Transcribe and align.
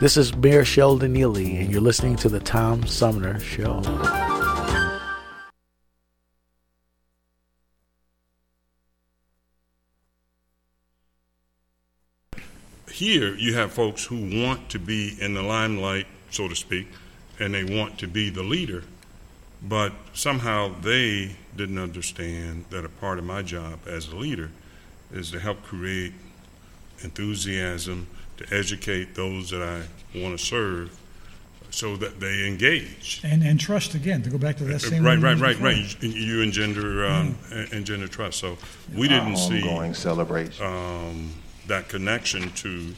This 0.00 0.16
is 0.16 0.34
Mayor 0.34 0.64
Sheldon 0.64 1.14
Neeley, 1.14 1.60
and 1.60 1.70
you're 1.70 1.80
listening 1.80 2.16
to 2.16 2.28
the 2.28 2.40
Tom 2.40 2.84
Sumner 2.84 3.38
Show. 3.38 3.80
Here, 12.90 13.36
you 13.36 13.54
have 13.54 13.72
folks 13.72 14.04
who 14.04 14.42
want 14.42 14.68
to 14.70 14.80
be 14.80 15.16
in 15.20 15.34
the 15.34 15.42
limelight, 15.42 16.08
so 16.28 16.48
to 16.48 16.56
speak, 16.56 16.88
and 17.38 17.54
they 17.54 17.62
want 17.62 17.96
to 18.00 18.08
be 18.08 18.30
the 18.30 18.42
leader, 18.42 18.82
but 19.62 19.92
somehow 20.12 20.74
they 20.80 21.36
didn't 21.56 21.78
understand 21.78 22.64
that 22.70 22.84
a 22.84 22.88
part 22.88 23.20
of 23.20 23.24
my 23.24 23.42
job 23.42 23.78
as 23.86 24.08
a 24.08 24.16
leader 24.16 24.50
is 25.12 25.30
to 25.30 25.38
help 25.38 25.62
create 25.62 26.14
enthusiasm, 27.02 28.08
to 28.38 28.56
educate 28.56 29.14
those 29.14 29.50
that 29.50 29.62
I 29.62 29.82
want 30.18 30.38
to 30.38 30.44
serve 30.44 30.98
so 31.70 31.96
that 31.96 32.20
they 32.20 32.46
engage. 32.46 33.20
And, 33.24 33.42
and 33.42 33.58
trust 33.58 33.94
again, 33.94 34.22
to 34.22 34.30
go 34.30 34.38
back 34.38 34.56
to 34.58 34.64
that 34.64 34.80
same. 34.80 35.04
Right, 35.04 35.18
right, 35.18 35.36
right, 35.36 35.58
used 35.58 36.02
right. 36.02 36.02
You, 36.02 36.36
you 36.36 36.42
engender 36.42 37.04
um, 37.06 37.36
engender 37.72 38.06
trust. 38.06 38.38
So 38.38 38.56
we 38.94 39.08
didn't 39.08 39.36
see 39.36 39.62
Ongoing 39.62 39.94
celebration. 39.94 40.64
um, 40.64 41.32
that 41.66 41.88
connection 41.88 42.50
to, 42.50 42.94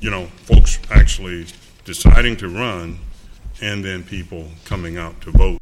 you 0.00 0.10
know, 0.10 0.26
folks 0.44 0.78
actually 0.90 1.46
deciding 1.84 2.36
to 2.36 2.48
run, 2.48 2.98
and 3.60 3.84
then 3.84 4.04
people 4.04 4.46
coming 4.64 4.96
out 4.96 5.20
to 5.22 5.30
vote. 5.32 5.58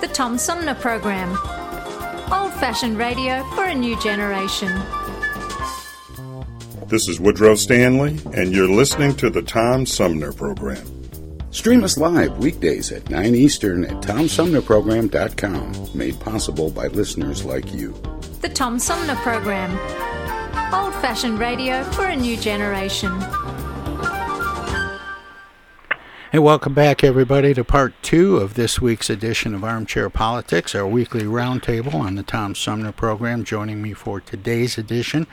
The 0.00 0.08
Tom 0.08 0.38
Sumner 0.38 0.74
Program. 0.74 1.30
Old 2.32 2.52
fashioned 2.54 2.98
radio 2.98 3.44
for 3.54 3.64
a 3.64 3.74
new 3.74 4.00
generation. 4.00 4.68
This 6.86 7.08
is 7.08 7.18
Woodrow 7.18 7.54
Stanley, 7.54 8.18
and 8.34 8.52
you're 8.52 8.68
listening 8.68 9.16
to 9.16 9.30
the 9.30 9.42
Tom 9.42 9.86
Sumner 9.86 10.32
Program. 10.32 10.86
Stream 11.50 11.82
us 11.82 11.96
live 11.96 12.36
weekdays 12.38 12.92
at 12.92 13.08
9 13.10 13.34
Eastern 13.34 13.84
at 13.84 14.02
TomSumnerProgram.com, 14.02 15.88
made 15.94 16.20
possible 16.20 16.70
by 16.70 16.88
listeners 16.88 17.44
like 17.44 17.72
you. 17.72 17.92
The 18.42 18.48
Tom 18.48 18.78
Sumner 18.78 19.16
Program. 19.16 19.70
Old 20.74 20.94
fashioned 20.94 21.38
radio 21.38 21.82
for 21.92 22.04
a 22.06 22.16
new 22.16 22.36
generation. 22.36 23.10
Hey, 26.34 26.40
welcome 26.40 26.74
back, 26.74 27.04
everybody, 27.04 27.54
to 27.54 27.62
part 27.62 27.94
two 28.02 28.38
of 28.38 28.54
this 28.54 28.80
week's 28.80 29.08
edition 29.08 29.54
of 29.54 29.62
Armchair 29.62 30.10
Politics, 30.10 30.74
our 30.74 30.84
weekly 30.84 31.22
roundtable 31.22 31.94
on 31.94 32.16
the 32.16 32.24
Tom 32.24 32.56
Sumner 32.56 32.90
program. 32.90 33.44
Joining 33.44 33.80
me 33.80 33.92
for 33.92 34.20
today's 34.20 34.76
edition, 34.76 35.28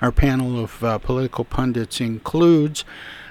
our 0.00 0.10
panel 0.10 0.58
of 0.58 0.82
uh, 0.82 0.96
political 0.96 1.44
pundits 1.44 2.00
includes 2.00 2.86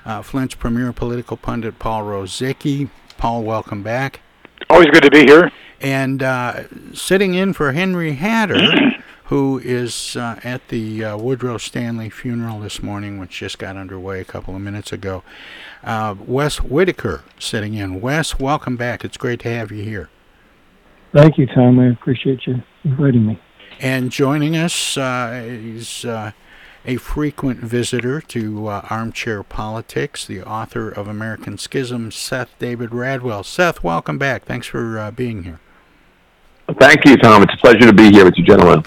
uh, 0.06 0.22
Flint's 0.22 0.54
premier 0.54 0.94
political 0.94 1.36
pundit, 1.36 1.80
Paul 1.80 2.04
Rosicki. 2.04 2.92
Paul, 3.18 3.42
welcome 3.42 3.82
back. 3.82 4.20
Always 4.70 4.90
good 4.92 5.02
to 5.02 5.10
be 5.10 5.26
here. 5.26 5.52
And 5.82 6.22
uh, 6.22 6.66
sitting 6.94 7.34
in 7.34 7.54
for 7.54 7.72
Henry 7.72 8.14
Hatter, 8.14 8.60
who 9.26 9.60
is 9.64 10.16
uh, 10.16 10.40
at 10.44 10.68
the 10.68 11.04
uh, 11.04 11.18
Woodrow 11.18 11.58
Stanley 11.58 12.10
funeral 12.10 12.60
this 12.60 12.84
morning, 12.84 13.18
which 13.18 13.40
just 13.40 13.58
got 13.58 13.76
underway 13.76 14.20
a 14.22 14.26
couple 14.26 14.56
of 14.56 14.62
minutes 14.62 14.92
ago. 14.92 15.24
Uh, 15.84 16.16
Wes 16.26 16.62
Whitaker 16.62 17.24
sitting 17.40 17.74
in. 17.74 18.02
Wes, 18.02 18.40
welcome 18.40 18.78
back. 18.78 19.04
It's 19.04 19.18
great 19.18 19.40
to 19.42 19.50
have 19.50 19.72
you 19.72 19.84
here. 19.84 20.10
Thank 21.12 21.38
you, 21.38 21.48
Tom. 21.48 21.80
I 21.80 21.88
appreciate 21.88 22.46
you 22.46 22.62
inviting 22.84 23.26
me. 23.26 23.40
And 23.80 24.12
joining 24.12 24.56
us 24.56 24.96
uh, 24.96 25.42
is 25.44 26.06
uh, 26.06 26.32
a 26.86 26.98
frequent 26.98 27.60
visitor 27.62 28.22
to 28.22 28.68
uh, 28.68 28.88
Armchair 28.90 29.42
Politics, 29.42 30.26
the 30.26 30.44
author 30.44 30.90
of 30.90 31.08
American 31.08 31.58
Schism, 31.58 32.12
Seth 32.12 32.58
David 32.60 32.92
Radwell. 32.92 33.44
Seth, 33.44 33.84
welcome 33.84 34.18
back. 34.18 34.46
Thanks 34.46 34.68
for 34.68 35.00
uh, 35.00 35.12
being 35.12 35.44
here. 35.44 35.60
Thank 36.80 37.06
you, 37.06 37.18
Tom. 37.18 37.44
It's 37.44 37.54
a 37.54 37.58
pleasure 37.58 37.88
to 37.88 37.94
be 37.94 38.12
here 38.12 38.26
with 38.26 38.38
you, 38.38 38.44
gentlemen. 38.44 38.84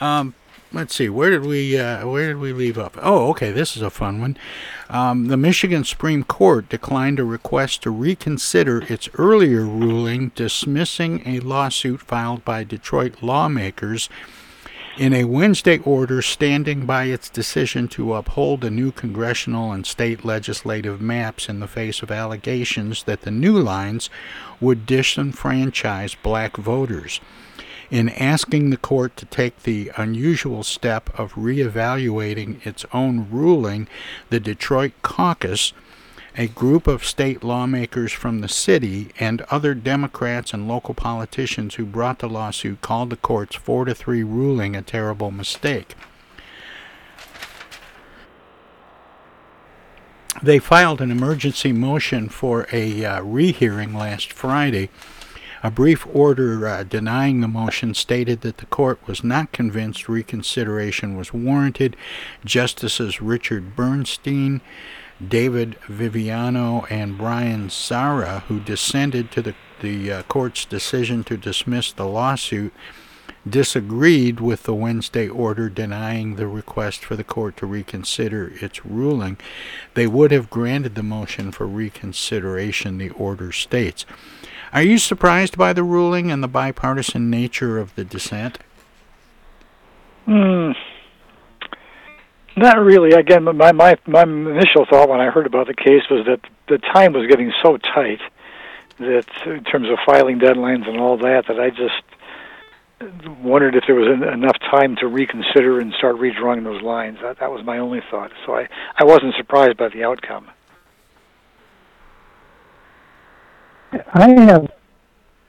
Um, 0.00 0.34
let's 0.72 0.94
see. 0.94 1.08
Where 1.08 1.30
did 1.30 1.44
we 1.44 1.78
uh, 1.78 2.06
Where 2.06 2.28
did 2.28 2.38
we 2.38 2.52
leave 2.52 2.78
off? 2.78 2.92
Oh, 3.00 3.28
okay. 3.30 3.50
This 3.50 3.76
is 3.76 3.82
a 3.82 3.90
fun 3.90 4.20
one. 4.20 4.36
Um, 4.88 5.26
the 5.26 5.36
Michigan 5.36 5.84
Supreme 5.84 6.24
Court 6.24 6.68
declined 6.68 7.18
a 7.18 7.24
request 7.24 7.82
to 7.82 7.90
reconsider 7.90 8.82
its 8.88 9.08
earlier 9.14 9.64
ruling 9.64 10.32
dismissing 10.34 11.22
a 11.26 11.40
lawsuit 11.40 12.00
filed 12.00 12.44
by 12.44 12.64
Detroit 12.64 13.22
lawmakers 13.22 14.08
in 14.98 15.12
a 15.12 15.24
Wednesday 15.24 15.78
order 15.78 16.20
standing 16.20 16.84
by 16.84 17.04
its 17.04 17.30
decision 17.30 17.86
to 17.86 18.14
uphold 18.14 18.60
the 18.60 18.70
new 18.70 18.90
congressional 18.90 19.70
and 19.70 19.86
state 19.86 20.24
legislative 20.24 21.00
maps 21.00 21.48
in 21.48 21.60
the 21.60 21.68
face 21.68 22.02
of 22.02 22.10
allegations 22.10 23.04
that 23.04 23.20
the 23.20 23.30
new 23.30 23.56
lines 23.60 24.10
would 24.60 24.86
disenfranchise 24.86 26.16
black 26.22 26.56
voters. 26.56 27.20
In 27.90 28.10
asking 28.10 28.68
the 28.68 28.76
court 28.76 29.16
to 29.16 29.24
take 29.24 29.62
the 29.62 29.90
unusual 29.96 30.62
step 30.62 31.08
of 31.18 31.32
reevaluating 31.34 32.64
its 32.66 32.84
own 32.92 33.28
ruling, 33.30 33.88
the 34.28 34.40
Detroit 34.40 34.92
caucus 35.02 35.72
a 36.36 36.46
group 36.46 36.86
of 36.86 37.04
state 37.04 37.42
lawmakers 37.42 38.12
from 38.12 38.40
the 38.40 38.48
city 38.48 39.08
and 39.18 39.42
other 39.50 39.74
Democrats 39.74 40.54
and 40.54 40.68
local 40.68 40.94
politicians 40.94 41.74
who 41.74 41.84
brought 41.84 42.20
the 42.20 42.28
lawsuit 42.28 42.80
called 42.80 43.10
the 43.10 43.16
court's 43.16 43.56
4 43.56 43.86
to 43.86 43.94
3 43.94 44.22
ruling 44.22 44.76
a 44.76 44.82
terrible 44.82 45.32
mistake. 45.32 45.96
They 50.40 50.60
filed 50.60 51.00
an 51.00 51.10
emergency 51.10 51.72
motion 51.72 52.28
for 52.28 52.68
a 52.70 53.04
uh, 53.04 53.22
rehearing 53.22 53.92
last 53.92 54.32
Friday. 54.32 54.90
A 55.62 55.70
brief 55.72 56.06
order 56.06 56.68
uh, 56.68 56.84
denying 56.84 57.40
the 57.40 57.48
motion 57.48 57.92
stated 57.94 58.42
that 58.42 58.58
the 58.58 58.66
court 58.66 59.00
was 59.08 59.24
not 59.24 59.50
convinced 59.50 60.08
reconsideration 60.08 61.16
was 61.16 61.32
warranted. 61.32 61.96
Justices 62.44 63.20
Richard 63.20 63.74
Bernstein, 63.74 64.60
David 65.26 65.76
Viviano 65.88 66.86
and 66.90 67.18
Brian 67.18 67.70
Zahra, 67.70 68.44
who 68.46 68.60
dissented 68.60 69.32
to 69.32 69.42
the, 69.42 69.54
the 69.80 70.12
uh, 70.12 70.22
court's 70.24 70.64
decision 70.64 71.24
to 71.24 71.36
dismiss 71.36 71.90
the 71.90 72.06
lawsuit, 72.06 72.72
disagreed 73.48 74.38
with 74.38 74.62
the 74.62 74.74
Wednesday 74.74 75.28
order 75.28 75.68
denying 75.68 76.36
the 76.36 76.46
request 76.46 77.04
for 77.04 77.16
the 77.16 77.24
court 77.24 77.56
to 77.56 77.66
reconsider 77.66 78.52
its 78.60 78.86
ruling. 78.86 79.36
They 79.94 80.06
would 80.06 80.30
have 80.30 80.50
granted 80.50 80.94
the 80.94 81.02
motion 81.02 81.50
for 81.50 81.66
reconsideration, 81.66 82.98
the 82.98 83.10
order 83.10 83.50
states. 83.50 84.06
Are 84.72 84.82
you 84.82 84.98
surprised 84.98 85.56
by 85.56 85.72
the 85.72 85.82
ruling 85.82 86.30
and 86.30 86.42
the 86.42 86.48
bipartisan 86.48 87.30
nature 87.30 87.78
of 87.78 87.94
the 87.94 88.04
dissent? 88.04 88.58
Hmm. 90.26 90.72
Not 92.56 92.78
really. 92.78 93.12
Again, 93.12 93.44
my 93.44 93.72
my 93.72 93.96
my 94.06 94.22
initial 94.22 94.84
thought 94.90 95.08
when 95.08 95.20
I 95.20 95.30
heard 95.30 95.46
about 95.46 95.68
the 95.68 95.74
case 95.74 96.02
was 96.10 96.26
that 96.26 96.40
the 96.68 96.78
time 96.78 97.12
was 97.12 97.26
getting 97.28 97.52
so 97.62 97.76
tight 97.76 98.20
that, 98.98 99.26
in 99.46 99.64
terms 99.64 99.88
of 99.88 99.98
filing 100.04 100.40
deadlines 100.40 100.88
and 100.88 101.00
all 101.00 101.16
that, 101.18 101.44
that 101.46 101.60
I 101.60 101.70
just 101.70 102.02
wondered 103.40 103.76
if 103.76 103.84
there 103.86 103.94
was 103.94 104.08
en- 104.08 104.28
enough 104.28 104.58
time 104.58 104.96
to 104.96 105.06
reconsider 105.06 105.78
and 105.78 105.94
start 105.94 106.16
redrawing 106.16 106.64
those 106.64 106.82
lines. 106.82 107.18
That 107.22 107.38
that 107.38 107.52
was 107.52 107.64
my 107.64 107.78
only 107.78 108.02
thought. 108.10 108.32
So 108.44 108.54
I 108.56 108.68
I 108.98 109.04
wasn't 109.04 109.34
surprised 109.36 109.76
by 109.76 109.88
the 109.88 110.02
outcome. 110.02 110.48
I 113.92 114.30
have. 114.30 114.70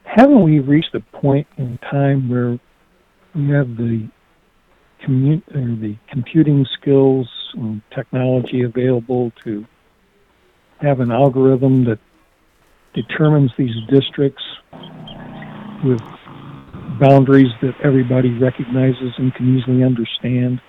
Haven't 0.04 0.42
we 0.42 0.58
reached 0.58 0.94
a 0.94 1.00
point 1.00 1.46
in 1.56 1.78
time 1.90 2.28
where 2.28 2.58
we 3.34 3.48
have 3.50 3.76
the 3.76 4.08
commu- 5.04 5.42
or 5.54 5.76
the 5.80 5.96
computing 6.10 6.66
skills 6.80 7.28
and 7.54 7.80
technology 7.94 8.62
available 8.62 9.32
to 9.44 9.64
have 10.80 11.00
an 11.00 11.10
algorithm 11.10 11.84
that 11.84 11.98
determines 12.94 13.52
these 13.56 13.74
districts 13.88 14.42
with 15.84 16.00
boundaries 16.98 17.52
that 17.62 17.74
everybody 17.82 18.36
recognizes 18.38 19.12
and 19.18 19.34
can 19.34 19.56
easily 19.56 19.84
understand 19.84 20.60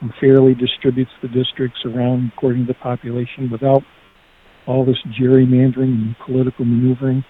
and 0.00 0.12
fairly 0.20 0.54
distributes 0.54 1.10
the 1.22 1.28
districts 1.28 1.80
around 1.84 2.30
according 2.36 2.66
to 2.66 2.72
the 2.72 2.78
population 2.78 3.50
without 3.50 3.82
all 4.66 4.84
this 4.84 4.98
gerrymandering 5.18 5.92
and 5.92 6.18
political 6.18 6.64
maneuvering. 6.64 7.24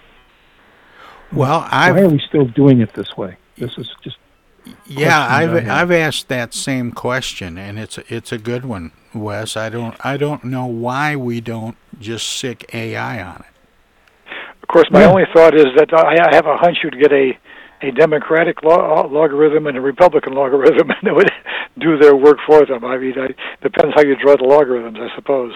Well, 1.31 1.67
I've, 1.71 1.95
why 1.95 2.01
are 2.01 2.09
we 2.09 2.19
still 2.19 2.45
doing 2.45 2.81
it 2.81 2.93
this 2.93 3.15
way? 3.17 3.37
This 3.57 3.77
is 3.77 3.89
just 4.03 4.17
yeah. 4.85 5.27
I've 5.29 5.53
I 5.53 5.59
have. 5.61 5.91
Asked 5.91 6.27
that 6.29 6.53
same 6.53 6.91
question, 6.91 7.57
and 7.57 7.79
it's 7.79 7.97
it's 8.09 8.31
a 8.31 8.37
good 8.37 8.65
one, 8.65 8.91
Wes. 9.13 9.57
I 9.57 9.69
don't 9.69 9.95
I 10.05 10.17
don't 10.17 10.43
know 10.43 10.65
why 10.65 11.15
we 11.15 11.41
don't 11.41 11.77
just 11.99 12.27
sic 12.27 12.69
AI 12.73 13.21
on 13.21 13.37
it. 13.37 14.33
Of 14.61 14.67
course, 14.67 14.87
my 14.91 15.05
only 15.05 15.23
thought 15.33 15.55
is 15.55 15.67
that 15.77 15.93
I 15.93 16.29
I 16.29 16.35
have 16.35 16.45
a 16.45 16.57
hunch 16.57 16.79
you'd 16.83 16.99
get 16.99 17.11
a 17.11 17.37
a 17.81 17.91
Democratic 17.91 18.63
lo- 18.63 18.95
uh, 18.95 19.07
logarithm 19.07 19.67
and 19.67 19.77
a 19.77 19.81
Republican 19.81 20.33
logarithm, 20.33 20.89
and 21.01 21.07
it 21.07 21.15
would 21.15 21.31
do 21.79 21.97
their 21.97 22.15
work 22.15 22.37
for 22.45 22.65
them. 22.65 22.83
I 22.83 22.97
mean, 22.97 23.13
I, 23.17 23.27
depends 23.61 23.95
how 23.95 24.01
you 24.01 24.15
draw 24.15 24.35
the 24.35 24.45
logarithms, 24.45 24.97
I 24.99 25.13
suppose. 25.15 25.53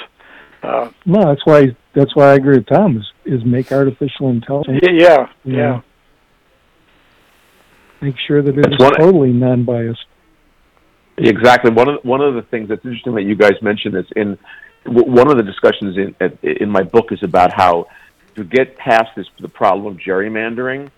Uh, 0.63 0.90
no. 1.06 1.22
That's 1.25 1.46
why 1.46 1.75
that's 1.94 2.16
why 2.16 2.31
I 2.31 2.34
agree 2.36 2.58
with 2.58 2.68
Tom. 2.68 2.98
Is 2.98 3.12
is 3.40 3.46
make 3.46 3.72
artificial 3.72 4.30
intelligence. 4.30 4.80
y- 4.84 4.94
yeah, 4.94 5.28
yeah. 5.44 5.54
know, 5.56 5.84
Make 8.02 8.16
sure 8.28 8.42
that 8.42 8.58
it 8.58 8.62
That's 8.63 8.74
is 8.75 8.80
one- 8.80 8.94
totally 8.96 9.31
non-biased. 9.31 10.06
Exactly. 11.18 11.72
One 11.72 11.88
of 11.90 12.04
one 12.04 12.22
of 12.22 12.34
the 12.36 12.42
things 12.44 12.69
that's 12.69 12.84
interesting 12.84 13.13
that 13.16 13.24
you 13.24 13.36
guys 13.36 13.54
mentioned 13.62 13.96
is 13.96 14.06
in 14.16 14.38
w- 14.86 15.10
one 15.12 15.30
of 15.30 15.38
the 15.38 15.44
discussions 15.44 15.98
in 15.98 16.16
in 16.42 16.69
my 16.69 16.81
book 16.84 17.12
is 17.12 17.22
about 17.22 17.54
how 17.54 17.88
to 18.36 18.44
get 18.44 18.78
past 18.78 19.10
this 19.16 19.28
the 19.40 19.50
problem 19.50 19.86
of 19.94 20.00
gerrymandering. 20.00 20.90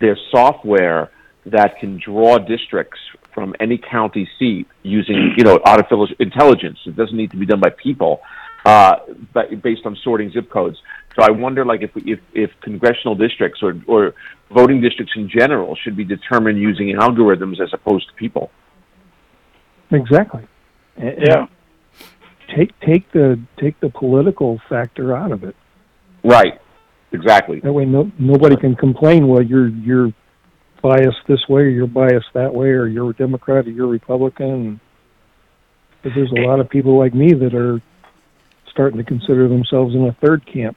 There's 0.00 0.20
software 0.30 1.10
that 1.46 1.78
can 1.80 1.96
draw 1.98 2.38
districts 2.38 3.00
from 3.34 3.54
any 3.58 3.78
county 3.78 4.28
seat 4.38 4.68
using 4.82 5.34
you 5.36 5.42
know 5.42 5.58
artificial 5.64 6.06
intelligence. 6.20 6.78
It 6.86 6.94
doesn't 6.94 7.16
need 7.16 7.30
to 7.32 7.36
be 7.36 7.46
done 7.46 7.58
by 7.60 7.70
people, 7.70 8.20
uh, 8.64 8.96
but 9.32 9.62
based 9.62 9.82
on 9.84 9.96
sorting 10.02 10.30
zip 10.30 10.50
codes. 10.50 10.78
So 11.16 11.22
I 11.22 11.30
wonder, 11.30 11.64
like, 11.64 11.82
if 11.82 11.90
if, 11.96 12.20
if 12.34 12.50
congressional 12.62 13.14
districts 13.14 13.60
or 13.62 13.74
or 13.86 14.14
voting 14.50 14.80
districts 14.80 15.12
in 15.16 15.28
general 15.28 15.76
should 15.76 15.96
be 15.96 16.04
determined 16.04 16.58
using 16.58 16.94
algorithms 16.96 17.60
as 17.60 17.70
opposed 17.72 18.08
to 18.08 18.14
people. 18.14 18.50
Exactly. 19.90 20.46
And- 20.96 21.18
Yeah. 21.26 21.46
Take 22.54 22.78
take 22.80 23.10
the 23.12 23.40
take 23.58 23.80
the 23.80 23.88
political 23.88 24.60
factor 24.68 25.16
out 25.16 25.32
of 25.32 25.42
it. 25.42 25.56
Right. 26.22 26.60
Exactly. 27.12 27.60
That 27.60 27.72
way, 27.72 27.86
no 27.86 28.10
nobody 28.18 28.56
can 28.56 28.74
complain. 28.74 29.26
Well, 29.26 29.42
you're 29.42 29.68
you're 29.68 30.12
biased 30.82 31.26
this 31.28 31.48
way, 31.48 31.62
or 31.62 31.68
you're 31.68 31.86
biased 31.86 32.32
that 32.34 32.52
way, 32.52 32.68
or 32.68 32.86
you're 32.88 33.10
a 33.10 33.14
Democrat, 33.14 33.66
or 33.66 33.70
you're 33.70 33.86
Republican. 33.86 34.80
But 36.02 36.12
there's 36.14 36.32
a 36.32 36.40
lot 36.46 36.60
of 36.60 36.68
people 36.68 36.98
like 36.98 37.14
me 37.14 37.32
that 37.32 37.54
are 37.54 37.80
starting 38.72 38.98
to 38.98 39.04
consider 39.04 39.48
themselves 39.48 39.94
in 39.94 40.02
a 40.06 40.16
third 40.20 40.44
camp. 40.46 40.76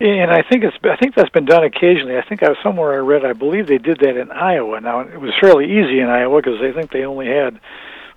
And 0.00 0.30
I 0.30 0.42
think 0.48 0.64
it's 0.64 0.76
I 0.82 0.96
think 0.96 1.14
that's 1.14 1.30
been 1.30 1.44
done 1.44 1.62
occasionally. 1.62 2.16
I 2.16 2.26
think 2.26 2.42
I 2.42 2.48
was 2.48 2.56
somewhere 2.64 2.94
I 2.94 3.04
read 3.04 3.24
I 3.24 3.34
believe 3.34 3.66
they 3.66 3.76
did 3.76 4.00
that 4.00 4.16
in 4.16 4.32
Iowa. 4.32 4.80
Now 4.80 5.00
it 5.00 5.20
was 5.20 5.32
fairly 5.38 5.66
easy 5.66 6.00
in 6.00 6.08
Iowa 6.08 6.40
because 6.40 6.58
they 6.58 6.72
think 6.72 6.90
they 6.90 7.04
only 7.04 7.26
had 7.26 7.60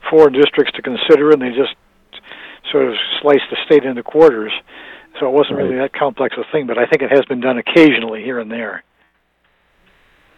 four 0.10 0.30
districts 0.30 0.72
to 0.76 0.82
consider, 0.82 1.32
and 1.32 1.42
they 1.42 1.50
just 1.50 1.76
sort 2.72 2.88
of 2.88 2.96
sliced 3.22 3.52
the 3.52 3.58
state 3.66 3.84
into 3.84 4.02
quarters. 4.02 4.54
So 5.20 5.28
it 5.28 5.32
wasn't 5.32 5.58
really 5.58 5.76
that 5.76 5.92
complex 5.94 6.36
a 6.38 6.50
thing. 6.54 6.68
But 6.68 6.78
I 6.78 6.86
think 6.86 7.02
it 7.02 7.12
has 7.12 7.26
been 7.26 7.42
done 7.42 7.58
occasionally 7.58 8.24
here 8.24 8.40
and 8.40 8.50
there. 8.50 8.84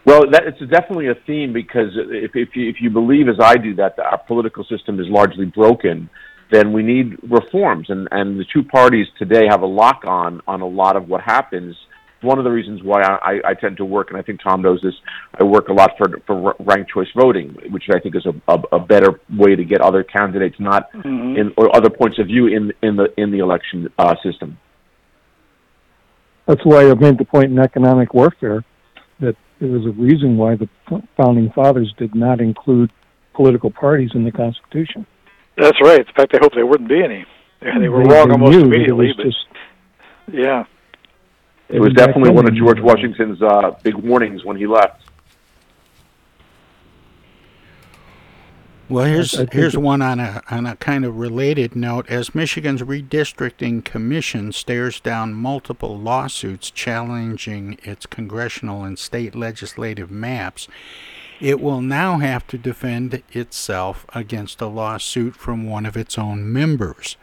Well, 0.04 0.22
that, 0.30 0.46
it's 0.46 0.60
definitely 0.70 1.08
a 1.08 1.16
theme 1.26 1.52
because 1.52 1.90
if, 1.94 2.30
if, 2.34 2.54
you, 2.54 2.68
if 2.68 2.76
you 2.80 2.90
believe, 2.90 3.28
as 3.28 3.40
I 3.40 3.56
do, 3.56 3.74
that 3.74 3.98
our 3.98 4.18
political 4.18 4.64
system 4.64 5.00
is 5.00 5.06
largely 5.08 5.46
broken, 5.46 6.08
then 6.50 6.72
we 6.72 6.82
need 6.82 7.18
reforms. 7.22 7.90
And, 7.90 8.08
and 8.10 8.38
the 8.38 8.44
two 8.52 8.62
parties 8.62 9.06
today 9.18 9.46
have 9.48 9.62
a 9.62 9.66
lock 9.66 10.02
on 10.06 10.40
on 10.46 10.60
a 10.60 10.66
lot 10.66 10.96
of 10.96 11.08
what 11.08 11.20
happens. 11.22 11.76
One 12.22 12.38
of 12.38 12.44
the 12.44 12.50
reasons 12.50 12.82
why 12.82 13.02
I, 13.02 13.40
I 13.44 13.54
tend 13.54 13.76
to 13.76 13.84
work, 13.84 14.08
and 14.10 14.18
I 14.18 14.22
think 14.22 14.40
Tom 14.42 14.62
knows 14.62 14.80
this, 14.82 14.94
I 15.38 15.44
work 15.44 15.68
a 15.68 15.72
lot 15.72 15.92
for, 15.98 16.06
for 16.26 16.54
ranked 16.60 16.90
choice 16.90 17.08
voting, 17.14 17.54
which 17.70 17.84
I 17.94 18.00
think 18.00 18.16
is 18.16 18.24
a, 18.26 18.52
a, 18.52 18.58
a 18.72 18.78
better 18.80 19.20
way 19.36 19.54
to 19.54 19.64
get 19.64 19.80
other 19.82 20.02
candidates 20.02 20.56
not 20.58 20.90
Mhm. 20.92 21.38
in, 21.38 21.52
or 21.58 21.74
other 21.76 21.90
points 21.90 22.18
of 22.18 22.26
view 22.26 22.46
in, 22.46 22.72
in 22.82 22.96
the 22.96 23.12
in 23.16 23.30
the 23.30 23.38
election 23.40 23.88
uh, 23.98 24.14
system. 24.22 24.58
That's 26.46 26.64
why 26.64 26.88
I 26.90 26.94
made 26.94 27.18
the 27.18 27.24
point 27.24 27.46
in 27.46 27.58
economic 27.58 28.14
warfare 28.14 28.64
that 29.20 29.36
there 29.60 29.70
was 29.70 29.84
a 29.86 29.90
reason 29.90 30.36
why 30.36 30.56
the 30.56 30.68
founding 31.16 31.50
fathers 31.54 31.92
did 31.98 32.14
not 32.14 32.40
include 32.40 32.90
political 33.34 33.70
parties 33.70 34.10
in 34.14 34.24
the 34.24 34.32
Constitution. 34.32 35.06
That's 35.56 35.80
right. 35.80 36.00
In 36.00 36.14
fact, 36.14 36.34
I 36.34 36.38
hope 36.40 36.52
there 36.54 36.66
wouldn't 36.66 36.88
be 36.88 37.02
any. 37.02 37.24
They, 37.60 37.70
they 37.80 37.88
were 37.88 38.02
They- 38.04 38.10
wrong 38.14 38.28
they 38.28 38.32
almost 38.32 38.52
knew 38.52 38.58
it 38.60 38.66
immediately. 38.66 39.06
was 39.08 39.16
But 39.16 39.22
just- 39.24 39.46
yeah. 40.32 40.64
It 41.68 41.80
was 41.80 41.92
definitely 41.94 42.30
one 42.30 42.46
of 42.46 42.54
George. 42.54 42.78
Washington's 42.80 43.42
uh, 43.42 43.72
big 43.82 43.94
warnings 43.96 44.44
when 44.44 44.56
he 44.56 44.66
left. 44.68 45.02
Well, 48.88 49.04
here's 49.04 49.32
here's 49.52 49.76
one 49.76 50.00
on 50.00 50.20
a 50.20 50.42
on 50.48 50.64
a 50.64 50.76
kind 50.76 51.04
of 51.04 51.16
related 51.16 51.74
note. 51.74 52.08
As 52.08 52.36
Michigan's 52.36 52.82
redistricting 52.82 53.84
commission 53.84 54.52
stares 54.52 55.00
down 55.00 55.34
multiple 55.34 55.98
lawsuits 55.98 56.70
challenging 56.70 57.80
its 57.82 58.06
congressional 58.06 58.84
and 58.84 58.96
state 58.96 59.34
legislative 59.34 60.08
maps, 60.12 60.68
it 61.40 61.60
will 61.60 61.80
now 61.80 62.18
have 62.18 62.46
to 62.46 62.58
defend 62.58 63.22
itself 63.32 64.06
against 64.14 64.60
a 64.60 64.66
lawsuit 64.66 65.36
from 65.36 65.68
one 65.68 65.86
of 65.86 65.96
its 65.96 66.18
own 66.18 66.52
members. 66.52 67.16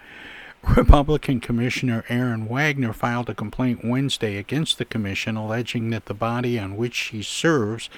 Republican 0.77 1.41
Commissioner 1.41 2.05
Erin 2.07 2.47
Wagner 2.47 2.93
filed 2.93 3.29
a 3.29 3.35
complaint 3.35 3.83
Wednesday 3.83 4.37
against 4.37 4.77
the 4.77 4.85
commission 4.85 5.35
alleging 5.35 5.89
that 5.89 6.05
the 6.05 6.13
body 6.13 6.57
on 6.57 6.77
which 6.77 6.93
she 6.93 7.21
serves 7.21 7.89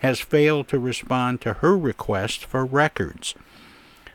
has 0.00 0.20
failed 0.20 0.68
to 0.68 0.78
respond 0.78 1.40
to 1.40 1.54
her 1.54 1.76
request 1.76 2.44
for 2.44 2.64
records. 2.64 3.34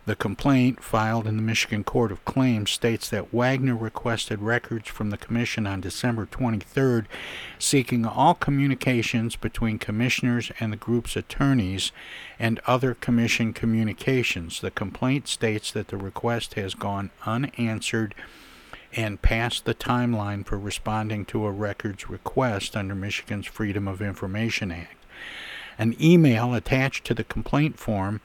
The 0.10 0.16
complaint, 0.16 0.84
filed 0.84 1.28
in 1.28 1.36
the 1.36 1.44
Michigan 1.44 1.84
Court 1.84 2.12
of 2.12 2.26
Claims, 2.26 2.72
states 2.72 3.10
that 3.10 3.32
Wagner 3.32 3.76
requested 3.76 4.42
records 4.42 4.90
from 4.90 5.12
the 5.12 5.20
Commission 5.20 5.68
on 5.68 5.82
December 5.82 6.26
23rd, 6.26 7.06
seeking 7.60 8.08
all 8.08 8.34
communications 8.34 9.36
between 9.36 9.78
commissioners 9.78 10.52
and 10.60 10.74
the 10.74 10.78
group's 10.78 11.16
attorneys 11.16 11.92
and 12.40 12.60
other 12.66 12.96
Commission 12.96 13.54
communications. 13.54 14.62
The 14.62 14.72
complaint 14.72 15.28
states 15.28 15.70
that 15.74 15.90
the 15.90 15.98
request 15.98 16.56
has 16.56 16.74
gone 16.74 17.12
unanswered 17.28 18.16
and 18.92 19.22
past 19.22 19.66
the 19.66 19.76
timeline 19.76 20.44
for 20.44 20.58
responding 20.58 21.24
to 21.26 21.46
a 21.46 21.52
records 21.52 22.10
request 22.10 22.76
under 22.76 22.96
Michigan's 22.96 23.46
Freedom 23.46 23.88
of 23.88 24.02
Information 24.02 24.72
Act. 24.72 25.06
An 25.78 25.96
email 26.02 26.56
attached 26.56 27.06
to 27.06 27.14
the 27.14 27.24
complaint 27.24 27.78
form 27.78 28.22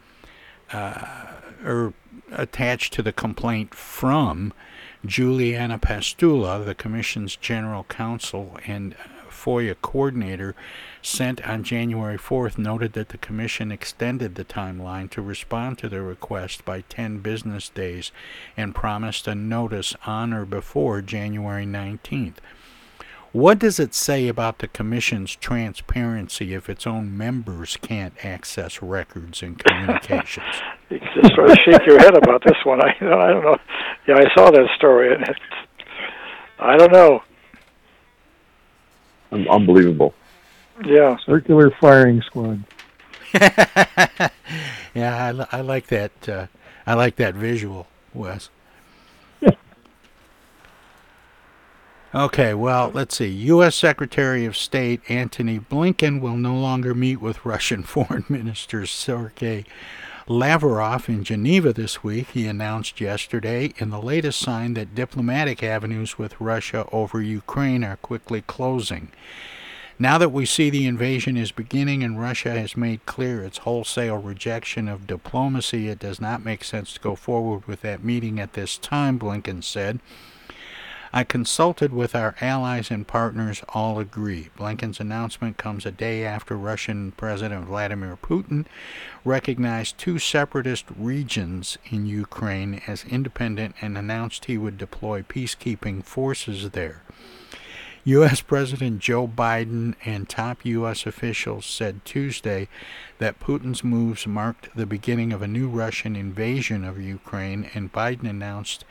uh, 0.73 1.34
or 1.65 1.95
attached 2.33 2.93
to 2.95 3.03
the 3.03 3.13
complaint 3.13 3.75
from 3.75 4.53
Julianne 5.05 5.81
Pastula, 5.81 6.65
the 6.65 6.75
Commission's 6.75 7.37
General 7.37 7.85
Counsel 7.85 8.59
and 8.67 8.95
FOIA 9.29 9.77
coordinator, 9.83 10.55
sent 11.03 11.47
on 11.47 11.63
January 11.63 12.17
4th, 12.17 12.57
noted 12.57 12.95
that 12.95 13.11
the 13.11 13.19
Commission 13.19 13.71
extended 13.71 14.35
the 14.35 14.45
timeline 14.45 15.11
to 15.11 15.21
respond 15.21 15.77
to 15.79 15.89
the 15.89 16.01
request 16.01 16.65
by 16.65 16.81
10 16.83 17.19
business 17.19 17.69
days 17.69 18.11
and 18.57 18.75
promised 18.75 19.29
a 19.29 19.35
notice 19.35 19.95
on 20.07 20.33
or 20.33 20.47
before 20.47 21.03
January 21.03 21.67
19th. 21.67 22.37
What 23.33 23.59
does 23.59 23.81
it 23.81 23.95
say 23.95 24.29
about 24.29 24.61
the 24.61 24.69
Commission's 24.69 25.35
transparency 25.35 26.55
if 26.55 26.71
its 26.71 26.87
own 26.87 27.17
members 27.17 27.77
can't 27.77 28.15
access 28.25 28.81
records 28.81 29.43
and 29.43 29.59
communications? 29.59 30.55
You 30.91 30.99
can 31.01 31.09
just 31.23 31.35
sort 31.35 31.51
of 31.51 31.57
shake 31.65 31.87
your 31.87 31.99
head 31.99 32.17
about 32.17 32.43
this 32.45 32.57
one. 32.65 32.81
I, 32.83 32.91
I 33.01 33.31
don't 33.31 33.45
know. 33.45 33.57
Yeah, 34.07 34.17
I 34.17 34.35
saw 34.35 34.51
that 34.51 34.69
story, 34.77 35.15
and 35.15 35.23
it, 35.23 35.37
I 36.59 36.77
don't 36.77 36.93
know. 36.93 37.23
Un- 39.33 39.49
Unbelievable. 39.49 40.15
Yeah. 40.85 41.17
Circular 41.25 41.71
firing 41.81 42.21
squad. 42.23 42.65
yeah, 43.35 44.31
I, 44.95 45.33
li- 45.33 45.47
I 45.51 45.61
like 45.63 45.87
that. 45.89 46.29
Uh, 46.29 46.47
I 46.87 46.95
like 46.95 47.17
that 47.17 47.35
visual, 47.35 47.87
Wes. 48.13 48.51
Okay, 52.15 52.55
well, 52.55 52.93
let's 52.95 53.17
see. 53.17 53.27
U.S. 53.27 53.75
Secretary 53.75 54.45
of 54.45 54.57
State 54.57 55.01
Antony 55.09 55.59
Blinken 55.59 56.21
will 56.21 56.37
no 56.37 56.55
longer 56.55 56.95
meet 56.95 57.21
with 57.21 57.45
Russian 57.45 57.83
Foreign 57.85 58.25
Minister 58.29 58.87
Sergei 58.87 59.65
Lavrov 60.27 61.11
in 61.11 61.23
Geneva 61.23 61.75
this 61.75 62.03
week. 62.03 62.29
He 62.31 62.47
announced 62.47 62.99
yesterday 62.99 63.75
in 63.77 63.91
the 63.91 64.01
latest 64.01 64.41
sign 64.41 64.73
that 64.73 64.95
diplomatic 64.95 65.63
avenues 65.63 66.17
with 66.17 66.41
Russia 66.41 66.89
over 66.93 67.21
Ukraine 67.21 67.85
are 67.85 67.99
quickly 67.99 68.41
closing. 68.41 69.09
Now 69.99 70.17
that 70.17 70.33
we 70.33 70.47
see 70.47 70.71
the 70.71 70.87
invasion 70.87 71.37
is 71.37 71.53
beginning 71.53 72.03
and 72.03 72.19
Russia 72.19 72.53
has 72.53 72.75
made 72.75 73.05
clear 73.05 73.43
its 73.43 73.59
wholesale 73.59 74.17
rejection 74.17 74.89
of 74.89 75.07
diplomacy, 75.07 75.89
it 75.89 75.99
does 75.99 76.23
not 76.23 76.43
make 76.43 76.65
sense 76.65 76.95
to 76.95 77.01
go 77.01 77.15
forward 77.15 77.67
with 77.67 77.83
that 77.83 78.03
meeting 78.03 78.41
at 78.41 78.55
this 78.55 78.79
time, 78.79 79.19
Blinken 79.19 79.63
said. 79.63 80.01
I 81.17 81.23
consulted 81.23 81.93
with 81.93 82.17
our 82.17 82.35
allies 82.41 82.91
and 82.91 83.07
partners, 83.07 83.63
all 83.69 84.01
agree. 84.01 84.49
Blinken's 84.59 84.99
announcement 84.99 85.57
comes 85.57 85.87
a 85.87 85.93
day 85.93 86.25
after 86.25 86.57
Russian 86.57 87.13
President 87.13 87.67
Vladimir 87.67 88.19
Putin 88.21 88.67
recognized 89.25 89.97
two 89.97 90.19
separatist 90.19 90.87
regions 90.99 91.79
in 91.89 92.07
Ukraine 92.07 92.83
as 92.89 93.05
independent 93.05 93.77
and 93.81 93.97
announced 93.97 94.47
he 94.47 94.59
would 94.59 94.77
deploy 94.77 95.23
peacekeeping 95.23 96.03
forces 96.03 96.71
there. 96.71 97.05
U.S. 98.07 98.43
President 98.43 98.99
Joe 98.99 99.27
Biden 99.27 99.95
and 100.05 100.29
top 100.29 100.67
U.S. 100.67 101.07
officials 101.07 101.65
said 101.65 102.05
Tuesday 102.05 102.69
that 103.17 103.41
Putin's 103.41 103.83
moves 103.83 104.27
marked 104.27 104.69
the 104.77 104.85
beginning 104.85 105.33
of 105.33 105.41
a 105.41 105.49
new 105.49 105.69
Russian 105.69 106.15
invasion 106.15 106.85
of 106.85 107.01
Ukraine, 107.01 107.71
and 107.73 107.91
Biden 107.91 108.29
announced 108.29 108.85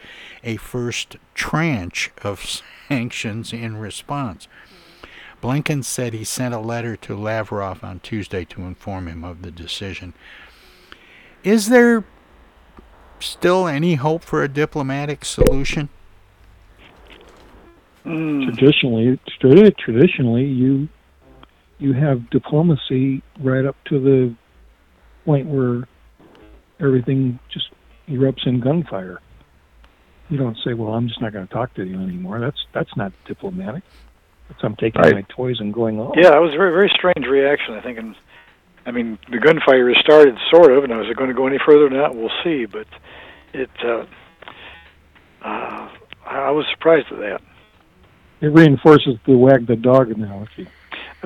a 0.44 0.58
first 0.58 1.18
tranche 1.36 2.10
of 2.24 2.44
sanctions 2.90 3.54
in 3.54 3.78
response. 3.78 4.48
Blinken 5.44 5.84
said 5.84 6.14
he 6.14 6.24
sent 6.24 6.56
a 6.56 6.60
letter 6.60 6.96
to 6.96 7.16
Lavrov 7.16 7.84
on 7.84 8.00
Tuesday 8.00 8.46
to 8.46 8.64
inform 8.64 9.08
him 9.08 9.24
of 9.24 9.44
the 9.44 9.52
decision. 9.52 10.16
Is 11.44 11.70
there 11.70 12.04
still 13.20 13.68
any 13.68 13.94
hope 13.94 14.24
for 14.24 14.42
a 14.42 14.50
diplomatic 14.50 15.24
solution? 15.24 15.90
Mm. 18.06 18.44
Traditionally, 18.44 19.20
traditionally, 19.40 20.44
you 20.44 20.90
you 21.80 21.94
have 21.94 22.30
diplomacy 22.30 23.22
right 23.40 23.66
up 23.66 23.76
to 23.86 24.00
the 24.00 24.36
point 25.26 25.48
where 25.48 25.88
everything 26.80 27.40
just 27.50 27.70
erupts 28.10 28.46
in 28.46 28.60
gunfire. 28.60 29.22
You 30.30 30.38
don't 30.38 30.58
say, 30.66 30.74
"Well, 30.74 30.94
I'm 30.94 31.08
just 31.08 31.22
not 31.22 31.32
going 31.32 31.48
to 31.48 31.54
talk 31.54 31.74
to 31.76 31.86
you 31.86 31.96
anymore." 32.02 32.40
That's 32.42 32.66
that's 32.74 32.96
not 32.98 33.14
diplomatic. 33.26 33.84
That's 34.50 34.62
I'm 34.64 34.76
taking 34.76 35.02
right. 35.02 35.14
my 35.14 35.26
toys 35.30 35.58
and 35.62 35.74
going 35.74 36.00
off. 36.00 36.16
Yeah, 36.18 36.32
that 36.32 36.42
was 36.42 36.54
a 36.54 36.58
very 36.58 36.72
very 36.72 36.92
strange 36.94 37.26
reaction. 37.26 37.76
I 37.76 37.82
think, 37.82 37.98
and 37.98 38.16
I 38.86 38.92
mean, 38.92 39.18
the 39.32 39.40
gunfire 39.40 39.88
has 39.88 39.98
started 40.04 40.38
sort 40.52 40.74
of, 40.74 40.84
and 40.84 40.92
is 40.92 41.10
it 41.10 41.16
going 41.16 41.30
to 41.30 41.36
go 41.36 41.48
any 41.48 41.60
further 41.66 41.88
than 41.88 41.98
that? 42.00 42.16
We'll 42.16 42.32
see. 42.44 42.66
But 42.66 42.88
it, 43.54 43.70
uh, 43.82 44.06
uh, 45.42 45.90
I 46.26 46.52
was 46.52 46.66
surprised 46.74 47.08
at 47.10 47.20
that 47.20 47.42
it 48.44 48.48
reinforces 48.48 49.16
the 49.26 49.38
wag 49.38 49.66
the 49.68 49.78
dog 49.78 50.12
analogy. 50.12 50.68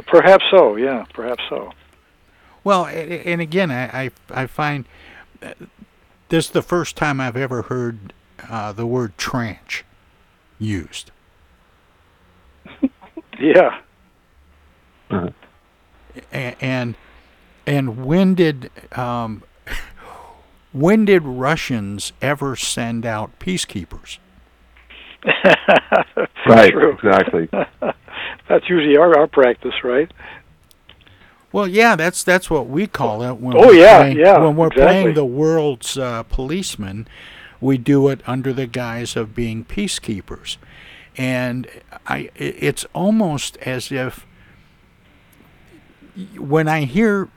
Perhaps 0.05 0.45
so. 0.51 0.75
Yeah, 0.75 1.03
perhaps 1.13 1.43
so. 1.49 1.73
Well, 2.63 2.85
and 2.85 3.41
again, 3.41 3.71
I 3.71 4.03
I, 4.03 4.11
I 4.29 4.45
find 4.45 4.85
uh, 5.41 5.53
this 6.29 6.45
is 6.45 6.51
the 6.51 6.61
first 6.61 6.95
time 6.95 7.19
I've 7.19 7.35
ever 7.35 7.63
heard 7.63 8.13
uh, 8.47 8.71
the 8.71 8.85
word 8.85 9.17
tranche 9.17 9.83
used. 10.59 11.09
yeah. 13.39 13.79
Uh-huh. 15.09 15.29
And 16.31 16.95
and 17.65 18.05
when 18.05 18.35
did 18.35 18.69
um, 18.95 19.41
when 20.71 21.05
did 21.05 21.23
Russians 21.23 22.13
ever 22.21 22.55
send 22.55 23.07
out 23.07 23.39
peacekeepers? 23.39 24.19
Right, 26.47 26.71
true. 26.71 26.93
exactly. 26.93 27.49
that's 28.49 28.69
usually 28.69 28.97
our, 28.97 29.17
our 29.17 29.27
practice, 29.27 29.73
right? 29.83 30.11
Well, 31.51 31.67
yeah, 31.67 31.95
that's 31.95 32.23
that's 32.23 32.49
what 32.49 32.67
we 32.67 32.87
call 32.87 33.23
it 33.23 33.39
when 33.39 33.57
oh, 33.57 33.67
we're 33.67 33.75
yeah, 33.75 33.97
playing, 33.99 34.17
yeah, 34.17 34.37
when 34.39 34.55
we're 34.55 34.67
exactly. 34.67 34.85
playing 34.85 35.15
the 35.15 35.25
world's 35.25 35.97
uh, 35.97 36.23
policeman. 36.23 37.07
We 37.59 37.77
do 37.77 38.07
it 38.09 38.21
under 38.27 38.53
the 38.53 38.67
guise 38.67 39.15
of 39.15 39.33
being 39.33 39.65
peacekeepers, 39.65 40.57
and 41.17 41.67
I 42.05 42.29
it's 42.35 42.85
almost 42.93 43.57
as 43.57 43.91
if 43.91 44.25
when 46.37 46.67
I 46.67 46.83
hear 46.83 47.29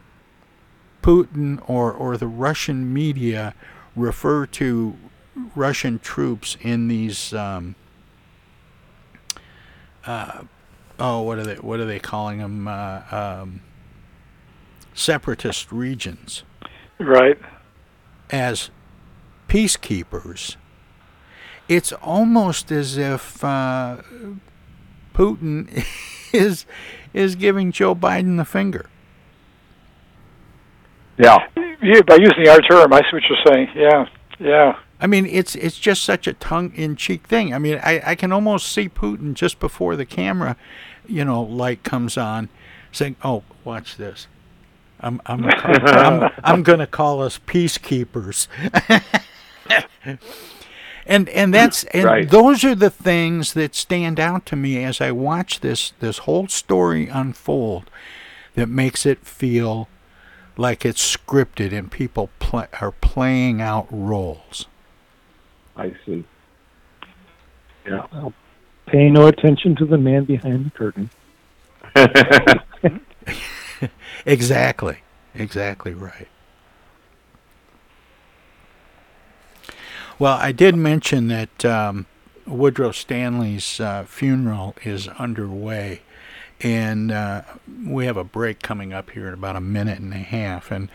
Putin 1.03 1.63
or 1.69 1.93
or 1.93 2.17
the 2.17 2.27
Russian 2.27 2.93
media 2.93 3.55
refer 3.97 4.47
to 4.47 4.97
Russian 5.55 5.99
troops 5.99 6.57
in 6.61 6.89
these 6.89 7.33
um, 7.33 7.75
uh, 10.07 10.43
oh 10.99 11.23
what 11.23 11.39
are 11.39 11.45
they 11.45 11.55
what 11.57 11.81
are 11.81 11.85
they 11.87 11.99
calling 11.99 12.39
them? 12.39 12.69
Uh, 12.69 13.03
um, 13.11 13.61
separatist 14.95 15.73
regions. 15.73 16.43
Right. 16.99 17.39
As 18.31 18.71
peacekeepers. 19.49 20.57
It's 21.69 21.93
almost 21.93 22.73
as 22.73 22.99
if 22.99 23.45
uh, 23.45 23.99
Putin 25.15 25.85
is 26.33 26.67
is 27.13 27.37
giving 27.37 27.73
Joe 27.73 27.95
Biden 27.95 28.37
the 28.37 28.45
finger. 28.45 28.89
Yeah. 31.19 31.39
Yeah 31.83 32.03
by 32.07 32.17
using 32.17 32.49
our 32.49 32.61
term 32.61 32.93
I 32.93 33.01
see 33.01 33.09
what 33.13 33.23
you're 33.29 33.39
saying. 33.47 33.69
Yeah 33.75 34.07
yeah 34.39 34.79
I 35.00 35.07
mean, 35.07 35.26
it's 35.26 35.54
it's 35.54 35.78
just 35.78 36.02
such 36.02 36.26
a 36.26 36.35
tongue-in-cheek 36.35 37.26
thing. 37.26 37.54
I 37.54 37.59
mean, 37.59 37.80
I, 37.83 38.02
I 38.11 38.14
can 38.14 38.33
almost 38.33 38.71
see 38.71 38.88
Putin 38.88 39.35
just 39.35 39.59
before 39.59 39.97
the 39.97 40.04
camera, 40.04 40.57
you 41.07 41.25
know, 41.25 41.42
light 41.42 41.83
comes 41.83 42.19
on, 42.19 42.49
saying, 42.92 43.16
"Oh, 43.25 43.42
watch 43.64 43.97
this. 43.97 44.26
I'm 45.00 45.23
I'm 45.25 45.45
I'm, 45.64 46.30
I'm 46.45 46.62
going 46.62 46.80
to 46.80 46.87
call 46.87 47.23
us 47.23 47.38
peacekeepers." 47.38 48.47
and 51.07 51.28
and 51.30 51.54
that's 51.54 51.85
and 51.85 52.04
right. 52.04 52.30
those 52.30 52.62
are 52.64 52.75
the 52.75 52.90
things 52.90 53.54
that 53.54 53.75
stand 53.75 54.21
out 54.21 54.45
to 54.47 54.57
me 54.57 54.85
as 54.85 55.00
I 55.00 55.12
watch 55.12 55.61
this 55.61 55.92
this 56.00 56.19
whole 56.19 56.49
story 56.49 57.09
unfold 57.09 57.90
that 58.54 58.69
makes 58.69 59.07
it 59.07 59.26
feel 59.26 59.88
like 60.57 60.85
it's 60.85 61.16
scripted 61.16 61.73
and 61.73 61.90
people 61.90 62.28
pl- 62.38 62.66
are 62.80 62.92
playing 62.92 63.62
out 63.62 63.87
roles. 63.90 64.66
I 65.77 65.95
see. 66.05 66.25
Yeah. 67.87 68.07
Well, 68.12 68.33
pay 68.87 69.09
no 69.09 69.27
attention 69.27 69.77
to 69.77 69.87
the 69.87 69.99
man 69.99 70.25
behind 70.25 70.67
the 70.67 70.71
curtain. 70.71 71.11
exactly. 74.27 74.99
Exactly 75.35 75.95
right. 75.95 76.29
Well, 80.19 80.37
I 80.37 80.53
did 80.53 80.77
mention 80.77 81.29
that 81.29 81.65
um, 81.65 82.07
Woodrow 82.47 82.93
Stanley's 82.93 83.81
uh, 83.81 84.05
funeral 84.05 84.75
is 84.85 85.09
underway, 85.09 86.03
and 86.61 87.11
uh, 87.11 87.43
we 87.87 88.05
have 88.05 88.19
a 88.19 88.25
break 88.25 88.61
coming 88.61 88.93
up 88.93 89.11
here 89.11 89.29
in 89.29 89.35
about 89.35 89.57
a 89.57 89.62
minute 89.62 89.99
and 89.99 90.12
a 90.12 90.19
half. 90.19 90.71
And 90.71 90.91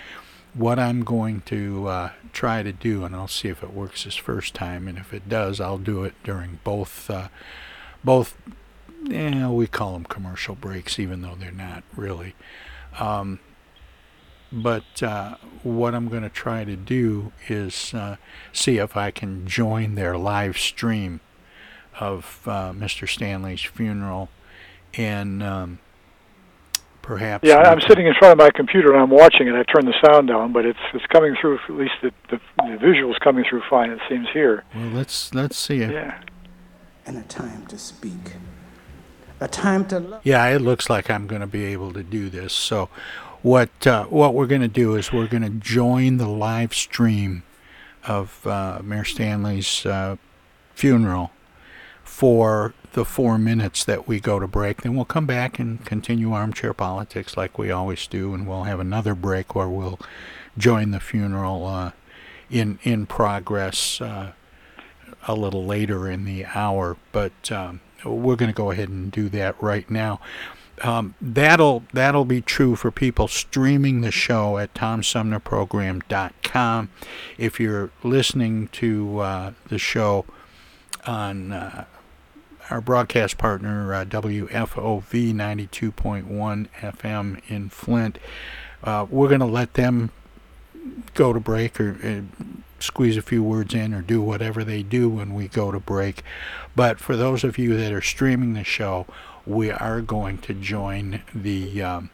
what 0.56 0.80
I'm 0.80 1.04
going 1.04 1.42
to 1.42 1.88
uh, 1.88 2.10
try 2.32 2.64
to 2.64 2.72
do, 2.72 3.04
and 3.04 3.16
I'll 3.16 3.28
see 3.28 3.50
if 3.50 3.62
it 3.62 3.74
works 3.74 4.06
this 4.06 4.16
first 4.16 4.54
time, 4.54 4.88
and 4.88 4.98
if 4.98 5.14
it 5.14 5.28
does, 5.28 5.60
I'll 5.60 5.78
do 5.78 6.04
it 6.04 6.16
during 6.24 6.60
both, 6.64 7.10
uh, 7.10 7.28
both. 8.04 8.38
Yeah, 9.04 9.50
we 9.50 9.68
call 9.68 9.94
them 9.94 10.06
commercial 10.06 10.56
breaks, 10.56 10.98
even 10.98 11.22
though 11.22 11.36
they're 11.36 11.52
not 11.52 11.84
really. 11.96 12.34
Um, 12.98 13.40
but 14.52 15.04
uh, 15.04 15.36
what 15.64 15.94
I'm 15.94 16.08
going 16.08 16.24
to 16.24 16.30
try 16.30 16.64
to 16.64 16.76
do 16.76 17.34
is 17.50 17.94
uh, 17.94 18.16
see 18.54 18.78
if 18.78 18.96
I 18.96 19.12
can 19.12 19.46
join 19.46 19.96
their 19.96 20.18
live 20.18 20.58
stream 20.58 21.20
of 22.00 22.42
uh, 22.46 22.72
Mr. 22.72 23.08
Stanley's 23.08 23.62
funeral, 23.62 24.30
and 24.94 25.44
um, 25.44 25.80
perhaps. 27.06 27.48
Yeah, 27.48 27.58
I'm 27.58 27.80
sitting 27.82 28.08
in 28.08 28.14
front 28.16 28.34
of 28.34 28.38
my 28.38 28.50
computer 28.50 28.92
and 28.92 29.02
I'm 29.02 29.10
watching 29.10 29.48
it. 29.48 29.54
I 29.54 29.64
turned 29.64 29.88
the 29.88 29.96
sound 30.04 30.28
down, 30.28 30.52
but 30.52 30.66
it's 30.66 30.80
it's 30.94 31.06
coming 31.08 31.36
through. 31.40 31.60
At 31.70 31.76
least 31.76 31.94
the 32.02 32.12
the, 32.30 32.40
the 32.58 32.78
visuals 32.78 33.20
coming 33.20 33.46
through 33.48 33.62
fine. 33.70 33.92
It 33.92 34.00
seems 34.10 34.28
here. 34.34 34.64
Well, 34.74 34.88
let's 34.88 35.34
let's 35.34 35.58
see 35.58 35.82
it. 35.82 35.92
Yeah. 35.92 36.20
And 37.06 37.18
a 37.18 37.24
time 37.24 37.68
to 37.68 37.78
speak. 37.78 38.34
A 39.40 39.48
time 39.48 39.86
to 39.88 40.00
love. 40.00 40.22
Yeah, 40.24 40.48
it 40.48 40.60
looks 40.60 40.90
like 40.90 41.10
I'm 41.10 41.28
going 41.28 41.42
to 41.42 41.48
be 41.48 41.66
able 41.66 41.94
to 41.94 42.02
do 42.02 42.30
this. 42.30 42.54
So, 42.54 42.90
what 43.44 43.86
uh, 43.86 44.06
what 44.06 44.34
we're 44.34 44.48
going 44.48 44.62
to 44.62 44.68
do 44.68 44.96
is 44.96 45.14
we're 45.14 45.28
going 45.28 45.44
to 45.44 45.50
join 45.50 46.18
the 46.18 46.28
live 46.28 46.74
stream 46.74 47.44
of 48.08 48.46
uh, 48.48 48.80
Mayor 48.84 49.04
Stanley's 49.04 49.86
uh, 49.86 50.16
funeral 50.74 51.32
for 52.04 52.74
the 52.96 53.06
four 53.06 53.38
minutes 53.38 53.84
that 53.84 54.08
we 54.08 54.22
go 54.22 54.40
to 54.40 54.48
break. 54.48 54.82
Then 54.82 54.96
we'll 54.96 55.04
come 55.04 55.26
back 55.28 55.60
and 55.60 55.84
continue 55.86 56.32
armchair 56.32 56.74
politics 56.74 57.36
like 57.36 57.58
we 57.58 57.70
always 57.70 58.08
do, 58.08 58.34
and 58.34 58.48
we'll 58.48 58.64
have 58.64 58.80
another 58.80 59.14
break 59.14 59.54
where 59.54 59.68
we'll 59.68 60.00
join 60.58 60.92
the 60.92 61.02
funeral 61.02 61.68
uh, 61.68 61.92
in 62.50 62.80
in 62.84 63.06
progress 63.06 64.00
uh, 64.00 64.32
a 65.28 65.36
little 65.36 65.66
later 65.66 66.10
in 66.10 66.24
the 66.24 66.46
hour. 66.46 66.96
But 67.12 67.52
um, 67.52 67.82
we're 68.06 68.38
going 68.38 68.52
to 68.52 68.56
go 68.56 68.72
ahead 68.72 68.88
and 68.88 69.12
do 69.12 69.28
that 69.30 69.62
right 69.62 69.92
now. 69.92 70.22
Um, 70.82 71.16
that'll 71.22 71.84
that'll 71.92 72.24
be 72.24 72.40
true 72.40 72.78
for 72.78 72.92
people 72.92 73.28
streaming 73.28 74.00
the 74.02 74.12
show 74.12 74.58
at 74.58 74.74
tomsumnerprogram.com. 74.74 76.90
If 77.38 77.60
you're 77.60 77.90
listening 78.04 78.70
to 78.70 79.20
uh, 79.20 79.52
the 79.68 79.80
show 79.80 80.24
on 81.06 81.52
uh, 81.52 81.88
our 82.70 82.82
broadcast 82.82 83.38
partner, 83.38 83.94
uh, 83.94 84.06
WFOV 84.06 85.34
92.1 85.34 86.68
FM 86.80 87.42
in 87.48 87.70
Flint. 87.70 88.18
Uh, 88.84 89.06
we're 89.10 89.28
going 89.28 89.40
to 89.40 89.46
let 89.46 89.76
them 89.76 90.12
go 91.14 91.34
to 91.34 91.40
break 91.40 91.80
or 91.80 91.98
uh, 92.04 92.46
squeeze 92.80 93.18
a 93.18 93.22
few 93.22 93.44
words 93.44 93.74
in 93.74 93.94
or 93.94 94.02
do 94.02 94.22
whatever 94.22 94.64
they 94.64 94.84
do 94.84 95.10
when 95.10 95.34
we 95.34 95.48
go 95.48 95.72
to 95.72 95.80
break. 95.80 96.24
But 96.76 97.00
for 97.00 97.16
those 97.16 97.44
of 97.44 97.58
you 97.58 97.78
that 97.78 97.92
are 97.92 98.02
streaming 98.02 98.54
the 98.54 98.64
show, 98.64 99.06
we 99.46 99.72
are 99.72 100.02
going 100.02 100.40
to 100.40 100.54
join 100.54 101.22
the 101.34 101.82
um, 101.82 102.10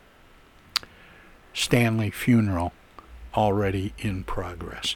Stanley 1.53 2.11
funeral 2.11 2.73
already 3.35 3.93
in 3.97 4.23
progress. 4.23 4.95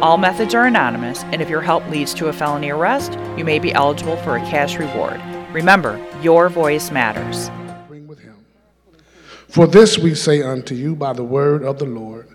All 0.00 0.16
methods 0.16 0.54
are 0.54 0.64
anonymous, 0.64 1.24
and 1.24 1.42
if 1.42 1.48
your 1.48 1.60
help 1.60 1.84
leads 1.88 2.14
to 2.14 2.28
a 2.28 2.32
felony 2.32 2.70
arrest, 2.70 3.14
you 3.36 3.44
may 3.44 3.58
be 3.58 3.72
eligible 3.72 4.16
for 4.18 4.36
a 4.36 4.40
cash 4.42 4.78
reward. 4.78 5.20
Remember, 5.52 6.00
your 6.22 6.48
voice 6.48 6.92
matters. 6.92 7.50
With 8.06 8.20
him. 8.20 8.36
For 9.48 9.66
this 9.66 9.98
we 9.98 10.14
say 10.14 10.40
unto 10.40 10.76
you 10.76 10.94
by 10.94 11.14
the 11.14 11.24
word 11.24 11.64
of 11.64 11.80
the 11.80 11.84
Lord, 11.84 12.28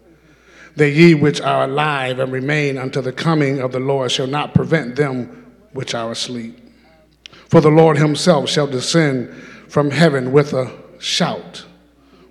that 0.76 0.90
ye 0.90 1.14
which 1.14 1.40
are 1.40 1.64
alive 1.64 2.20
and 2.20 2.34
remain 2.34 2.78
unto 2.78 3.00
the 3.00 3.14
coming 3.14 3.62
of 3.62 3.72
the 3.72 3.80
Lord 3.80 4.12
shall 4.12 4.28
not 4.28 4.54
prevent 4.54 4.98
them 4.98 5.46
which 5.72 5.96
are 5.96 6.12
asleep. 6.12 6.60
For 7.48 7.62
the 7.62 7.70
Lord 7.70 7.98
himself 7.98 8.50
shall 8.50 8.68
descend 8.68 9.34
from 9.70 9.90
heaven 9.90 10.34
with 10.34 10.52
a 10.52 10.70
shout, 11.00 11.64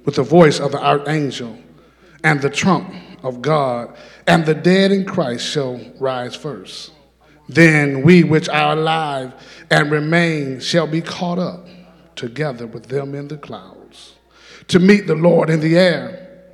with 0.04 0.16
the 0.16 0.24
voice 0.24 0.60
of 0.60 0.72
the 0.72 0.84
archangel, 0.84 1.58
and 2.22 2.42
the 2.42 2.50
trump 2.50 2.92
of 3.22 3.40
God, 3.40 3.96
and 4.26 4.46
the 4.46 4.54
dead 4.54 4.92
in 4.92 5.04
Christ 5.04 5.46
shall 5.46 5.80
rise 5.98 6.34
first. 6.34 6.92
Then 7.48 8.02
we 8.02 8.24
which 8.24 8.48
are 8.48 8.72
alive 8.72 9.34
and 9.70 9.90
remain 9.90 10.60
shall 10.60 10.86
be 10.86 11.00
caught 11.00 11.38
up 11.38 11.66
together 12.14 12.66
with 12.66 12.86
them 12.86 13.14
in 13.14 13.28
the 13.28 13.36
clouds 13.36 14.14
to 14.68 14.78
meet 14.78 15.06
the 15.06 15.14
Lord 15.14 15.50
in 15.50 15.60
the 15.60 15.76
air, 15.76 16.44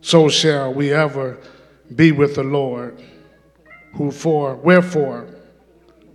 so 0.00 0.28
shall 0.28 0.72
we 0.72 0.92
ever 0.92 1.38
be 1.94 2.12
with 2.12 2.34
the 2.34 2.42
Lord. 2.42 3.02
Who 3.94 4.10
for 4.10 4.56
wherefore 4.56 5.26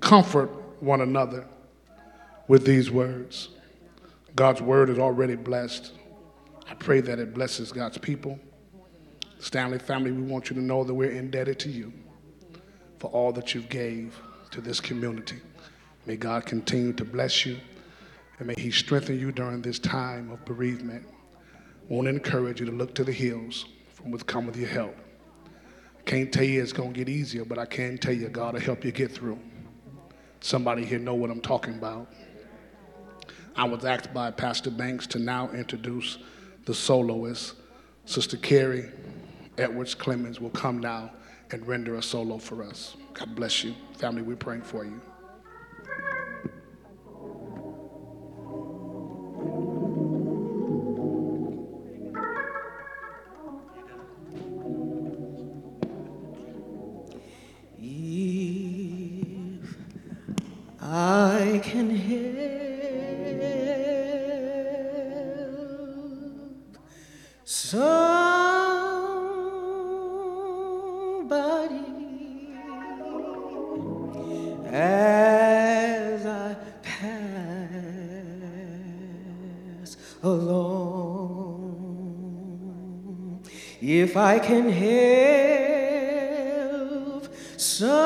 comfort 0.01 0.49
one 0.81 1.01
another 1.01 1.47
with 2.47 2.65
these 2.65 2.91
words. 2.91 3.49
God's 4.35 4.61
word 4.61 4.89
is 4.89 4.99
already 4.99 5.35
blessed. 5.35 5.91
I 6.69 6.75
pray 6.75 7.01
that 7.01 7.17
it 7.17 7.33
blesses 7.33 7.71
God's 7.71 7.97
people. 7.97 8.39
Stanley 9.41 9.79
family, 9.79 10.11
we 10.11 10.21
want 10.21 10.49
you 10.49 10.55
to 10.55 10.61
know 10.61 10.83
that 10.83 10.93
we're 10.93 11.11
indebted 11.11 11.59
to 11.59 11.69
you 11.69 11.91
for 12.99 13.09
all 13.11 13.33
that 13.33 13.53
you've 13.53 13.69
gave 13.69 14.17
to 14.51 14.61
this 14.61 14.79
community. 14.79 15.41
May 16.05 16.15
God 16.15 16.45
continue 16.45 16.93
to 16.93 17.03
bless 17.03 17.45
you 17.45 17.57
and 18.39 18.47
may 18.47 18.55
He 18.57 18.71
strengthen 18.71 19.19
you 19.19 19.31
during 19.31 19.61
this 19.61 19.79
time 19.79 20.31
of 20.31 20.43
bereavement 20.45 21.05
want 21.91 22.05
to 22.05 22.09
encourage 22.09 22.61
you 22.61 22.65
to 22.65 22.71
look 22.71 22.95
to 22.95 23.03
the 23.03 23.11
hills 23.11 23.65
from 23.93 24.11
which 24.11 24.25
cometh 24.25 24.55
your 24.55 24.69
help. 24.69 24.95
Can't 26.05 26.31
tell 26.31 26.43
you 26.43 26.61
it's 26.61 26.71
going 26.71 26.93
to 26.93 26.97
get 26.97 27.09
easier, 27.09 27.43
but 27.43 27.57
I 27.57 27.65
can 27.65 27.97
tell 27.97 28.13
you 28.13 28.29
God 28.29 28.53
will 28.53 28.61
help 28.61 28.85
you 28.85 28.93
get 28.93 29.11
through. 29.11 29.39
Somebody 30.39 30.85
here 30.85 30.99
know 30.99 31.15
what 31.15 31.29
I'm 31.29 31.41
talking 31.41 31.73
about. 31.73 32.07
I 33.57 33.65
was 33.65 33.83
asked 33.83 34.13
by 34.13 34.31
Pastor 34.31 34.71
Banks 34.71 35.05
to 35.07 35.19
now 35.19 35.49
introduce 35.51 36.17
the 36.65 36.73
soloist. 36.73 37.55
Sister 38.05 38.37
Carrie 38.37 38.89
Edwards 39.61 39.93
Clemens 39.93 40.41
will 40.41 40.49
come 40.49 40.79
now 40.79 41.11
and 41.51 41.67
render 41.67 41.95
a 41.95 42.01
solo 42.01 42.39
for 42.39 42.63
us. 42.63 42.97
God 43.13 43.35
bless 43.35 43.63
you. 43.63 43.75
Family, 43.95 44.23
we're 44.23 44.35
praying 44.35 44.63
for 44.63 44.83
you. 44.83 44.99
I 60.81 61.61
can 61.63 61.91
help 61.91 62.41
somebody 71.31 71.79
as 74.67 76.25
I 76.25 76.55
pass 76.83 77.07
along. 80.23 81.69
If 83.79 84.17
I 84.17 84.39
can 84.39 84.69
help 84.69 84.93
somebody 87.57 88.01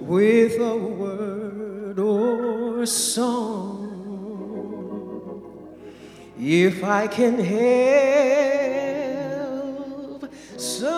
with 0.00 0.58
a 0.58 0.76
word 0.76 1.98
or 1.98 2.86
song. 2.86 3.69
If 6.42 6.82
I 6.82 7.06
can 7.06 7.38
help 7.38 7.52
somebody 10.56 10.94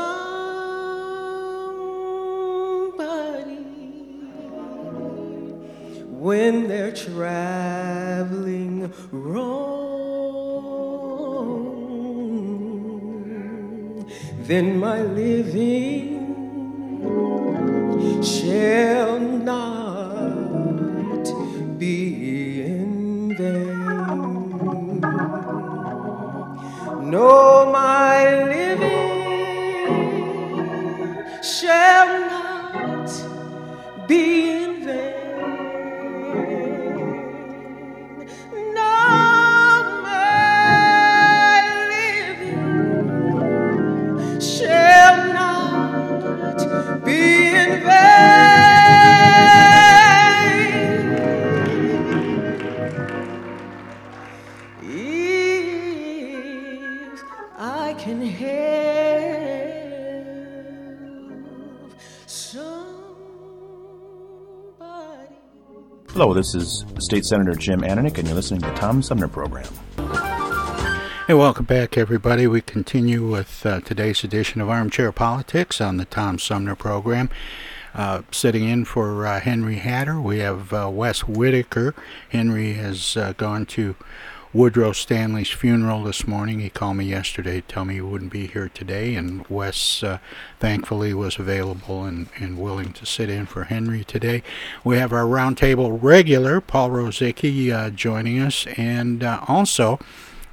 when 6.11 6.69
they're 6.69 6.93
traveling 6.93 8.93
wrong, 9.11 9.73
then 14.43 14.79
my 14.79 15.03
living 15.03 16.23
shall 18.23 19.19
not 19.19 19.72
this 66.43 66.57
is 66.57 66.85
State 66.99 67.25
Senator 67.25 67.55
Jim 67.55 67.83
Ananich, 67.83 68.19
and 68.19 68.27
you're 68.27 68.35
listening 68.35 68.63
to 68.63 68.67
the 68.67 68.75
Tom 68.75 69.01
Sumner 69.01 69.29
Program. 69.29 69.73
Hey, 71.29 71.35
welcome 71.35 71.67
back, 71.67 71.97
everybody. 71.97 72.49
We 72.49 72.61
continue 72.61 73.31
with 73.31 73.65
uh, 73.65 73.79
today's 73.83 74.25
edition 74.25 74.61
of 74.61 74.69
Armchair 74.69 75.13
Politics 75.13 75.81
on 75.81 75.99
the 75.99 76.05
Tom 76.05 76.41
Sumner 76.41 76.75
Program. 76.75 77.31
Uh, 77.95 78.23
sitting 78.33 78.69
in 78.69 78.85
for 78.85 79.25
uh, 79.25 79.39
Henry 79.39 79.77
Hatter, 79.77 80.21
we 80.21 80.41
have 80.41 80.73
uh, 80.73 80.91
Wes 80.93 81.21
Whitaker. 81.21 81.95
Henry 82.31 82.73
has 82.73 83.17
uh, 83.17 83.35
gone 83.37 83.65
to 83.67 83.95
Woodrow 84.55 84.93
Stanley's 84.93 85.49
funeral 85.49 86.05
this 86.05 86.27
morning. 86.27 86.61
He 86.61 86.69
called 86.69 86.99
me 86.99 87.07
yesterday 87.07 87.63
to 87.63 87.67
tell 87.67 87.87
me 87.87 87.95
he 87.95 88.01
wouldn't 88.03 88.31
be 88.31 88.47
here 88.47 88.69
today, 88.69 89.15
and 89.15 89.47
Wes 89.49 90.03
uh, 90.03 90.19
thankfully 90.61 91.15
was 91.15 91.39
available 91.39 92.05
and, 92.05 92.29
and 92.39 92.59
willing 92.59 92.93
to 92.93 93.07
sit 93.07 93.31
in 93.31 93.47
for 93.47 93.65
Henry 93.65 94.05
today. 94.05 94.43
We 94.85 94.99
have 94.99 95.11
our 95.11 95.25
roundtable 95.25 95.99
regular, 96.03 96.61
Paul 96.61 96.91
Rosicki, 96.91 97.73
uh, 97.73 97.89
joining 97.89 98.41
us, 98.41 98.67
and 98.77 99.25
uh, 99.25 99.43
also 99.49 99.99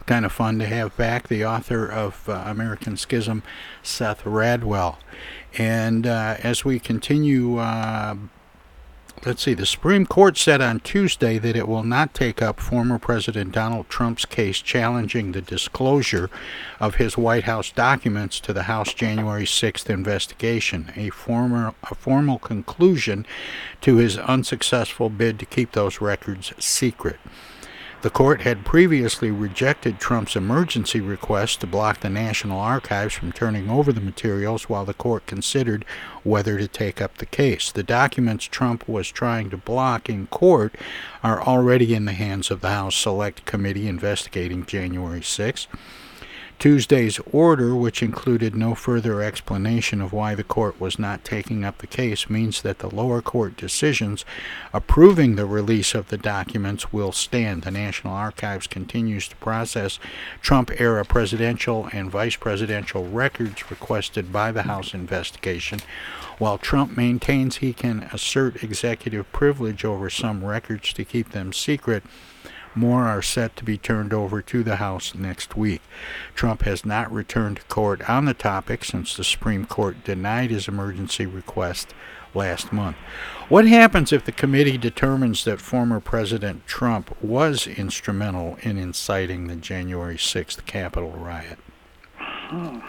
kind 0.06 0.26
of 0.26 0.32
fun 0.32 0.60
to 0.60 0.66
have 0.66 0.96
back 0.96 1.28
the 1.28 1.46
author 1.46 1.86
of 1.86 2.30
uh, 2.30 2.44
American 2.46 2.96
Schism, 2.96 3.44
Seth 3.84 4.24
Radwell. 4.24 4.96
And 5.58 6.08
uh, 6.08 6.38
as 6.42 6.64
we 6.64 6.80
continue 6.80 7.58
uh, 7.58 8.16
let's 9.26 9.44
see, 9.44 9.54
the 9.54 9.66
Supreme 9.66 10.06
Court 10.06 10.38
said 10.38 10.62
on 10.62 10.80
Tuesday 10.80 11.38
that 11.38 11.56
it 11.56 11.68
will 11.68 11.84
not 11.84 12.14
take 12.14 12.42
up 12.42 12.60
former 12.60 12.98
President 12.98 13.52
Donald 13.52 13.90
Trump's 13.90 14.26
case 14.26 14.62
challenging 14.62 15.32
the 15.32 15.42
disclosure 15.42 16.30
of 16.80 16.96
his 16.96 17.18
White 17.18 17.44
House 17.44 17.72
documents 17.72 18.40
to 18.42 18.54
the 18.54 18.64
House 18.64 18.94
January 18.94 19.46
6th 19.46 19.90
investigation, 19.90 20.92
a, 20.96 21.10
former, 21.10 21.74
a 21.84 21.96
formal 21.96 22.40
conclusion 22.40 23.26
to 23.82 23.98
his 23.98 24.18
unsuccessful 24.18 25.10
bid 25.10 25.40
to 25.40 25.46
keep 25.46 25.74
those 25.74 26.02
records 26.02 26.54
secret. 26.58 27.20
The 28.02 28.10
court 28.10 28.44
had 28.44 28.64
previously 28.64 29.30
rejected 29.30 30.00
Trump's 30.00 30.38
emergency 30.38 31.02
request 31.02 31.60
to 31.60 31.68
block 31.68 32.00
the 32.00 32.10
National 32.10 32.58
Archives 32.58 33.14
from 33.14 33.34
turning 33.34 33.70
over 33.70 33.92
the 33.92 34.00
materials 34.00 34.70
while 34.70 34.86
the 34.86 34.94
court 34.94 35.26
considered 35.26 35.84
whether 36.24 36.58
to 36.58 36.68
take 36.70 37.02
up 37.02 37.18
the 37.18 37.26
case. 37.26 37.74
The 37.74 37.84
documents 37.84 38.46
Trump 38.46 38.88
was 38.88 39.12
trying 39.12 39.50
to 39.50 39.58
block 39.58 40.08
in 40.08 40.28
court 40.28 40.76
are 41.24 41.42
already 41.42 41.94
in 41.94 42.06
the 42.06 42.14
hands 42.14 42.50
of 42.50 42.62
the 42.62 42.70
House 42.70 42.96
Select 42.96 43.44
Committee 43.44 43.90
investigating 43.90 44.66
January 44.66 45.22
6. 45.22 45.68
Tuesday's 46.60 47.22
order, 47.32 47.74
which 47.74 48.04
included 48.04 48.54
no 48.54 48.76
further 48.76 49.22
explanation 49.22 50.02
of 50.02 50.12
why 50.12 50.36
the 50.36 50.44
court 50.44 50.78
was 50.78 51.00
not 51.00 51.24
taking 51.24 51.64
up 51.64 51.78
the 51.78 51.88
case, 51.88 52.30
means 52.30 52.64
that 52.64 52.80
the 52.80 52.94
lower 52.94 53.22
court 53.22 53.56
decisions 53.56 54.26
approving 54.74 55.38
the 55.38 55.46
release 55.46 55.96
of 55.96 56.10
the 56.10 56.18
documents 56.18 56.92
will 56.92 57.14
stand. 57.14 57.62
The 57.62 57.72
National 57.72 58.14
Archives 58.14 58.68
continues 58.68 59.30
to 59.30 59.38
process 59.38 60.00
Trump 60.42 60.70
era 60.82 61.06
presidential 61.06 61.88
and 61.94 62.12
vice 62.12 62.36
presidential 62.36 63.08
records 63.08 63.72
requested 63.72 64.34
by 64.34 64.52
the 64.52 64.64
House 64.64 64.94
investigation, 64.94 65.80
while 66.40 66.58
Trump 66.58 66.98
maintains 66.98 67.58
he 67.58 67.72
can 67.72 68.04
assert 68.12 68.62
executive 68.62 69.32
privilege 69.32 69.86
over 69.86 70.10
some 70.10 70.44
records 70.44 70.92
to 70.92 71.06
keep 71.06 71.30
them 71.30 71.54
secret. 71.54 72.04
More 72.76 73.06
are 73.06 73.22
set 73.22 73.56
to 73.58 73.64
be 73.64 73.78
turned 73.78 74.14
over 74.14 74.42
to 74.42 74.64
the 74.64 74.78
House 74.78 75.16
next 75.16 75.58
week. 75.58 75.82
Trump 76.36 76.62
has 76.64 76.86
not 76.86 77.12
returned 77.12 77.58
to 77.58 77.64
court 77.64 78.08
on 78.10 78.26
the 78.26 78.34
topic 78.34 78.86
since 78.86 79.16
the 79.16 79.24
Supreme 79.24 79.66
Court 79.66 80.04
denied 80.04 80.52
his 80.52 80.68
emergency 80.68 81.26
request 81.26 81.94
last 82.34 82.72
month. 82.72 82.98
What 83.48 83.68
happens 83.68 84.14
if 84.14 84.24
the 84.24 84.32
committee 84.32 84.78
determines 84.78 85.44
that 85.46 85.60
former 85.60 86.00
President 86.00 86.68
Trump 86.68 87.16
was 87.22 87.66
instrumental 87.66 88.58
in 88.62 88.78
inciting 88.78 89.48
the 89.48 89.56
January 89.56 90.18
6th 90.18 90.66
Capitol 90.66 91.12
riot? 91.12 91.58
Hmm. 92.18 92.80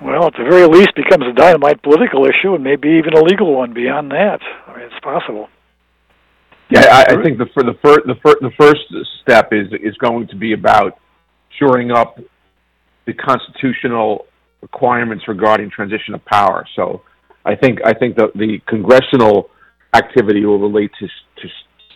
Well, 0.00 0.26
at 0.26 0.34
the 0.34 0.44
very 0.44 0.66
least, 0.66 0.94
becomes 0.94 1.24
a 1.26 1.32
dynamite 1.32 1.82
political 1.82 2.26
issue, 2.26 2.54
and 2.54 2.62
maybe 2.62 2.90
even 2.90 3.14
a 3.14 3.22
legal 3.22 3.54
one 3.54 3.72
beyond 3.72 4.10
that. 4.10 4.40
I 4.66 4.76
mean, 4.76 4.82
it's 4.82 5.00
possible. 5.02 5.48
Yeah, 6.70 6.86
I, 6.90 7.14
I 7.14 7.22
think 7.22 7.38
the 7.38 7.46
for 7.54 7.62
the 7.62 7.78
first 7.82 8.00
the 8.06 8.16
first 8.24 8.38
the 8.40 8.50
first 8.58 8.80
step 9.22 9.52
is 9.52 9.68
is 9.82 9.96
going 9.98 10.26
to 10.28 10.36
be 10.36 10.52
about 10.52 10.98
shoring 11.58 11.90
up 11.90 12.18
the 13.06 13.12
constitutional 13.14 14.26
requirements 14.60 15.24
regarding 15.28 15.70
transition 15.70 16.14
of 16.14 16.24
power. 16.24 16.66
So, 16.74 17.02
I 17.44 17.54
think 17.54 17.78
I 17.84 17.94
think 17.94 18.16
the 18.16 18.32
the 18.34 18.58
congressional 18.66 19.50
activity 19.94 20.44
will 20.44 20.58
relate 20.58 20.90
to 20.98 21.06
to 21.06 21.48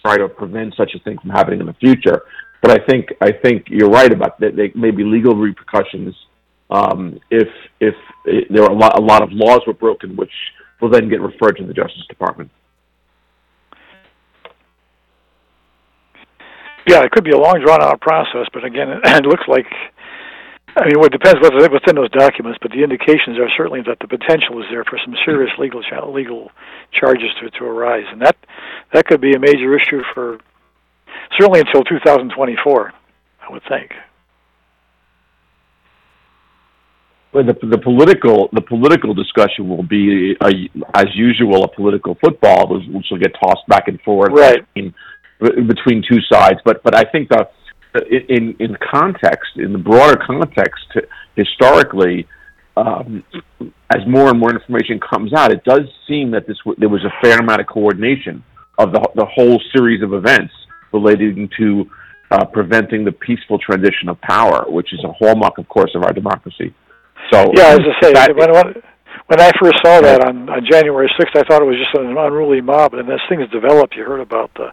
try 0.05 0.17
to 0.17 0.29
prevent 0.29 0.75
such 0.77 0.93
a 0.95 1.01
thing 1.01 1.19
from 1.19 1.31
happening 1.31 1.61
in 1.61 1.67
the 1.67 1.75
future. 1.75 2.23
But 2.63 2.71
I 2.81 2.85
think 2.87 3.09
I 3.21 3.33
think 3.33 3.67
you're 3.69 3.91
right 3.91 4.13
about 4.13 4.39
that. 4.41 4.55
There 4.55 4.69
may 4.75 4.93
be 4.93 5.03
legal 5.03 5.35
repercussions 5.35 6.15
um, 6.71 7.19
if 7.31 7.49
if 7.81 7.95
it, 8.27 8.47
there 8.51 8.63
are 8.65 8.71
a 8.71 8.77
lot 8.77 8.99
a 8.99 9.03
lot 9.03 9.23
of 9.23 9.31
laws 9.33 9.61
were 9.67 9.75
broken, 9.75 10.17
which 10.17 10.33
will 10.81 10.91
then 10.91 11.09
get 11.09 11.21
referred 11.21 11.57
to 11.57 11.67
the 11.67 11.75
Justice 11.75 12.05
Department. 12.09 12.51
Yeah, 16.91 17.05
it 17.05 17.13
could 17.13 17.23
be 17.23 17.31
a 17.31 17.39
long, 17.39 17.63
drawn-out 17.65 18.01
process, 18.01 18.51
but 18.53 18.65
again, 18.65 18.91
it, 18.91 19.01
it 19.05 19.25
looks 19.25 19.47
like. 19.47 19.67
I 20.77 20.87
mean, 20.87 21.03
it 21.03 21.13
depends 21.13 21.39
what's 21.41 21.55
within 21.71 21.97
those 21.97 22.11
documents, 22.11 22.59
but 22.63 22.71
the 22.71 22.83
indications 22.83 23.39
are 23.39 23.51
certainly 23.57 23.83
that 23.87 23.99
the 24.01 24.07
potential 24.07 24.63
is 24.63 24.67
there 24.71 24.85
for 24.85 24.99
some 25.05 25.15
serious 25.25 25.51
legal 25.59 25.83
legal 26.13 26.51
charges 26.93 27.31
to 27.41 27.51
to 27.51 27.65
arise, 27.65 28.07
and 28.11 28.23
that 28.23 28.37
that 28.93 29.07
could 29.07 29.21
be 29.21 29.35
a 29.35 29.39
major 29.39 29.77
issue 29.77 30.03
for 30.15 30.39
certainly 31.39 31.61
until 31.61 31.83
2024, 31.83 32.93
I 33.43 33.53
would 33.53 33.63
think. 33.69 33.93
Well, 37.33 37.45
the, 37.45 37.55
the 37.67 37.79
political 37.79 38.49
the 38.53 38.61
political 38.61 39.15
discussion 39.15 39.69
will 39.69 39.85
be, 39.85 40.37
a, 40.43 40.51
as 40.95 41.07
usual, 41.15 41.65
a 41.65 41.69
political 41.69 42.17
football, 42.21 42.69
which 42.69 43.07
will 43.11 43.19
get 43.19 43.35
tossed 43.43 43.67
back 43.69 43.87
and 43.87 44.01
forth 44.03 44.33
right. 44.33 44.67
between, 44.75 44.95
between 45.41 46.03
two 46.09 46.21
sides. 46.31 46.61
But 46.65 46.83
but 46.83 46.95
I 46.95 47.05
think 47.05 47.29
that 47.31 47.53
in 48.11 48.57
in 48.59 48.77
context, 48.91 49.57
in 49.57 49.73
the 49.73 49.79
broader 49.79 50.21
context, 50.25 50.87
historically, 51.37 52.27
um, 52.77 53.25
as 53.91 54.07
more 54.07 54.29
and 54.29 54.39
more 54.39 54.53
information 54.53 55.01
comes 55.01 55.33
out, 55.33 55.53
it 55.53 55.65
does 55.65 55.83
seem 56.09 56.31
that 56.33 56.47
this 56.47 56.59
there 56.79 56.89
was 56.89 57.05
a 57.05 57.13
fair 57.23 57.39
amount 57.39 57.61
of 57.61 57.67
coordination 57.67 58.43
of 58.79 58.93
the 58.93 59.01
the 59.17 59.27
whole 59.27 59.61
series 59.75 60.03
of 60.03 60.13
events 60.13 60.55
relating 60.93 61.49
to 61.59 61.89
uh, 62.31 62.45
preventing 62.45 63.05
the 63.05 63.13
peaceful 63.13 63.59
transition 63.59 64.09
of 64.09 64.21
power, 64.21 64.65
which 64.69 64.93
is 64.93 65.01
a 65.05 65.13
hallmark, 65.13 65.59
of 65.59 65.69
course, 65.69 65.91
of 65.95 66.03
our 66.05 66.13
democracy. 66.13 66.75
So 67.33 67.53
yeah, 67.57 67.75
as 67.75 67.81
I 67.81 68.03
say, 68.03 68.13
that, 68.13 68.37
when, 68.37 68.53
when 68.53 68.83
when 69.27 69.41
I 69.41 69.53
first 69.61 69.79
saw 69.85 70.01
that 70.01 70.25
on, 70.25 70.49
on 70.49 70.67
January 70.69 71.09
6th, 71.19 71.37
I 71.37 71.45
thought 71.45 71.63
it 71.63 71.67
was 71.67 71.77
just 71.77 71.95
an 71.95 72.17
unruly 72.17 72.61
mob. 72.61 72.95
And 72.95 73.09
as 73.11 73.21
things 73.29 73.49
developed, 73.51 73.95
you 73.97 74.05
heard 74.05 74.21
about 74.21 74.53
the 74.55 74.73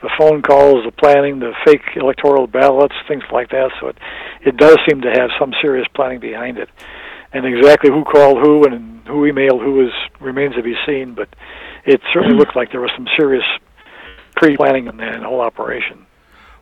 the 0.00 0.10
phone 0.16 0.42
calls, 0.42 0.84
the 0.84 0.92
planning, 0.92 1.40
the 1.40 1.52
fake 1.66 1.82
electoral 1.96 2.46
ballots, 2.46 2.94
things 3.08 3.24
like 3.32 3.50
that. 3.50 3.70
So 3.80 3.88
it 3.88 3.98
it 4.42 4.56
does 4.56 4.78
seem 4.88 5.00
to 5.02 5.10
have 5.10 5.30
some 5.38 5.52
serious 5.60 5.86
planning 5.94 6.20
behind 6.20 6.58
it. 6.58 6.68
And 7.32 7.44
exactly 7.44 7.90
who 7.90 8.04
called 8.04 8.38
who 8.38 8.64
and 8.64 9.06
who 9.06 9.30
emailed 9.30 9.62
who 9.62 9.86
is 9.86 9.92
remains 10.20 10.54
to 10.54 10.62
be 10.62 10.74
seen. 10.86 11.14
But 11.14 11.28
it 11.84 12.00
certainly 12.12 12.36
looked 12.38 12.56
like 12.56 12.70
there 12.70 12.80
was 12.80 12.92
some 12.96 13.08
serious 13.16 13.44
pre-planning 14.36 14.86
in 14.86 14.96
that 14.98 15.22
whole 15.22 15.40
operation. 15.40 16.06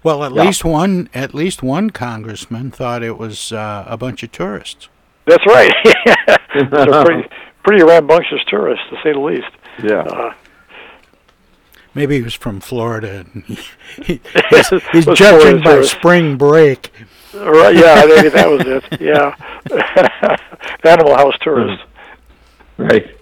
Well, 0.02 0.24
at 0.24 0.32
yeah. 0.32 0.44
least 0.44 0.64
one 0.64 1.08
at 1.14 1.34
least 1.34 1.62
one 1.62 1.90
congressman 1.90 2.70
thought 2.70 3.02
it 3.02 3.18
was 3.18 3.52
uh, 3.52 3.84
a 3.86 3.96
bunch 3.96 4.22
of 4.22 4.32
tourists. 4.32 4.88
That's 5.26 5.44
right. 5.46 5.72
They're 6.70 7.04
pretty, 7.04 7.28
pretty 7.64 7.82
rambunctious 7.84 8.40
tourists, 8.48 8.84
to 8.90 8.96
say 9.02 9.12
the 9.12 9.18
least. 9.20 9.48
Yeah. 9.82 10.00
Uh, 10.00 10.34
Maybe 11.94 12.16
he 12.16 12.22
was 12.22 12.34
from 12.34 12.60
Florida. 12.60 13.20
And 13.34 13.42
he, 13.44 13.58
he, 14.02 14.20
he's, 14.50 14.68
he's 14.92 15.06
judging 15.06 15.62
by 15.62 15.72
tourist. 15.74 15.92
spring 15.92 16.36
break. 16.36 16.92
Right? 17.34 17.74
Yeah, 17.74 18.04
maybe 18.06 18.28
that 18.30 18.48
was 18.48 18.62
it. 18.66 19.00
Yeah. 19.00 19.34
Animal 20.84 21.16
House 21.16 21.34
tourist. 21.40 21.82
Right. 22.78 23.16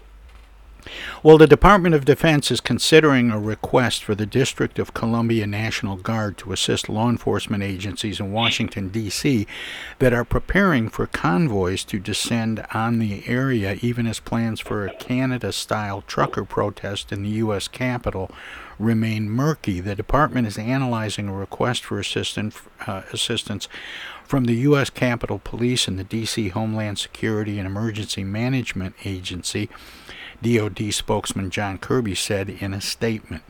Well, 1.24 1.38
the 1.38 1.46
Department 1.46 1.94
of 1.94 2.04
Defense 2.04 2.50
is 2.50 2.60
considering 2.60 3.30
a 3.30 3.40
request 3.40 4.04
for 4.04 4.14
the 4.14 4.26
District 4.26 4.78
of 4.78 4.92
Columbia 4.92 5.46
National 5.46 5.96
Guard 5.96 6.36
to 6.36 6.52
assist 6.52 6.90
law 6.90 7.08
enforcement 7.08 7.62
agencies 7.62 8.20
in 8.20 8.30
Washington, 8.30 8.90
D.C. 8.90 9.46
that 10.00 10.12
are 10.12 10.26
preparing 10.26 10.90
for 10.90 11.06
convoys 11.06 11.82
to 11.84 11.98
descend 11.98 12.66
on 12.74 12.98
the 12.98 13.26
area, 13.26 13.78
even 13.80 14.06
as 14.06 14.20
plans 14.20 14.60
for 14.60 14.84
a 14.84 14.94
Canada 14.96 15.50
style 15.50 16.02
trucker 16.02 16.44
protest 16.44 17.10
in 17.10 17.22
the 17.22 17.30
U.S. 17.30 17.68
Capitol 17.68 18.30
remain 18.78 19.30
murky. 19.30 19.80
The 19.80 19.94
department 19.94 20.46
is 20.46 20.58
analyzing 20.58 21.30
a 21.30 21.34
request 21.34 21.84
for 21.84 21.98
assistance, 21.98 22.60
uh, 22.86 23.00
assistance 23.14 23.66
from 24.26 24.44
the 24.44 24.56
U.S. 24.56 24.90
Capitol 24.90 25.40
Police 25.42 25.88
and 25.88 25.98
the 25.98 26.04
D.C. 26.04 26.50
Homeland 26.50 26.98
Security 26.98 27.58
and 27.58 27.66
Emergency 27.66 28.24
Management 28.24 28.94
Agency 29.06 29.70
DoD 30.44 30.92
spokesman 30.92 31.50
John 31.50 31.78
Kirby 31.78 32.14
said 32.14 32.50
in 32.50 32.74
a 32.74 32.80
statement. 32.80 33.42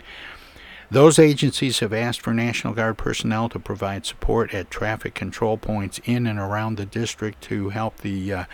Those 0.90 1.18
agencies 1.18 1.80
have 1.80 1.92
asked 1.92 2.20
for 2.20 2.33
National 2.33 2.72
Guard 2.72 2.98
personnel 2.98 3.48
to 3.48 3.59
provide 3.59 4.07
support 4.07 4.54
at 4.54 4.70
traffic 4.70 5.14
control 5.14 5.57
points 5.57 6.00
in 6.04 6.24
and 6.24 6.38
around 6.38 6.76
the 6.76 6.87
district 6.87 7.42
to 7.44 7.70
help 7.70 7.98
the 7.98 8.33
uh, 8.33 8.44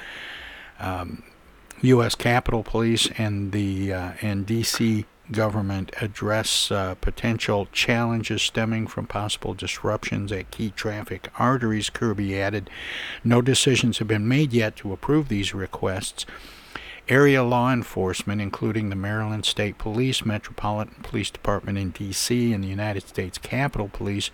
um, 0.79 1.23
U.S. 1.83 2.15
Capitol 2.15 2.63
Police 2.63 3.11
and 3.19 3.53
the 3.53 3.93
uh, 3.93 4.13
and 4.23 4.47
D.C. 4.47 5.05
government 5.31 5.93
address 6.01 6.71
uh, 6.71 6.95
potential 6.95 7.69
challenges 7.73 8.41
stemming 8.41 8.87
from 8.87 9.07
possible 9.07 9.53
disruptions 9.53 10.33
at 10.33 10.51
key 10.51 10.71
traffic 10.71 11.29
arteries. 11.39 11.91
Kirby 11.91 12.41
added, 12.41 12.71
"No 13.23 13.43
decisions 13.43 13.99
have 13.99 14.09
been 14.09 14.27
made 14.27 14.55
yet 14.55 14.77
to 14.77 14.95
approve 14.95 15.29
these 15.29 15.53
requests." 15.53 16.25
Area 17.11 17.43
law 17.43 17.73
enforcement, 17.73 18.41
including 18.41 18.89
the 18.89 18.95
Maryland 18.95 19.45
State 19.45 19.79
Police, 19.79 20.25
Metropolitan 20.25 21.03
Police 21.03 21.29
Department 21.29 21.77
in 21.77 21.91
D.C., 21.91 22.53
and 22.53 22.63
the 22.63 22.69
United 22.69 23.09
States 23.09 23.37
Capitol 23.37 23.91
Police, 23.93 24.31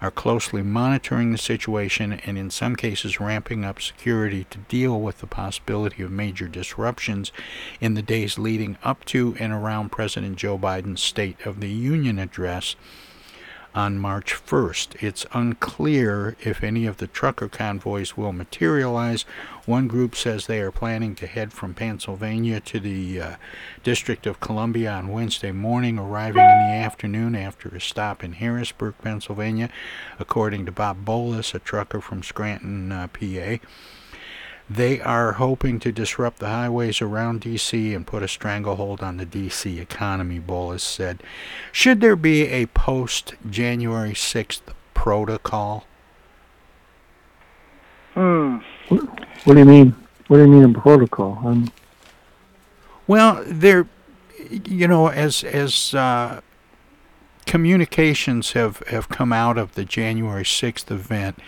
are 0.00 0.12
closely 0.12 0.62
monitoring 0.62 1.32
the 1.32 1.38
situation 1.38 2.12
and, 2.12 2.38
in 2.38 2.48
some 2.48 2.76
cases, 2.76 3.18
ramping 3.18 3.64
up 3.64 3.82
security 3.82 4.46
to 4.50 4.58
deal 4.58 5.00
with 5.00 5.18
the 5.18 5.26
possibility 5.26 6.04
of 6.04 6.12
major 6.12 6.46
disruptions 6.46 7.32
in 7.80 7.94
the 7.94 8.02
days 8.02 8.38
leading 8.38 8.78
up 8.84 9.04
to 9.06 9.34
and 9.40 9.52
around 9.52 9.90
President 9.90 10.36
Joe 10.36 10.56
Biden's 10.56 11.02
State 11.02 11.44
of 11.44 11.58
the 11.58 11.68
Union 11.68 12.20
address 12.20 12.76
on 13.74 13.98
March 13.98 14.34
1st. 14.34 15.02
It's 15.02 15.26
unclear 15.32 16.36
if 16.40 16.62
any 16.62 16.86
of 16.86 16.96
the 16.96 17.06
trucker 17.06 17.48
convoys 17.48 18.16
will 18.16 18.32
materialize. 18.32 19.22
One 19.66 19.86
group 19.86 20.16
says 20.16 20.46
they 20.46 20.60
are 20.60 20.72
planning 20.72 21.14
to 21.16 21.26
head 21.26 21.52
from 21.52 21.74
Pennsylvania 21.74 22.60
to 22.60 22.80
the 22.80 23.20
uh, 23.20 23.36
District 23.84 24.26
of 24.26 24.40
Columbia 24.40 24.90
on 24.92 25.08
Wednesday 25.08 25.52
morning, 25.52 25.98
arriving 25.98 26.42
in 26.42 26.48
the 26.48 26.84
afternoon 26.84 27.34
after 27.34 27.68
a 27.68 27.80
stop 27.80 28.24
in 28.24 28.32
Harrisburg, 28.32 28.94
Pennsylvania, 29.02 29.70
according 30.18 30.66
to 30.66 30.72
Bob 30.72 31.04
Bolus, 31.04 31.54
a 31.54 31.58
trucker 31.58 32.00
from 32.00 32.22
Scranton, 32.22 32.90
uh, 32.90 33.06
PA. 33.08 33.58
They 34.70 35.00
are 35.00 35.32
hoping 35.32 35.80
to 35.80 35.90
disrupt 35.90 36.38
the 36.38 36.46
highways 36.46 37.02
around 37.02 37.40
D.C. 37.40 37.92
and 37.92 38.06
put 38.06 38.22
a 38.22 38.28
stranglehold 38.28 39.02
on 39.02 39.16
the 39.16 39.26
D.C. 39.26 39.80
economy, 39.80 40.38
Bolus 40.38 40.84
said. 40.84 41.24
Should 41.72 42.00
there 42.00 42.14
be 42.14 42.46
a 42.46 42.66
post 42.66 43.34
January 43.50 44.12
6th 44.12 44.60
protocol? 44.94 45.86
Hmm. 48.14 48.58
What 48.88 49.54
do 49.54 49.58
you 49.58 49.64
mean? 49.64 49.96
What 50.28 50.36
do 50.36 50.44
you 50.44 50.48
mean 50.48 50.76
a 50.76 50.80
protocol? 50.80 51.42
Um, 51.44 51.72
well, 53.08 53.42
there, 53.44 53.88
you 54.48 54.86
know, 54.86 55.08
as 55.08 55.42
as 55.42 55.94
uh, 55.94 56.42
communications 57.44 58.52
have, 58.52 58.84
have 58.86 59.08
come 59.08 59.32
out 59.32 59.58
of 59.58 59.74
the 59.74 59.84
January 59.84 60.44
6th 60.44 60.92
event, 60.92 61.40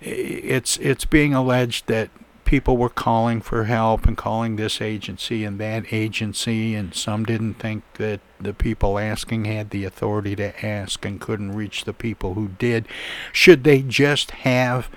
it's 0.00 0.78
it's 0.78 1.04
being 1.04 1.32
alleged 1.32 1.86
that 1.86 2.10
people 2.46 2.76
were 2.76 2.88
calling 2.88 3.42
for 3.42 3.64
help 3.64 4.06
and 4.06 4.16
calling 4.16 4.56
this 4.56 4.80
agency 4.80 5.44
and 5.44 5.58
that 5.60 5.92
agency, 5.92 6.74
and 6.74 6.94
some 6.94 7.24
didn't 7.24 7.54
think 7.54 7.84
that 7.94 8.20
the 8.40 8.54
people 8.54 8.98
asking 8.98 9.44
had 9.44 9.70
the 9.70 9.84
authority 9.84 10.34
to 10.36 10.64
ask 10.64 11.04
and 11.04 11.20
couldn't 11.20 11.54
reach 11.54 11.84
the 11.84 11.92
people 11.92 12.34
who 12.34 12.48
did. 12.48 12.86
Should 13.32 13.64
they 13.64 13.82
just 13.82 14.30
have 14.30 14.88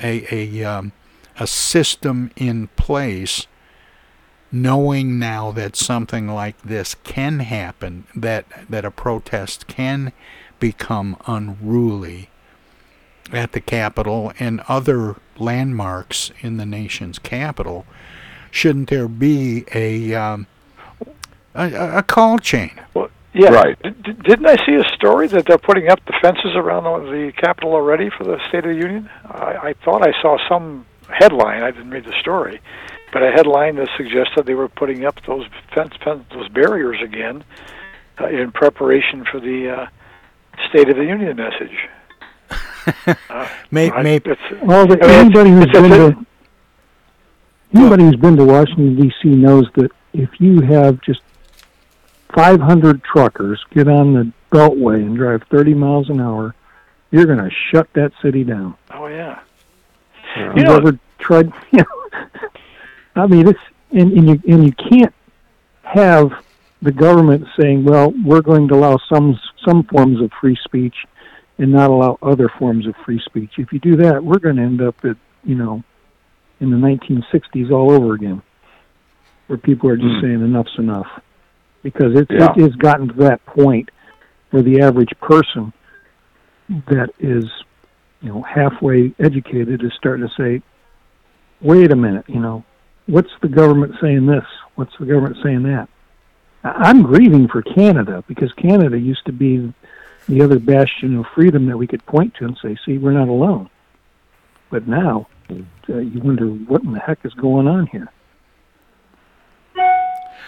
a 0.00 0.26
a 0.34 0.64
um, 0.64 0.92
a 1.38 1.46
system 1.46 2.30
in 2.36 2.68
place? 2.68 3.46
knowing 4.54 5.18
now 5.18 5.50
that 5.50 5.74
something 5.74 6.28
like 6.28 6.60
this 6.60 6.94
can 6.94 7.38
happen, 7.38 8.06
that 8.14 8.44
that 8.68 8.84
a 8.84 8.90
protest 8.90 9.66
can 9.66 10.12
become 10.60 11.16
unruly 11.26 12.28
at 13.32 13.52
the 13.52 13.60
Capitol 13.60 14.32
and 14.38 14.60
other 14.68 15.16
landmarks 15.38 16.32
in 16.40 16.56
the 16.56 16.66
nation's 16.66 17.18
capital, 17.18 17.86
shouldn't 18.50 18.90
there 18.90 19.08
be 19.08 19.64
a 19.74 20.14
um, 20.14 20.46
a, 21.54 21.98
a, 21.98 22.02
call 22.02 22.38
chain? 22.38 22.72
Well, 22.94 23.10
yeah. 23.34 23.50
Right. 23.50 23.82
D- 23.82 24.12
didn't 24.12 24.46
I 24.46 24.56
see 24.66 24.74
a 24.74 24.84
story 24.94 25.26
that 25.28 25.46
they're 25.46 25.58
putting 25.58 25.88
up 25.88 26.04
the 26.06 26.14
fences 26.20 26.54
around 26.54 26.84
the, 26.84 27.10
the 27.10 27.32
Capitol 27.32 27.72
already 27.72 28.10
for 28.10 28.24
the 28.24 28.38
State 28.48 28.64
of 28.64 28.70
the 28.70 28.82
Union? 28.82 29.08
I, 29.24 29.68
I 29.68 29.74
thought 29.84 30.06
I 30.06 30.12
saw 30.20 30.36
some 30.48 30.86
headline. 31.08 31.62
I 31.62 31.70
didn't 31.70 31.90
read 31.90 32.04
the 32.04 32.18
story, 32.20 32.60
but 33.12 33.22
a 33.22 33.30
headline 33.30 33.76
that 33.76 33.88
suggested 33.96 34.46
they 34.46 34.54
were 34.54 34.68
putting 34.68 35.04
up 35.04 35.24
those 35.26 35.46
fence, 35.74 35.94
fence 36.04 36.24
those 36.30 36.48
barriers 36.48 36.98
again 37.02 37.44
uh, 38.20 38.26
in 38.26 38.52
preparation 38.52 39.24
for 39.24 39.40
the 39.40 39.70
uh, 39.70 39.86
State 40.68 40.90
of 40.90 40.96
the 40.96 41.04
Union 41.04 41.36
message. 41.36 41.88
Uh, 43.06 43.48
maybe, 43.70 44.02
maybe. 44.02 44.36
Well, 44.62 44.86
the, 44.86 44.98
anybody 45.02 45.50
who's 45.50 45.66
been 45.66 45.90
to 45.90 46.26
anybody 47.74 48.04
who's 48.04 48.16
been 48.16 48.36
to 48.36 48.44
Washington 48.44 48.96
D.C. 48.96 49.28
knows 49.28 49.66
that 49.76 49.90
if 50.12 50.40
you 50.40 50.60
have 50.60 51.00
just 51.00 51.20
500 52.34 53.02
truckers 53.02 53.62
get 53.70 53.88
on 53.88 54.14
the 54.14 54.32
Beltway 54.50 54.96
and 54.96 55.16
drive 55.16 55.42
30 55.50 55.74
miles 55.74 56.10
an 56.10 56.20
hour, 56.20 56.54
you're 57.10 57.26
going 57.26 57.38
to 57.38 57.50
shut 57.70 57.88
that 57.94 58.12
city 58.22 58.44
down. 58.44 58.76
Oh 58.90 59.06
yeah. 59.06 59.40
yeah. 60.36 60.54
You 60.56 60.62
know, 60.64 60.76
ever 60.76 60.98
tried? 61.18 61.52
You 61.72 61.78
know, 61.78 62.28
I 63.14 63.26
mean, 63.26 63.48
it's 63.48 63.60
and, 63.90 64.12
and 64.12 64.28
you 64.28 64.54
and 64.54 64.64
you 64.64 64.72
can't 64.72 65.14
have 65.82 66.32
the 66.80 66.92
government 66.92 67.46
saying, 67.58 67.84
"Well, 67.84 68.12
we're 68.24 68.40
going 68.40 68.68
to 68.68 68.74
allow 68.74 68.98
some 69.12 69.38
some 69.64 69.82
forms 69.84 70.20
of 70.22 70.30
free 70.40 70.58
speech 70.64 70.94
and 71.58 71.72
not 71.72 71.90
allow 71.90 72.18
other 72.22 72.50
forms 72.58 72.86
of 72.86 72.94
free 73.04 73.20
speech. 73.24 73.52
If 73.58 73.72
you 73.72 73.78
do 73.78 73.96
that, 73.96 74.22
we're 74.22 74.38
going 74.38 74.56
to 74.56 74.62
end 74.62 74.80
up 74.80 74.96
at, 75.04 75.16
you 75.44 75.54
know, 75.54 75.82
in 76.60 76.70
the 76.70 76.76
1960s 76.76 77.70
all 77.70 77.92
over 77.92 78.14
again, 78.14 78.42
where 79.46 79.58
people 79.58 79.90
are 79.90 79.96
just 79.96 80.08
mm. 80.08 80.22
saying 80.22 80.40
enough's 80.40 80.74
enough. 80.78 81.06
Because 81.82 82.14
it, 82.14 82.28
yeah. 82.30 82.52
it 82.56 82.62
has 82.62 82.74
gotten 82.76 83.08
to 83.08 83.14
that 83.24 83.44
point 83.44 83.90
where 84.50 84.62
the 84.62 84.80
average 84.80 85.12
person 85.20 85.72
that 86.68 87.10
is, 87.18 87.44
you 88.20 88.28
know, 88.28 88.42
halfway 88.42 89.12
educated 89.18 89.82
is 89.82 89.90
starting 89.98 90.26
to 90.26 90.32
say, 90.36 90.62
wait 91.60 91.90
a 91.90 91.96
minute, 91.96 92.24
you 92.28 92.40
know, 92.40 92.64
what's 93.06 93.30
the 93.40 93.48
government 93.48 93.94
saying 94.00 94.26
this? 94.26 94.44
What's 94.76 94.92
the 94.98 95.06
government 95.06 95.36
saying 95.42 95.64
that? 95.64 95.88
I'm 96.64 97.02
grieving 97.02 97.48
for 97.48 97.62
Canada 97.62 98.22
because 98.28 98.52
Canada 98.52 98.98
used 98.98 99.24
to 99.26 99.32
be 99.32 99.72
the 100.28 100.42
other 100.42 100.58
bastion 100.58 101.16
of 101.18 101.26
freedom 101.34 101.66
that 101.66 101.76
we 101.76 101.86
could 101.86 102.04
point 102.06 102.34
to 102.36 102.44
and 102.44 102.58
say, 102.62 102.76
see, 102.84 102.98
we're 102.98 103.12
not 103.12 103.28
alone. 103.28 103.68
But 104.70 104.86
now, 104.88 105.28
uh, 105.50 105.98
you 105.98 106.20
wonder 106.20 106.46
what 106.46 106.82
in 106.82 106.92
the 106.92 107.00
heck 107.00 107.24
is 107.24 107.34
going 107.34 107.66
on 107.66 107.86
here. 107.86 108.10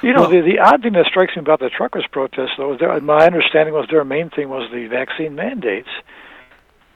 You 0.02 0.12
know, 0.12 0.22
well, 0.22 0.30
the, 0.30 0.40
the 0.40 0.58
odd 0.58 0.82
thing 0.82 0.92
that 0.94 1.06
strikes 1.06 1.34
me 1.34 1.40
about 1.40 1.60
the 1.60 1.70
truckers' 1.70 2.06
protest, 2.10 2.52
though, 2.58 2.74
is 2.74 2.80
their, 2.80 3.00
my 3.00 3.24
understanding 3.24 3.74
was 3.74 3.86
their 3.90 4.04
main 4.04 4.28
thing 4.30 4.48
was 4.48 4.70
the 4.70 4.86
vaccine 4.86 5.34
mandates. 5.34 5.88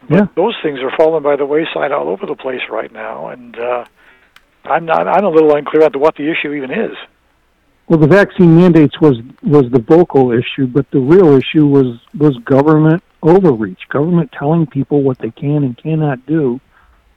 But 0.08 0.14
yeah. 0.14 0.26
those 0.36 0.54
things 0.62 0.80
are 0.80 0.92
falling 0.96 1.22
by 1.22 1.36
the 1.36 1.46
wayside 1.46 1.92
all 1.92 2.08
over 2.08 2.26
the 2.26 2.34
place 2.34 2.60
right 2.70 2.92
now, 2.92 3.28
and 3.28 3.58
uh, 3.58 3.84
I'm 4.64 4.84
not. 4.84 5.08
I'm 5.08 5.24
a 5.24 5.30
little 5.30 5.54
unclear 5.54 5.84
as 5.84 5.92
to 5.92 5.98
what 5.98 6.16
the 6.16 6.30
issue 6.30 6.52
even 6.52 6.70
is. 6.70 6.96
Well, 7.88 7.98
the 7.98 8.06
vaccine 8.06 8.54
mandates 8.54 9.00
was 9.00 9.16
was 9.42 9.64
the 9.72 9.78
vocal 9.78 10.30
issue, 10.30 10.66
but 10.66 10.90
the 10.90 11.00
real 11.00 11.28
issue 11.28 11.66
was 11.66 11.98
was 12.14 12.36
government 12.44 13.02
overreach, 13.22 13.88
government 13.88 14.30
telling 14.38 14.66
people 14.66 15.02
what 15.02 15.18
they 15.18 15.30
can 15.30 15.64
and 15.64 15.76
cannot 15.76 16.24
do 16.26 16.60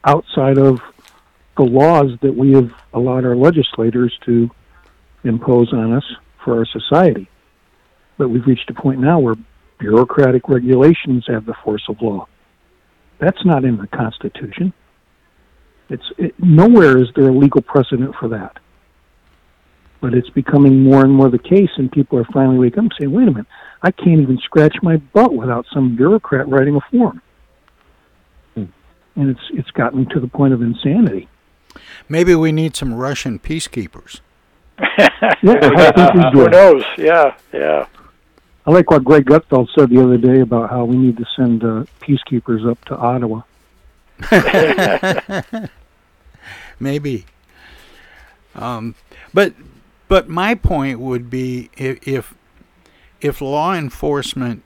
outside 0.05 0.57
of 0.57 0.79
the 1.57 1.63
laws 1.63 2.12
that 2.21 2.34
we 2.34 2.53
have 2.53 2.71
allowed 2.93 3.25
our 3.25 3.36
legislators 3.36 4.17
to 4.25 4.49
impose 5.25 5.73
on 5.73 5.91
us 5.91 6.05
for 6.43 6.57
our 6.57 6.65
society. 6.65 7.29
But 8.17 8.29
we've 8.29 8.47
reached 8.47 8.69
a 8.69 8.73
point 8.73 9.01
now 9.01 9.19
where 9.19 9.36
bureaucratic 9.77 10.47
regulations 10.47 11.25
have 11.27 11.45
the 11.45 11.53
force 11.65 11.84
of 11.89 12.01
law. 12.01 12.27
That's 13.19 13.43
not 13.45 13.65
in 13.65 13.77
the 13.77 13.88
Constitution. 13.88 14.71
It's 15.89 16.10
it, 16.17 16.34
nowhere 16.39 16.97
is 16.97 17.10
there 17.15 17.27
a 17.27 17.34
legal 17.34 17.62
precedent 17.62 18.15
for 18.15 18.29
that. 18.29 18.57
But 20.01 20.13
it's 20.15 20.29
becoming 20.31 20.83
more 20.83 21.03
and 21.03 21.13
more 21.13 21.29
the 21.29 21.39
case, 21.39 21.69
and 21.77 21.91
people 21.91 22.17
are 22.17 22.25
finally 22.25 22.57
waking 22.57 22.79
up 22.79 22.83
and 22.85 22.93
saying, 22.99 23.11
wait 23.11 23.27
a 23.27 23.31
minute, 23.31 23.47
I 23.83 23.91
can't 23.91 24.19
even 24.19 24.37
scratch 24.39 24.75
my 24.81 24.97
butt 24.97 25.33
without 25.33 25.65
some 25.73 25.95
bureaucrat 25.95 26.47
writing 26.49 26.75
a 26.75 26.81
form. 26.91 27.21
Hmm. 28.55 28.65
And 29.15 29.29
it's 29.29 29.41
it's 29.51 29.71
gotten 29.71 30.07
to 30.09 30.19
the 30.19 30.27
point 30.27 30.53
of 30.53 30.61
insanity. 30.61 31.27
Maybe 32.09 32.35
we 32.35 32.51
need 32.51 32.75
some 32.75 32.93
Russian 32.93 33.39
peacekeepers. 33.39 34.21
yeah, 34.97 36.31
Who 36.31 36.49
knows? 36.49 36.83
Yeah, 36.97 37.35
yeah. 37.53 37.85
I 38.65 38.71
like 38.71 38.91
what 38.91 39.03
Greg 39.03 39.25
Gutfeld 39.25 39.69
said 39.77 39.89
the 39.89 40.03
other 40.03 40.17
day 40.17 40.41
about 40.41 40.69
how 40.69 40.85
we 40.85 40.95
need 40.97 41.17
to 41.17 41.25
send 41.35 41.63
uh, 41.63 41.85
peacekeepers 41.99 42.69
up 42.69 42.83
to 42.85 42.95
Ottawa. 42.95 43.41
Maybe. 46.79 47.25
Um, 48.53 48.95
but 49.33 49.53
But 50.12 50.28
my 50.28 50.56
point 50.56 51.00
would 51.00 51.30
be 51.30 51.69
if 51.78 52.36
if, 53.21 53.39
law 53.39 53.74
enforcement 53.74 54.62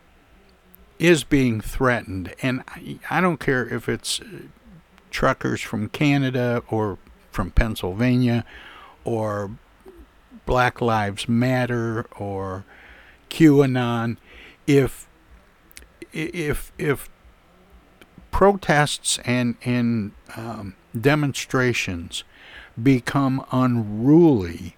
is 0.98 1.24
being 1.24 1.62
threatened, 1.62 2.34
and 2.42 2.64
I, 2.68 2.98
I 3.12 3.22
don't 3.22 3.40
care 3.40 3.64
if 3.72 3.88
it's 3.88 4.20
uh, 4.22 4.26
truckers 5.12 5.62
from 5.62 5.90
Canada 5.90 6.64
or 6.68 6.98
from 7.30 7.52
Pennsylvania 7.52 8.44
or 9.04 9.52
Black 10.48 10.82
Lives 10.82 11.30
Matter 11.30 12.08
or 12.18 12.66
QAnon, 13.30 14.18
if 14.66 15.08
if 16.12 16.72
if 16.80 17.08
protests 18.32 19.20
and 19.26 19.58
and 19.64 20.14
um, 20.36 20.76
demonstrations 21.00 22.24
become 22.82 23.46
unruly, 23.52 24.76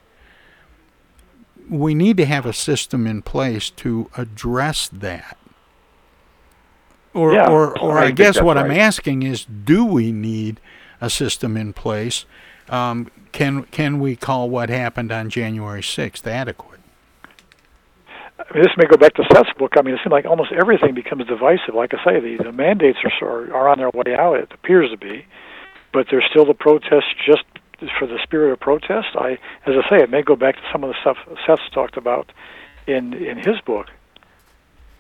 we 1.70 1.94
need 1.94 2.18
to 2.18 2.26
have 2.26 2.46
a 2.46 2.54
system 2.54 3.08
in 3.08 3.22
place 3.22 3.70
to 3.72 4.10
address 4.18 4.90
that. 4.92 5.38
Or, 7.14 7.34
Yeah, 7.34 7.50
or, 7.50 7.78
or 7.80 7.98
I 7.98 8.06
I, 8.06 8.12
guess 8.12 8.42
what 8.42 8.58
I'm 8.58 8.72
asking 8.72 9.24
is, 9.24 9.46
do 9.46 9.86
we 9.86 10.12
need 10.12 10.60
a 11.02 11.10
system 11.10 11.58
in 11.58 11.74
place? 11.74 12.26
Um, 12.70 13.10
can 13.32 13.64
can 13.64 14.00
we 14.00 14.16
call 14.16 14.50
what 14.50 14.70
happened 14.70 15.12
on 15.12 15.30
January 15.30 15.82
6th 15.82 16.28
adequate? 16.28 16.80
I 18.40 18.54
mean, 18.54 18.64
this 18.64 18.74
may 18.78 18.86
go 18.86 18.98
back 18.98 19.16
to 19.16 19.24
Seth's 19.34 19.52
book. 19.58 19.74
I 19.78 19.82
mean, 19.82 19.96
it 19.96 20.00
seems 20.04 20.12
like 20.12 20.26
almost 20.26 20.52
everything 20.52 20.94
becomes 20.94 21.26
divisive. 21.26 21.74
Like 21.74 21.94
I 21.94 22.04
say, 22.04 22.20
the, 22.20 22.44
the 22.44 22.52
mandates 22.52 23.00
are, 23.04 23.28
are 23.28 23.54
are 23.54 23.70
on 23.70 23.80
their 23.80 23.90
way 23.90 24.16
out. 24.18 24.36
It 24.36 24.52
appears 24.54 24.92
to 24.92 24.98
be, 24.98 25.26
but 25.92 26.08
there's 26.12 26.26
still 26.30 26.46
the 26.46 26.54
protests 26.54 27.14
just 27.26 27.44
for 28.00 28.08
the 28.08 28.20
spirit 28.24 28.52
of 28.52 28.60
protest. 28.60 29.08
I, 29.16 29.38
as 29.66 29.76
I 29.76 29.90
say, 29.90 30.04
it 30.04 30.10
may 30.10 30.22
go 30.22 30.36
back 30.36 30.56
to 30.56 30.62
some 30.72 30.84
of 30.84 30.90
the 30.90 30.96
stuff 31.02 31.18
Seth's 31.46 31.70
talked 31.74 31.98
about 31.98 32.32
in 32.86 33.14
in 33.14 33.38
his 33.38 33.60
book. 33.66 33.88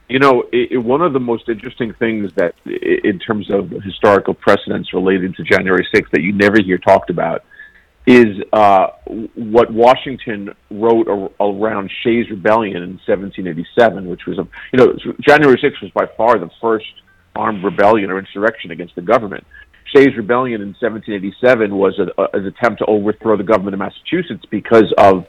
You 0.09 0.19
know, 0.19 0.45
i 0.53 0.67
i 0.73 0.77
one 0.77 1.01
of 1.01 1.13
the 1.13 1.19
most 1.19 1.49
interesting 1.49 1.93
things 1.93 2.31
that, 2.35 2.55
in 2.65 3.19
terms 3.19 3.49
of 3.49 3.69
historical 3.69 4.33
precedents 4.33 4.93
related 4.93 5.35
to 5.35 5.43
January 5.43 5.87
6th, 5.93 6.11
that 6.11 6.21
you 6.21 6.33
never 6.33 6.61
hear 6.61 6.77
talked 6.77 7.09
about, 7.09 7.43
is 8.05 8.41
uh, 8.53 8.87
what 9.35 9.71
Washington 9.71 10.53
wrote 10.71 11.09
ar- 11.09 11.31
around 11.41 11.91
Shays' 12.03 12.29
Rebellion 12.29 12.77
in 12.77 12.99
1787, 13.05 14.07
which 14.07 14.25
was 14.25 14.39
a, 14.39 14.47
you 14.71 14.77
know, 14.79 14.95
January 15.19 15.57
6th 15.57 15.81
was 15.81 15.91
by 15.91 16.05
far 16.15 16.39
the 16.39 16.49
first 16.61 16.85
armed 17.35 17.63
rebellion 17.63 18.09
or 18.09 18.17
insurrection 18.17 18.71
against 18.71 18.95
the 18.95 19.01
government. 19.01 19.45
Shays' 19.97 20.15
Rebellion 20.15 20.61
in 20.61 20.75
1787 20.79 21.75
was 21.75 21.99
a, 21.99 22.21
a, 22.21 22.37
an 22.37 22.45
attempt 22.45 22.79
to 22.79 22.85
overthrow 22.85 23.35
the 23.37 23.43
government 23.43 23.73
of 23.73 23.79
Massachusetts 23.79 24.45
because 24.49 24.93
of 24.97 25.25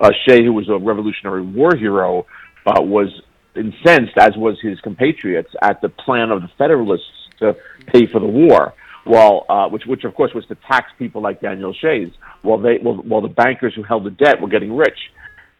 uh, 0.00 0.10
Shay, 0.26 0.44
who 0.44 0.52
was 0.52 0.68
a 0.68 0.76
Revolutionary 0.76 1.42
War 1.42 1.76
hero, 1.76 2.26
uh, 2.66 2.80
was 2.80 3.08
incensed, 3.54 4.16
as 4.18 4.36
was 4.36 4.58
his 4.60 4.80
compatriots, 4.80 5.50
at 5.62 5.80
the 5.80 5.88
plan 5.88 6.30
of 6.30 6.42
the 6.42 6.48
Federalists 6.58 7.28
to 7.38 7.56
pay 7.86 8.06
for 8.06 8.20
the 8.20 8.26
war. 8.26 8.74
While, 9.04 9.46
uh, 9.48 9.68
which, 9.68 9.86
which 9.86 10.04
of 10.04 10.14
course 10.14 10.34
was 10.34 10.44
to 10.46 10.56
tax 10.70 10.90
people 10.98 11.22
like 11.22 11.40
Daniel 11.40 11.72
Shays, 11.72 12.10
while 12.42 12.58
they, 12.58 12.76
while, 12.78 12.96
while 12.96 13.20
the 13.22 13.28
bankers 13.28 13.72
who 13.74 13.82
held 13.82 14.04
the 14.04 14.10
debt 14.10 14.40
were 14.40 14.48
getting 14.48 14.76
rich. 14.76 14.98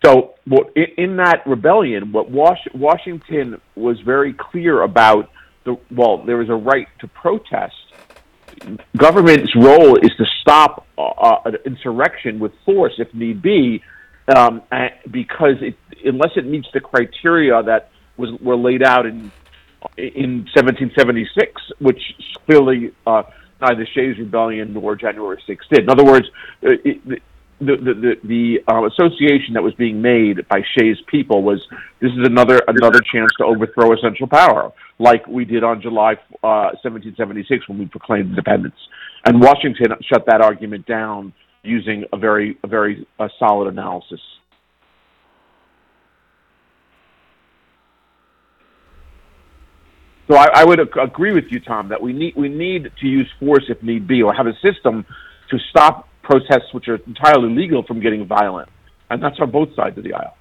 So, 0.05 0.35
in, 0.77 0.87
in 0.99 1.17
that 1.17 1.43
rebellion, 1.47 2.13
what 2.13 2.31
Was- 2.31 2.59
Washington 2.75 3.61
was 3.75 3.99
very 4.01 4.35
clear 4.35 4.83
about 4.83 5.31
the 5.65 5.77
well, 5.91 6.25
there 6.25 6.37
was 6.37 6.51
a 6.51 6.55
right 6.55 6.87
to 7.01 7.09
protest. 7.09 7.75
Government's 8.97 9.55
role 9.57 9.97
is 9.97 10.11
to 10.19 10.25
stop 10.41 10.87
uh, 10.97 11.03
uh, 11.03 11.41
an 11.47 11.57
insurrection 11.65 12.39
with 12.39 12.53
force 12.65 12.95
if 12.99 13.13
need 13.15 13.43
be, 13.43 13.83
um, 14.37 14.63
because 15.11 15.57
it, 15.61 15.77
unless 16.05 16.31
it 16.37 16.47
meets 16.47 16.69
the 16.73 16.81
criteria 16.81 17.63
that 17.63 17.91
was 18.17 18.31
were 18.41 18.57
laid 18.57 18.83
out 18.83 19.07
in 19.07 19.31
in 19.97 20.45
1776, 20.55 21.63
which 21.79 22.01
clearly 22.47 22.93
uh, 23.07 23.23
neither 23.61 23.87
Shays 23.95 24.19
Rebellion 24.19 24.75
nor 24.75 24.97
January 24.97 25.43
6th 25.49 25.59
did. 25.71 25.85
In 25.85 25.91
other 25.91 26.05
words, 26.05 26.27
uh, 26.65 26.71
it, 26.85 27.23
the 27.61 27.77
the 27.77 27.95
the, 27.95 28.15
the, 28.25 28.73
uh, 28.73 28.87
association 28.87 29.55
that 29.55 29.63
was 29.63 29.75
being 29.75 30.01
made 30.01 30.47
by 30.49 30.63
Shays 30.77 30.97
people 31.07 31.43
was 31.43 31.65
this 32.01 32.13
is 32.13 32.27
another 32.27 32.61
another 32.69 33.01
chance 33.13 33.31
to 33.39 33.45
overthrow 33.45 33.93
a 33.93 33.97
central 33.99 34.29
power, 34.29 34.73
like 34.99 35.27
we 35.27 35.45
did 35.45 35.63
on 35.63 35.81
July 35.81 36.15
uh, 36.43 36.75
1776 36.83 37.69
when 37.69 37.79
we 37.79 37.87
proclaimed 37.87 38.31
independence. 38.31 38.75
And 39.25 39.41
Washington 39.41 39.87
shut 40.11 40.25
that 40.27 40.41
argument 40.41 40.87
down 40.87 41.33
using 41.63 42.05
a 42.13 42.17
very 42.19 42.59
a 42.63 42.69
very 42.69 43.07
uh, 43.19 43.29
solid 43.39 43.69
analysis. 43.73 44.21
So 50.29 50.37
I, 50.37 50.47
I 50.55 50.65
would 50.65 50.79
ag- 50.79 50.97
agree 51.01 51.33
with 51.33 51.45
you, 51.51 51.59
Tom, 51.59 51.89
that 51.89 52.01
we 52.01 52.13
need 52.13 52.35
we 52.37 52.49
need 52.49 52.91
to 53.01 53.07
use 53.07 53.29
force 53.41 53.65
if 53.69 53.83
need 53.83 54.07
be, 54.07 54.23
or 54.23 54.35
have 54.35 54.47
a 54.47 54.55
system 54.61 55.05
to 55.51 55.59
stop 55.71 56.09
protests 56.23 56.73
which 56.73 56.89
are 56.89 56.97
entirely 57.07 57.49
legal 57.55 57.83
from 57.83 58.01
getting 58.01 58.27
violent, 58.27 58.69
and 59.11 59.23
that's 59.23 59.37
on 59.41 59.51
both 59.51 59.69
sides 59.75 59.97
of 59.97 60.05
the 60.05 60.13
aisle. 60.13 60.37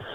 I- 0.00 0.06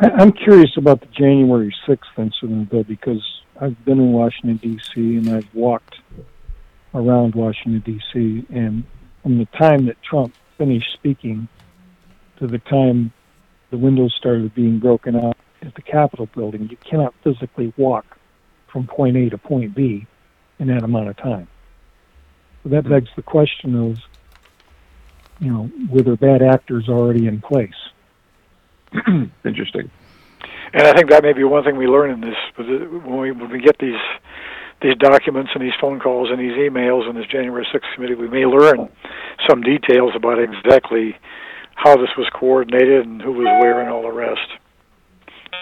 I'm 0.00 0.30
curious 0.32 0.76
about 0.76 1.00
the 1.00 1.08
January 1.08 1.74
6th 1.86 1.98
incident, 2.16 2.70
though, 2.70 2.84
because 2.84 3.42
I've 3.60 3.84
been 3.84 3.98
in 3.98 4.12
Washington, 4.12 4.56
D.C., 4.58 5.16
and 5.16 5.28
I've 5.28 5.52
walked 5.52 5.96
around 6.94 7.34
Washington, 7.34 7.80
D.C., 7.80 8.46
and 8.48 8.84
from 9.22 9.38
the 9.38 9.46
time 9.46 9.86
that 9.86 10.00
Trump 10.02 10.34
finished 10.56 10.92
speaking 10.92 11.48
to 12.38 12.46
the 12.46 12.58
time 12.58 13.12
the 13.70 13.76
windows 13.76 14.14
started 14.16 14.54
being 14.54 14.78
broken 14.78 15.16
out 15.16 15.36
at 15.62 15.74
the 15.74 15.82
Capitol 15.82 16.28
building, 16.34 16.68
you 16.70 16.76
cannot 16.76 17.12
physically 17.24 17.72
walk 17.76 18.16
from 18.68 18.86
point 18.86 19.16
A 19.16 19.28
to 19.30 19.38
point 19.38 19.74
B 19.74 20.06
in 20.60 20.68
that 20.68 20.84
amount 20.84 21.08
of 21.08 21.16
time. 21.16 21.48
So 22.62 22.68
that 22.68 22.84
hmm. 22.84 22.90
begs 22.90 23.10
the 23.16 23.22
question 23.22 23.74
of, 23.74 23.98
you 25.40 25.50
know, 25.50 25.70
were 25.90 26.02
there 26.02 26.16
bad 26.16 26.42
actors 26.42 26.88
already 26.88 27.26
in 27.26 27.40
place? 27.40 27.74
Interesting. 29.44 29.90
And 30.72 30.86
I 30.86 30.92
think 30.92 31.10
that 31.10 31.22
may 31.22 31.32
be 31.32 31.44
one 31.44 31.64
thing 31.64 31.76
we 31.76 31.86
learn 31.86 32.10
in 32.10 32.20
this 32.20 32.36
when 32.56 33.18
we 33.18 33.30
when 33.32 33.50
we 33.50 33.60
get 33.60 33.78
these 33.78 34.00
these 34.82 34.96
documents 34.96 35.50
and 35.54 35.62
these 35.62 35.72
phone 35.80 35.98
calls 35.98 36.30
and 36.30 36.38
these 36.38 36.52
emails 36.52 37.08
and 37.08 37.16
this 37.16 37.26
January 37.26 37.66
6th 37.74 37.94
committee, 37.94 38.14
we 38.14 38.28
may 38.28 38.46
learn 38.46 38.88
some 39.48 39.60
details 39.60 40.12
about 40.14 40.38
exactly 40.38 41.16
how 41.74 41.96
this 41.96 42.10
was 42.16 42.28
coordinated 42.32 43.04
and 43.04 43.20
who 43.20 43.32
was 43.32 43.46
where 43.60 43.80
and 43.80 43.90
all 43.90 44.02
the 44.02 44.12
rest. 44.12 44.48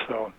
So 0.08 0.32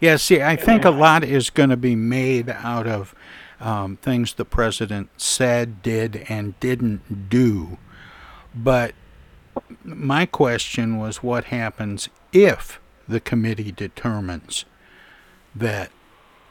Yeah, 0.00 0.16
see, 0.16 0.40
I 0.40 0.56
think 0.56 0.84
a 0.84 0.90
lot 0.90 1.24
is 1.24 1.50
going 1.50 1.70
to 1.70 1.76
be 1.76 1.96
made 1.96 2.48
out 2.48 2.86
of 2.86 3.14
um, 3.60 3.96
things 3.96 4.34
the 4.34 4.44
president 4.44 5.10
said, 5.16 5.82
did, 5.82 6.26
and 6.28 6.58
didn't 6.60 7.28
do. 7.28 7.78
But 8.54 8.94
my 9.84 10.26
question 10.26 10.98
was 10.98 11.22
what 11.22 11.44
happens 11.44 12.08
if 12.32 12.80
the 13.08 13.20
committee 13.20 13.72
determines 13.72 14.64
that 15.54 15.90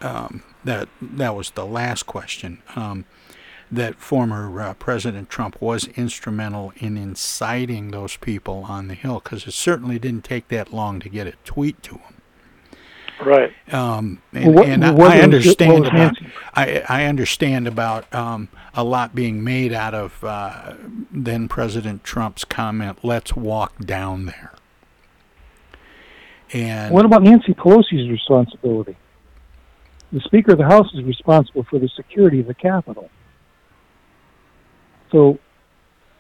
um, 0.01 0.43
that 0.63 0.89
that 1.01 1.35
was 1.35 1.51
the 1.51 1.65
last 1.65 2.03
question 2.03 2.61
um, 2.75 3.05
that 3.71 3.95
former 3.95 4.61
uh, 4.61 4.73
President 4.73 5.29
Trump 5.29 5.61
was 5.61 5.87
instrumental 5.89 6.73
in 6.77 6.97
inciting 6.97 7.91
those 7.91 8.17
people 8.17 8.65
on 8.67 8.87
the 8.87 8.95
Hill 8.95 9.21
because 9.23 9.47
it 9.47 9.53
certainly 9.53 9.97
didn't 9.97 10.25
take 10.25 10.49
that 10.49 10.73
long 10.73 10.99
to 10.99 11.09
get 11.09 11.27
a 11.27 11.33
tweet 11.43 11.81
to 11.83 11.95
him. 11.95 12.20
Right. 13.23 13.51
Um, 13.71 14.19
Well, 14.33 14.43
and 14.43 14.55
what- 14.55 14.67
and 14.67 14.81
what 14.83 14.91
I, 14.91 14.93
was- 14.93 15.09
I 15.11 15.19
understand 15.21 15.77
about 15.85 15.93
Nancy? 15.93 16.27
I, 16.55 16.83
I 16.89 17.05
understand 17.05 17.67
about 17.67 18.11
um, 18.13 18.49
a 18.73 18.83
lot 18.83 19.13
being 19.13 19.43
made 19.43 19.73
out 19.73 19.93
of 19.93 20.23
uh, 20.23 20.73
then 21.11 21.47
President 21.47 22.03
Trump's 22.03 22.43
comment, 22.43 22.99
"Let's 23.03 23.35
walk 23.35 23.77
down 23.85 24.25
there." 24.25 24.53
And 26.53 26.93
What 26.93 27.05
about 27.05 27.23
Nancy 27.23 27.53
Pelosi's 27.53 28.09
responsibility? 28.09 28.97
The 30.11 30.19
Speaker 30.21 30.51
of 30.53 30.57
the 30.57 30.65
House 30.65 30.93
is 30.93 31.03
responsible 31.05 31.63
for 31.69 31.79
the 31.79 31.87
security 31.95 32.41
of 32.41 32.47
the 32.47 32.53
Capitol. 32.53 33.09
So, 35.11 35.39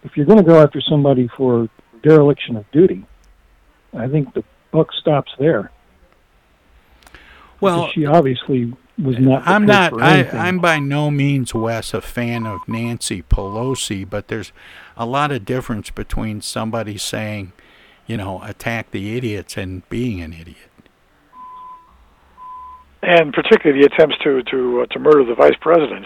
if 0.03 0.15
you're 0.15 0.25
going 0.25 0.37
to 0.39 0.45
go 0.45 0.61
after 0.61 0.79
somebody 0.81 1.27
for 1.35 1.67
dereliction 2.03 2.55
of 2.55 2.69
duty, 2.71 3.05
I 3.93 4.07
think 4.07 4.33
the 4.33 4.43
buck 4.71 4.93
stops 4.93 5.31
there. 5.37 5.71
Well, 7.61 7.89
she 7.91 8.05
obviously 8.05 8.73
was 9.01 9.17
not. 9.19 9.47
I'm 9.47 9.65
not. 9.65 9.99
I, 10.01 10.27
I'm 10.29 10.59
by 10.59 10.79
no 10.79 11.09
means, 11.11 11.53
Wes, 11.53 11.93
a 11.93 12.01
fan 12.01 12.45
of 12.45 12.67
Nancy 12.67 13.21
Pelosi, 13.21 14.09
but 14.09 14.27
there's 14.27 14.51
a 14.97 15.05
lot 15.05 15.31
of 15.31 15.45
difference 15.45 15.89
between 15.89 16.41
somebody 16.41 16.97
saying, 16.97 17.53
you 18.07 18.17
know, 18.17 18.41
attack 18.43 18.91
the 18.91 19.15
idiots 19.15 19.57
and 19.57 19.87
being 19.89 20.21
an 20.21 20.33
idiot. 20.33 20.57
and 23.03 23.33
particularly 23.33 23.81
the 23.81 23.87
attempts 23.93 24.17
to 24.23 24.43
to 24.43 24.81
uh, 24.81 24.85
to 24.87 24.99
murder 24.99 25.23
the 25.25 25.35
vice 25.35 25.55
president. 25.59 26.05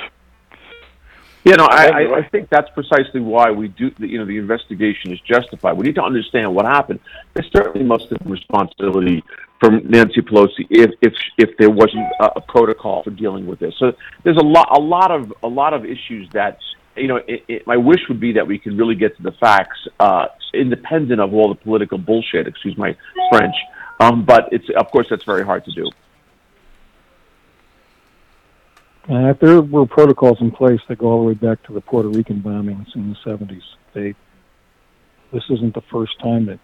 Yeah, 1.46 1.58
no, 1.58 1.66
I, 1.66 1.86
I, 1.86 2.18
I 2.18 2.28
think 2.30 2.50
that's 2.50 2.70
precisely 2.72 3.22
why 3.22 3.52
we 3.52 3.68
do. 3.68 3.92
You 4.00 4.18
know, 4.18 4.26
the 4.26 4.40
investigation 4.40 5.14
is 5.14 5.20
justified. 5.22 5.74
We 5.78 5.86
need 5.86 5.94
to 5.96 6.04
understand 6.04 6.54
what 6.56 6.66
happened. 6.66 7.00
There 7.36 7.46
certainly 7.56 7.86
must 7.86 8.10
have 8.10 8.18
been 8.18 8.32
responsibility 8.32 9.24
from 9.60 9.88
Nancy 9.88 10.22
Pelosi 10.22 10.66
if 10.72 10.92
if 11.02 11.14
if 11.38 11.56
there 11.60 11.70
wasn't 11.70 12.08
a, 12.20 12.38
a 12.38 12.42
protocol 12.42 13.04
for 13.04 13.12
dealing 13.12 13.46
with 13.46 13.60
this. 13.60 13.76
So 13.78 13.94
there's 14.24 14.38
a 14.38 14.44
lot 14.44 14.76
a 14.76 14.82
lot 14.82 15.12
of 15.12 15.32
a 15.44 15.48
lot 15.48 15.76
of 15.76 15.86
issues 15.86 16.28
that 16.32 16.58
you 16.96 17.08
know. 17.08 17.18
It, 17.18 17.44
it, 17.48 17.68
my 17.68 17.78
wish 17.78 18.02
would 18.10 18.20
be 18.20 18.34
that 18.34 18.48
we 18.48 18.58
could 18.58 18.76
really 18.76 18.96
get 18.96 19.16
to 19.18 19.22
the 19.22 19.34
facts, 19.34 19.88
uh, 20.00 20.30
independent 20.52 21.22
of 21.22 21.36
all 21.36 21.50
the 21.50 21.62
political 21.62 22.00
bullshit. 22.00 22.48
Excuse 22.48 22.76
my 22.76 22.98
French. 23.32 23.56
Um, 24.00 24.26
but 24.26 24.50
it's 24.52 24.66
of 24.76 24.90
course 24.90 25.08
that's 25.12 25.24
very 25.24 25.46
hard 25.46 25.64
to 25.66 25.72
do. 25.72 25.92
Uh, 29.10 29.30
if 29.30 29.40
there 29.40 29.62
were 29.62 29.86
protocols 29.86 30.42
in 30.42 30.52
place 30.52 30.80
that 30.88 30.98
go 30.98 31.08
all 31.08 31.22
the 31.22 31.28
way 31.28 31.34
back 31.34 31.62
to 31.64 31.74
the 31.74 31.82
Puerto 31.82 32.10
Rican 32.10 32.42
bombings 32.42 32.96
in 32.96 33.10
the 33.10 33.16
70s, 33.30 33.62
they 33.94 34.16
this 35.32 35.44
isn't 35.50 35.74
the 35.74 35.82
first 35.92 36.20
time 36.20 36.46
that 36.46 36.60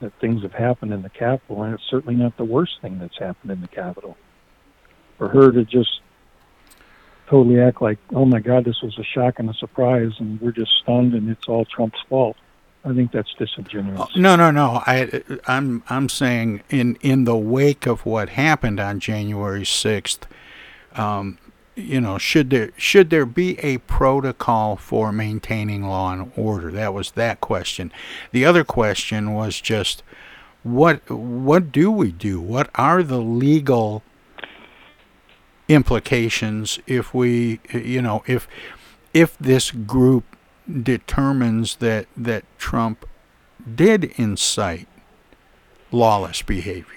that 0.00 0.12
things 0.20 0.42
have 0.42 0.52
happened 0.52 0.92
in 0.92 1.02
the 1.02 1.10
capital, 1.10 1.62
and 1.62 1.74
it's 1.74 1.82
certainly 1.90 2.14
not 2.14 2.36
the 2.36 2.44
worst 2.44 2.80
thing 2.82 2.98
that's 2.98 3.18
happened 3.18 3.50
in 3.50 3.60
the 3.60 3.68
capital. 3.68 4.16
For 5.18 5.28
her 5.28 5.50
to 5.50 5.64
just 5.64 6.00
totally 7.28 7.60
act 7.60 7.80
like, 7.80 7.98
oh 8.14 8.24
my 8.24 8.40
God, 8.40 8.64
this 8.64 8.80
was 8.82 8.98
a 8.98 9.04
shock 9.04 9.38
and 9.38 9.48
a 9.48 9.54
surprise, 9.54 10.12
and 10.18 10.40
we're 10.40 10.52
just 10.52 10.70
stunned, 10.82 11.14
and 11.14 11.28
it's 11.30 11.48
all 11.48 11.64
Trump's 11.64 11.98
fault. 12.08 12.36
I 12.84 12.94
think 12.94 13.10
that's 13.10 13.32
disingenuous. 13.34 14.14
No, 14.14 14.36
no, 14.36 14.50
no. 14.50 14.82
I, 14.86 15.22
I'm, 15.48 15.82
I'm 15.88 16.08
saying 16.08 16.62
in 16.70 16.96
in 17.00 17.24
the 17.24 17.36
wake 17.36 17.86
of 17.86 18.06
what 18.06 18.30
happened 18.30 18.78
on 18.78 19.00
January 19.00 19.66
sixth, 19.66 20.26
um, 20.94 21.38
you 21.76 22.00
know, 22.00 22.16
should 22.16 22.48
there 22.48 22.70
should 22.78 23.10
there 23.10 23.26
be 23.26 23.58
a 23.60 23.78
protocol 23.78 24.76
for 24.76 25.12
maintaining 25.12 25.84
law 25.84 26.12
and 26.12 26.32
order? 26.34 26.72
That 26.72 26.94
was 26.94 27.12
that 27.12 27.40
question. 27.40 27.92
The 28.32 28.46
other 28.46 28.64
question 28.64 29.34
was 29.34 29.60
just 29.60 30.02
what 30.62 31.08
what 31.10 31.70
do 31.70 31.90
we 31.90 32.10
do? 32.10 32.40
What 32.40 32.70
are 32.74 33.02
the 33.02 33.20
legal 33.20 34.02
implications 35.68 36.78
if 36.86 37.12
we 37.12 37.60
you 37.72 38.00
know 38.00 38.24
if 38.26 38.48
if 39.12 39.36
this 39.38 39.70
group 39.70 40.24
determines 40.82 41.76
that 41.76 42.06
that 42.16 42.44
Trump 42.58 43.06
did 43.74 44.04
incite 44.16 44.88
lawless 45.92 46.40
behavior? 46.40 46.95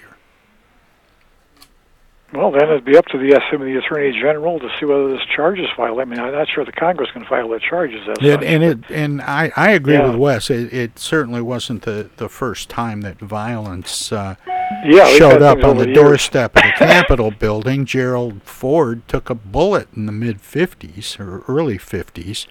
Well, 2.32 2.52
then 2.52 2.62
it'd 2.64 2.84
be 2.84 2.96
up 2.96 3.06
to 3.06 3.18
the 3.18 3.30
the 3.50 3.78
Attorney 3.78 4.12
General 4.12 4.60
to 4.60 4.68
see 4.78 4.86
whether 4.86 5.10
this 5.10 5.24
charge 5.34 5.58
is 5.58 5.66
filed. 5.76 5.98
I 6.00 6.04
mean, 6.04 6.20
I'm 6.20 6.32
not 6.32 6.48
sure 6.48 6.64
the 6.64 6.70
Congress 6.70 7.10
can 7.10 7.24
file 7.24 7.48
that 7.48 7.60
charges. 7.62 8.08
As 8.08 8.16
it, 8.20 8.42
and 8.44 8.62
it 8.62 8.78
and 8.90 9.20
I, 9.20 9.50
I 9.56 9.70
agree 9.72 9.94
Yeah. 9.94 10.06
with 10.10 10.14
Wes. 10.16 10.48
It, 10.48 10.72
it 10.72 10.98
certainly 10.98 11.42
wasn't 11.42 11.82
the, 11.82 12.08
the 12.18 12.28
first 12.28 12.68
time 12.68 13.00
that 13.00 13.18
violence 13.18 14.12
uh, 14.12 14.36
Yeah, 14.84 15.06
showed 15.08 15.42
up 15.42 15.64
on 15.64 15.76
the 15.76 15.82
the 15.84 15.90
years. 15.90 15.98
doorstep 15.98 16.54
of 16.56 16.62
the 16.62 16.72
Capitol 16.76 17.32
building. 17.32 17.84
Gerald 17.84 18.42
Ford 18.44 19.06
took 19.08 19.28
a 19.28 19.34
bullet 19.34 19.88
in 19.96 20.06
the 20.06 20.12
mid 20.12 20.38
'50s 20.40 21.18
or 21.18 21.42
early 21.48 21.78
'50s 21.78 22.46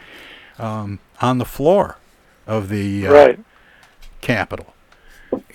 um, 0.57 0.99
on 1.21 1.37
the 1.37 1.45
floor 1.45 1.97
of 2.45 2.67
the 2.67 3.07
uh, 3.07 3.13
Right. 3.13 3.39
Capitol, 4.19 4.73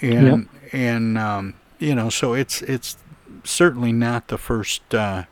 and 0.01 0.49
and 0.72 1.18
um, 1.18 1.55
you 1.79 1.95
know, 1.95 2.09
so 2.09 2.33
it's 2.33 2.62
it's 2.62 2.97
certainly 3.45 3.92
not 3.92 4.28
the 4.28 4.38
first 4.38 4.95
uh, 4.95 5.24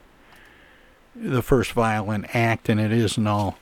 the 1.14 1.42
first 1.42 1.72
violent 1.72 2.34
act, 2.34 2.68
and 2.68 2.80
it 2.80 2.92
isn't 2.92 3.26
all 3.26 3.58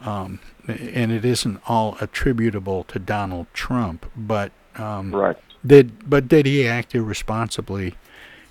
um, 0.00 0.40
and 0.66 1.12
it 1.12 1.24
isn't 1.24 1.60
all 1.66 1.96
attributable 2.00 2.84
to 2.84 2.98
Donald 2.98 3.46
Trump, 3.52 4.10
but 4.16 4.52
um, 4.76 5.14
right. 5.14 5.36
did 5.64 6.08
but 6.08 6.28
did 6.28 6.46
he 6.46 6.66
act 6.66 6.94
irresponsibly, 6.94 7.94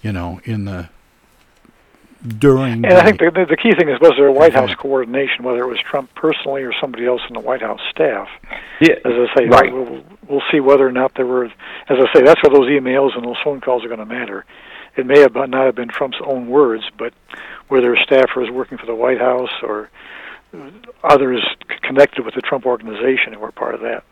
you 0.02 0.12
know, 0.12 0.42
in 0.44 0.66
the 0.66 0.90
during 2.28 2.86
And 2.86 2.94
I 2.94 3.04
think 3.04 3.20
the, 3.20 3.32
the, 3.32 3.46
the 3.50 3.58
key 3.58 3.74
thing 3.74 3.90
is 3.90 4.00
was 4.00 4.14
there 4.16 4.28
a 4.28 4.32
White 4.32 4.54
House 4.54 4.74
coordination, 4.76 5.44
whether 5.44 5.62
it 5.62 5.68
was 5.68 5.80
Trump 5.80 6.14
personally 6.14 6.62
or 6.62 6.72
somebody 6.80 7.06
else 7.08 7.22
in 7.28 7.34
the 7.34 7.40
White 7.40 7.62
House 7.62 7.80
staff. 7.90 8.28
Yeah, 8.80 8.96
As 9.04 9.14
I 9.14 9.36
say, 9.36 9.46
right. 9.48 9.74
we'll, 9.74 10.04
we'll 10.30 10.44
see 10.52 10.60
whether 10.60 10.88
or 10.88 10.92
not 10.92 11.16
there 11.16 11.26
were. 11.26 11.46
As 11.46 11.52
I 11.90 12.06
say, 12.14 12.22
that's 12.24 12.42
where 12.44 12.54
those 12.54 12.70
emails 12.70 13.16
and 13.16 13.26
those 13.26 13.38
phone 13.44 13.60
calls 13.60 13.84
are 13.84 13.88
going 13.88 14.00
to 14.00 14.06
matter. 14.06 14.46
It 14.98 15.06
may 15.06 15.20
have 15.20 15.34
not 15.36 15.54
have 15.54 15.76
been 15.76 15.88
Trump's 15.88 16.18
own 16.26 16.48
words, 16.50 16.84
but 16.98 17.14
were 17.70 17.82
there 17.82 17.96
staffers 17.96 18.52
working 18.52 18.78
for 18.78 18.86
the 18.86 18.96
White 18.96 19.20
House 19.20 19.50
or 19.64 19.90
others 21.04 21.42
connected 21.82 22.26
with 22.26 22.36
the 22.36 22.42
Trump 22.42 22.66
organization 22.66 23.34
who 23.34 23.40
were 23.40 23.52
part 23.52 23.76
of 23.76 23.82
that? 23.82 24.04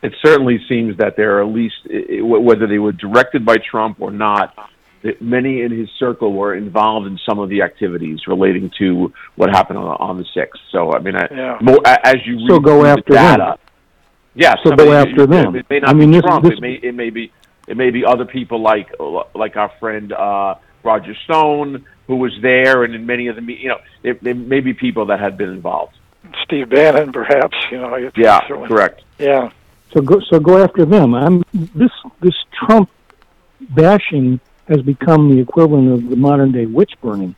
it 0.00 0.14
certainly 0.24 0.60
seems 0.68 0.96
that 0.98 1.16
there 1.16 1.36
are 1.38 1.42
at 1.42 1.48
least, 1.48 1.74
i- 1.92 2.18
i- 2.18 2.20
whether 2.22 2.68
they 2.68 2.78
were 2.78 2.92
directed 2.92 3.44
by 3.44 3.56
Trump 3.56 3.96
or 3.98 4.12
not, 4.12 4.54
that 5.02 5.20
many 5.20 5.62
in 5.62 5.72
his 5.72 5.90
circle 5.98 6.32
were 6.32 6.54
involved 6.54 7.04
in 7.08 7.18
some 7.28 7.40
of 7.40 7.48
the 7.48 7.60
activities 7.62 8.20
relating 8.28 8.70
to 8.78 9.12
what 9.34 9.50
happened 9.50 9.76
on, 9.76 9.96
on 9.98 10.16
the 10.16 10.24
sixth. 10.32 10.62
So, 10.70 10.92
I 10.92 11.00
mean, 11.00 11.16
I, 11.16 11.26
Yeah. 11.34 11.58
more, 11.60 11.80
as 11.84 12.24
you 12.24 12.38
So 12.46 12.54
read 12.54 12.62
go 12.62 12.78
through 12.78 12.86
after 12.86 13.02
the 13.08 13.14
data, 13.14 13.38
them. 13.38 13.56
yeah, 14.36 14.54
So 14.62 14.68
somebody- 14.70 14.90
go 14.90 14.94
after 14.94 15.26
them. 15.26 15.56
It 15.56 15.66
may 15.68 15.80
not 15.80 15.90
I 15.90 15.92
mean, 15.94 16.10
be 16.12 16.16
this- 16.18 16.26
Trump. 16.26 16.44
this- 16.44 16.52
it 16.52 16.60
may 16.60 16.72
it 16.74 16.94
may 16.94 17.10
be 17.10 17.32
it 17.68 17.76
may 17.76 17.90
be 17.90 18.04
other 18.04 18.24
people 18.24 18.60
like 18.60 18.88
like 19.34 19.56
our 19.56 19.70
friend 19.78 20.12
uh, 20.12 20.54
Roger 20.82 21.14
Stone 21.24 21.84
who 22.06 22.16
was 22.16 22.32
there, 22.40 22.84
and 22.84 22.94
in 22.94 23.04
many 23.06 23.28
of 23.28 23.36
the 23.36 23.42
me- 23.42 23.58
you 23.60 23.68
know, 23.68 23.78
it, 24.02 24.22
there 24.24 24.34
may 24.34 24.60
be 24.60 24.72
people 24.72 25.06
that 25.06 25.20
had 25.20 25.36
been 25.36 25.50
involved. 25.50 25.94
Steve 26.44 26.70
Bannon, 26.70 27.12
perhaps. 27.12 27.56
You 27.70 27.78
know. 27.78 28.10
Yeah, 28.16 28.40
certainly- 28.48 28.68
correct. 28.68 29.02
Yeah. 29.18 29.50
So 29.92 30.00
go 30.02 30.20
so 30.20 30.38
go 30.40 30.62
after 30.62 30.84
them. 30.84 31.14
I'm 31.14 31.44
this 31.52 31.90
this 32.20 32.34
Trump 32.52 32.90
bashing 33.70 34.40
has 34.68 34.82
become 34.82 35.34
the 35.34 35.40
equivalent 35.40 35.92
of 35.92 36.10
the 36.10 36.16
modern 36.16 36.52
day 36.52 36.66
witch 36.66 36.92
burning. 37.02 37.34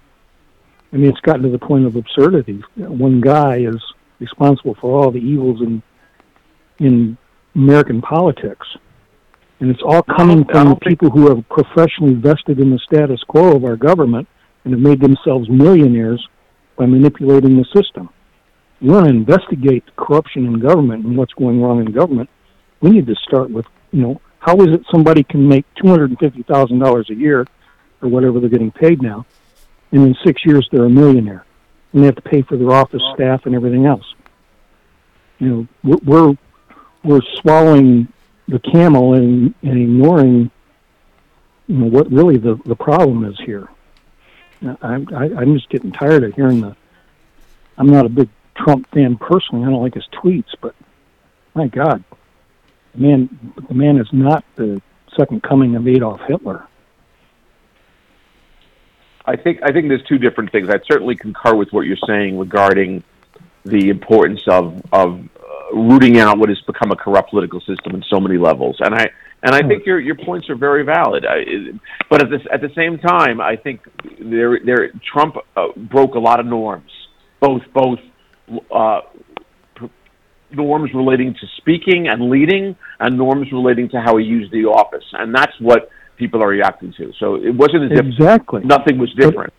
I 0.92 0.96
mean, 0.96 1.10
it's 1.10 1.20
gotten 1.20 1.42
to 1.42 1.48
the 1.50 1.58
point 1.58 1.86
of 1.86 1.94
absurdity. 1.94 2.62
One 2.76 3.20
guy 3.20 3.58
is 3.58 3.80
responsible 4.18 4.74
for 4.74 4.98
all 4.98 5.10
the 5.12 5.20
evils 5.20 5.60
in 5.60 5.82
in 6.78 7.16
American 7.54 8.00
politics, 8.02 8.66
and 9.60 9.70
it's 9.70 9.82
all 9.82 10.02
coming 10.02 10.44
from 10.44 10.70
the 10.70 10.76
people 10.76 11.10
who 11.10 11.30
are 11.30 11.42
professionally 11.42 12.14
vested 12.14 12.58
in 12.58 12.70
the 12.70 12.78
status 12.78 13.22
quo 13.28 13.54
of 13.54 13.64
our 13.64 13.76
government 13.76 14.26
and 14.64 14.72
have 14.72 14.82
made 14.82 15.00
themselves 15.00 15.48
millionaires 15.48 16.26
by 16.76 16.86
manipulating 16.86 17.56
the 17.56 17.64
system. 17.74 18.08
You 18.80 18.92
want 18.92 19.06
to 19.06 19.10
investigate 19.10 19.84
corruption 19.96 20.46
in 20.46 20.58
government 20.58 21.04
and 21.04 21.16
what's 21.16 21.34
going 21.34 21.60
wrong 21.62 21.80
in 21.80 21.92
government. 21.92 22.30
We 22.80 22.90
need 22.90 23.06
to 23.06 23.14
start 23.16 23.50
with, 23.50 23.66
you 23.92 24.02
know, 24.02 24.20
how 24.38 24.56
is 24.56 24.68
it 24.68 24.80
somebody 24.90 25.22
can 25.22 25.46
make 25.46 25.66
two 25.74 25.88
hundred 25.88 26.10
and 26.10 26.18
fifty 26.18 26.42
thousand 26.42 26.78
dollars 26.78 27.10
a 27.10 27.14
year, 27.14 27.46
or 28.00 28.08
whatever 28.08 28.40
they're 28.40 28.48
getting 28.48 28.70
paid 28.70 29.02
now, 29.02 29.26
and 29.92 30.06
in 30.06 30.16
six 30.24 30.46
years 30.46 30.66
they're 30.72 30.86
a 30.86 30.88
millionaire, 30.88 31.44
and 31.92 32.02
they 32.02 32.06
have 32.06 32.16
to 32.16 32.22
pay 32.22 32.40
for 32.40 32.56
their 32.56 32.70
office 32.70 33.02
staff 33.14 33.44
and 33.44 33.54
everything 33.54 33.84
else. 33.84 34.14
You 35.38 35.48
know, 35.48 35.68
we're 35.84 35.98
we're, 36.06 36.38
we're 37.04 37.20
swallowing 37.42 38.08
the 38.50 38.58
camel 38.58 39.14
and, 39.14 39.54
and 39.62 39.80
ignoring, 39.80 40.50
you 41.68 41.76
know, 41.76 41.86
what 41.86 42.10
really 42.10 42.36
the 42.36 42.60
the 42.66 42.74
problem 42.74 43.24
is 43.24 43.38
here. 43.44 43.68
I'm 44.82 45.08
I, 45.14 45.24
I'm 45.40 45.54
just 45.54 45.70
getting 45.70 45.92
tired 45.92 46.24
of 46.24 46.34
hearing 46.34 46.60
the. 46.60 46.76
I'm 47.78 47.88
not 47.88 48.04
a 48.04 48.10
big 48.10 48.28
Trump 48.56 48.90
fan 48.90 49.16
personally. 49.16 49.64
I 49.64 49.70
don't 49.70 49.82
like 49.82 49.94
his 49.94 50.06
tweets, 50.12 50.52
but 50.60 50.74
my 51.54 51.68
God, 51.68 52.04
the 52.94 53.00
man, 53.00 53.54
the 53.68 53.74
man 53.74 53.98
is 53.98 54.08
not 54.12 54.44
the 54.56 54.82
second 55.16 55.42
coming 55.42 55.76
of 55.76 55.86
Adolf 55.88 56.20
Hitler. 56.26 56.66
I 59.24 59.36
think 59.36 59.60
I 59.62 59.72
think 59.72 59.88
there's 59.88 60.04
two 60.04 60.18
different 60.18 60.50
things. 60.50 60.68
I 60.68 60.80
certainly 60.90 61.14
concur 61.14 61.54
with 61.54 61.72
what 61.72 61.82
you're 61.86 61.96
saying 62.06 62.38
regarding 62.38 63.04
the 63.64 63.88
importance 63.88 64.42
of 64.48 64.82
of 64.92 65.28
rooting 65.74 66.18
out 66.18 66.38
what 66.38 66.48
has 66.48 66.60
become 66.66 66.90
a 66.90 66.96
corrupt 66.96 67.30
political 67.30 67.60
system 67.60 67.94
in 67.94 68.02
so 68.12 68.20
many 68.20 68.38
levels, 68.38 68.76
and 68.80 68.94
I 68.94 69.06
and 69.42 69.54
I 69.54 69.66
think 69.66 69.86
your 69.86 70.00
your 70.00 70.16
points 70.16 70.50
are 70.50 70.56
very 70.56 70.84
valid. 70.84 71.24
I, 71.26 71.78
but 72.08 72.22
at 72.22 72.30
this 72.30 72.42
at 72.52 72.60
the 72.60 72.70
same 72.76 72.98
time, 72.98 73.40
I 73.40 73.56
think 73.56 73.80
there 74.20 74.58
there 74.64 74.92
Trump 75.12 75.36
uh, 75.56 75.68
broke 75.76 76.14
a 76.14 76.18
lot 76.18 76.40
of 76.40 76.46
norms, 76.46 76.90
both 77.40 77.62
both 77.72 77.98
uh, 78.74 79.00
pr- 79.74 79.86
norms 80.52 80.90
relating 80.94 81.34
to 81.34 81.46
speaking 81.56 82.08
and 82.08 82.30
leading, 82.30 82.76
and 82.98 83.16
norms 83.16 83.48
relating 83.52 83.88
to 83.90 84.00
how 84.00 84.16
he 84.18 84.24
used 84.24 84.52
the 84.52 84.64
office, 84.64 85.04
and 85.12 85.34
that's 85.34 85.52
what 85.60 85.88
people 86.16 86.42
are 86.42 86.48
reacting 86.48 86.92
to. 86.98 87.12
So 87.18 87.36
it 87.36 87.54
wasn't 87.54 87.90
as 87.90 87.98
if 87.98 88.06
Exactly. 88.06 88.60
nothing 88.64 88.98
was 88.98 89.12
different. 89.14 89.52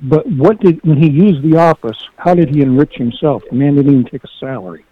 But 0.00 0.24
what 0.30 0.60
did 0.60 0.80
when 0.84 0.96
he 0.96 1.10
used 1.10 1.42
the 1.42 1.58
office? 1.58 1.98
How 2.16 2.34
did 2.34 2.54
he 2.54 2.62
enrich 2.62 2.94
himself? 2.94 3.42
The 3.50 3.56
man 3.56 3.74
didn't 3.74 3.92
even 3.92 4.04
take 4.04 4.22
a 4.22 4.28
salary. 4.38 4.84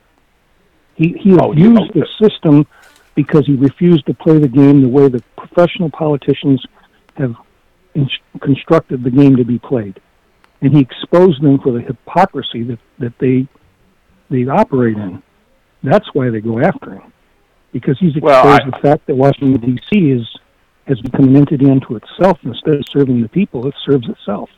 He 0.97 1.09
he 1.19 1.33
Oh, 1.39 1.53
abused 1.53 1.93
the 1.95 2.07
system 2.21 2.67
because 3.15 3.47
he 3.47 3.55
refused 3.55 4.07
to 4.07 4.15
play 4.15 4.39
the 4.39 4.49
game 4.49 4.83
the 4.83 4.89
way 4.89 5.09
the 5.09 5.23
professional 5.39 5.91
politicians 5.91 6.65
have 7.17 7.35
in- 7.95 8.09
constructed 8.41 9.03
the 9.05 9.11
game 9.11 9.37
to 9.37 9.45
be 9.45 9.59
played. 9.59 10.01
and 10.63 10.73
he 10.75 10.81
exposed 10.81 11.43
them 11.43 11.59
for 11.59 11.71
the 11.73 11.81
hypocrisy 11.83 12.63
that, 12.63 12.79
that 12.99 13.13
they 13.19 13.47
they 14.31 14.47
operate 14.49 14.97
in. 14.97 15.23
That's 15.83 16.09
why 16.15 16.31
they 16.31 16.41
go 16.41 16.59
after 16.61 16.95
him, 16.95 17.13
because 17.73 17.97
he's 17.99 18.17
exposed 18.17 18.45
Well, 18.47 18.61
I- 18.63 18.71
the 18.71 18.79
fact 18.89 19.07
that 19.07 19.15
Washington 19.17 19.61
D.C. 19.77 20.11
is 20.11 20.27
has 20.87 20.99
become 21.03 21.27
an 21.29 21.37
entity 21.37 21.69
unto 21.71 21.95
itself. 21.97 22.39
Instead 22.43 22.75
of 22.77 22.85
serving 22.91 23.21
the 23.21 23.29
people, 23.29 23.67
it 23.67 23.75
serves 23.85 24.09
itself. 24.09 24.49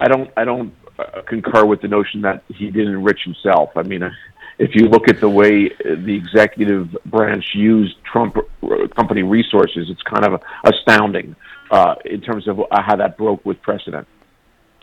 I 0.00 0.08
don't 0.08 0.30
I 0.36 0.44
don't 0.44 0.72
uh, 0.98 1.22
concur 1.26 1.64
with 1.64 1.80
the 1.80 1.88
notion 1.88 2.22
that 2.22 2.42
he 2.48 2.70
didn't 2.70 2.94
enrich 2.94 3.20
himself. 3.24 3.70
I 3.76 3.82
mean, 3.82 4.02
uh, 4.02 4.10
if 4.58 4.74
you 4.74 4.88
look 4.88 5.08
at 5.08 5.20
the 5.20 5.28
way 5.28 5.70
uh, 5.70 5.94
the 6.04 6.14
executive 6.14 6.88
branch 7.06 7.44
used 7.54 7.94
Trump 8.04 8.36
uh, 8.36 8.88
company 8.96 9.22
resources, 9.22 9.88
it's 9.90 10.02
kind 10.02 10.24
of 10.24 10.42
astounding 10.64 11.36
uh, 11.70 11.94
in 12.04 12.20
terms 12.20 12.48
of 12.48 12.60
uh, 12.60 12.64
how 12.70 12.96
that 12.96 13.16
broke 13.16 13.44
with 13.46 13.60
precedent. 13.62 14.06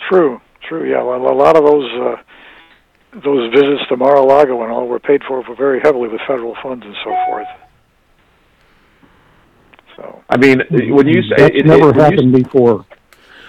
True, 0.09 0.39
true. 0.67 0.89
Yeah, 0.89 1.03
well, 1.03 1.31
a 1.31 1.33
lot 1.35 1.57
of 1.57 1.65
those 1.65 1.91
uh, 1.93 2.15
those 3.23 3.51
visits 3.53 3.87
to 3.89 3.97
Mar-a-Lago 3.97 4.61
and 4.63 4.71
all 4.71 4.87
were 4.87 4.99
paid 4.99 5.21
for 5.27 5.43
very 5.55 5.79
heavily 5.81 6.09
with 6.09 6.21
federal 6.27 6.55
funds 6.61 6.85
and 6.85 6.95
so 7.03 7.15
forth. 7.27 7.47
So 9.95 10.23
I 10.29 10.37
mean, 10.37 10.61
when 10.69 11.07
you 11.07 11.21
say 11.23 11.35
That's 11.37 11.55
it, 11.55 11.65
never 11.65 11.89
it, 11.89 11.95
when 11.95 11.95
you 11.95 12.01
happened 12.01 12.33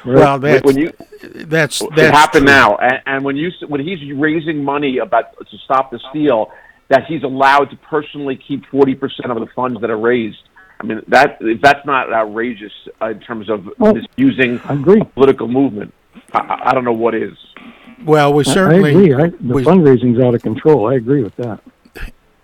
before. 0.06 0.20
Well, 0.20 0.38
that's 0.38 0.64
when 0.64 0.78
you 0.78 0.92
that's 1.34 1.80
it 1.82 1.90
that's 1.96 2.16
happened 2.16 2.46
true. 2.46 2.54
now, 2.54 2.76
and, 2.76 3.00
and 3.06 3.24
when 3.24 3.36
you 3.36 3.48
s- 3.48 3.68
when 3.68 3.80
he's 3.80 3.98
raising 4.14 4.64
money 4.64 4.98
about 4.98 5.36
to 5.38 5.58
stop 5.64 5.90
the 5.90 5.98
steal, 6.10 6.50
that 6.88 7.04
he's 7.06 7.22
allowed 7.22 7.70
to 7.70 7.76
personally 7.76 8.36
keep 8.36 8.64
forty 8.66 8.94
percent 8.94 9.30
of 9.30 9.38
the 9.40 9.46
funds 9.54 9.80
that 9.80 9.90
are 9.90 9.98
raised. 9.98 10.38
I 10.80 10.84
mean, 10.84 11.02
that 11.08 11.38
if 11.40 11.60
that's 11.62 11.84
not 11.86 12.12
outrageous 12.12 12.72
uh, 13.02 13.06
in 13.06 13.20
terms 13.20 13.48
of 13.50 13.68
Well, 13.78 13.94
misusing 13.94 14.60
I 14.64 14.74
agree. 14.74 15.00
a 15.00 15.04
political 15.04 15.48
movement. 15.48 15.92
I- 16.32 16.38
I, 16.40 16.70
I 16.70 16.74
don't 16.74 16.84
know 16.84 16.92
what 16.92 17.14
is. 17.14 17.36
Well, 18.04 18.32
we 18.34 18.40
I- 18.40 18.52
certainly 18.52 18.90
I 18.90 18.98
agree. 19.00 19.14
I, 19.14 19.26
the 19.28 19.54
we- 19.54 19.64
fundraising's 19.64 20.20
out 20.20 20.34
of 20.34 20.42
control. 20.42 20.86
I 20.88 20.94
agree 20.94 21.22
with 21.22 21.34
that. 21.36 21.60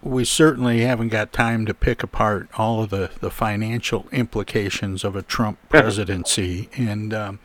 We 0.02 0.24
certainly 0.24 0.80
haven't 0.80 1.08
got 1.08 1.32
time 1.32 1.64
to 1.66 1.74
pick 1.74 2.02
apart 2.02 2.48
all 2.58 2.82
of 2.82 2.90
the, 2.90 3.10
the 3.20 3.30
financial 3.30 4.06
implications 4.10 5.04
of 5.04 5.14
a 5.14 5.22
Trump 5.22 5.58
presidency. 5.68 6.68
and 6.76 7.14
um, 7.14 7.38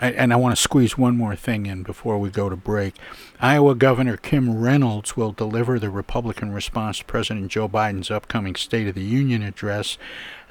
I, 0.00 0.12
and 0.12 0.32
I 0.32 0.36
want 0.36 0.56
to 0.56 0.62
squeeze 0.62 0.96
one 0.96 1.16
more 1.16 1.36
thing 1.36 1.66
in 1.66 1.82
before 1.82 2.18
we 2.18 2.30
go 2.30 2.48
to 2.48 2.56
break. 2.56 2.94
Iowa 3.38 3.74
Governor 3.74 4.16
Kim 4.16 4.58
Reynolds 4.58 5.14
will 5.14 5.32
deliver 5.32 5.78
the 5.78 5.90
Republican 5.90 6.52
response 6.52 6.98
to 6.98 7.04
President 7.04 7.50
Joe 7.50 7.68
Biden's 7.68 8.10
upcoming 8.10 8.56
State 8.56 8.88
of 8.88 8.94
the 8.94 9.02
Union 9.02 9.42
address. 9.42 9.98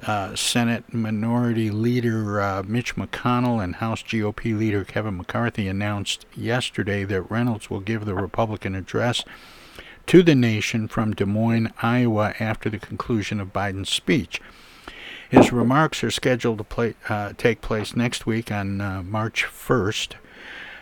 Uh, 0.06 0.36
Senate 0.36 0.94
Minority 0.94 1.72
Leader 1.72 2.40
uh, 2.40 2.64
Mitch 2.64 2.96
McConnell 2.96 3.62
and 3.62 3.78
House 3.78 4.04
GOP 4.04 4.58
Leader 4.58 4.84
Kevin 4.84 5.18
McCarthy 5.18 5.68
announced 5.68 6.28
yesterday 6.36 7.04
that 7.06 7.24
Reynolds 7.24 7.72
will 7.72 7.82
give 7.82 8.06
the 8.06 8.16
Republican 8.16 8.76
address 8.76 9.26
to 10.10 10.24
the 10.24 10.34
nation 10.34 10.88
from 10.88 11.14
Des 11.14 11.24
Moines, 11.24 11.72
Iowa, 11.84 12.34
after 12.40 12.68
the 12.68 12.80
conclusion 12.80 13.40
of 13.40 13.54
Biden's 13.54 13.92
speech. 13.92 14.42
His 15.30 15.52
remarks 15.52 16.04
are 16.04 16.10
scheduled 16.10 16.58
to 16.58 16.64
play, 16.64 16.96
uh, 17.10 17.34
take 17.38 17.62
place 17.62 17.96
next 17.96 18.26
week 18.26 18.52
on 18.52 18.82
uh, 18.82 19.04
March 19.04 19.46
1st. 19.46 20.16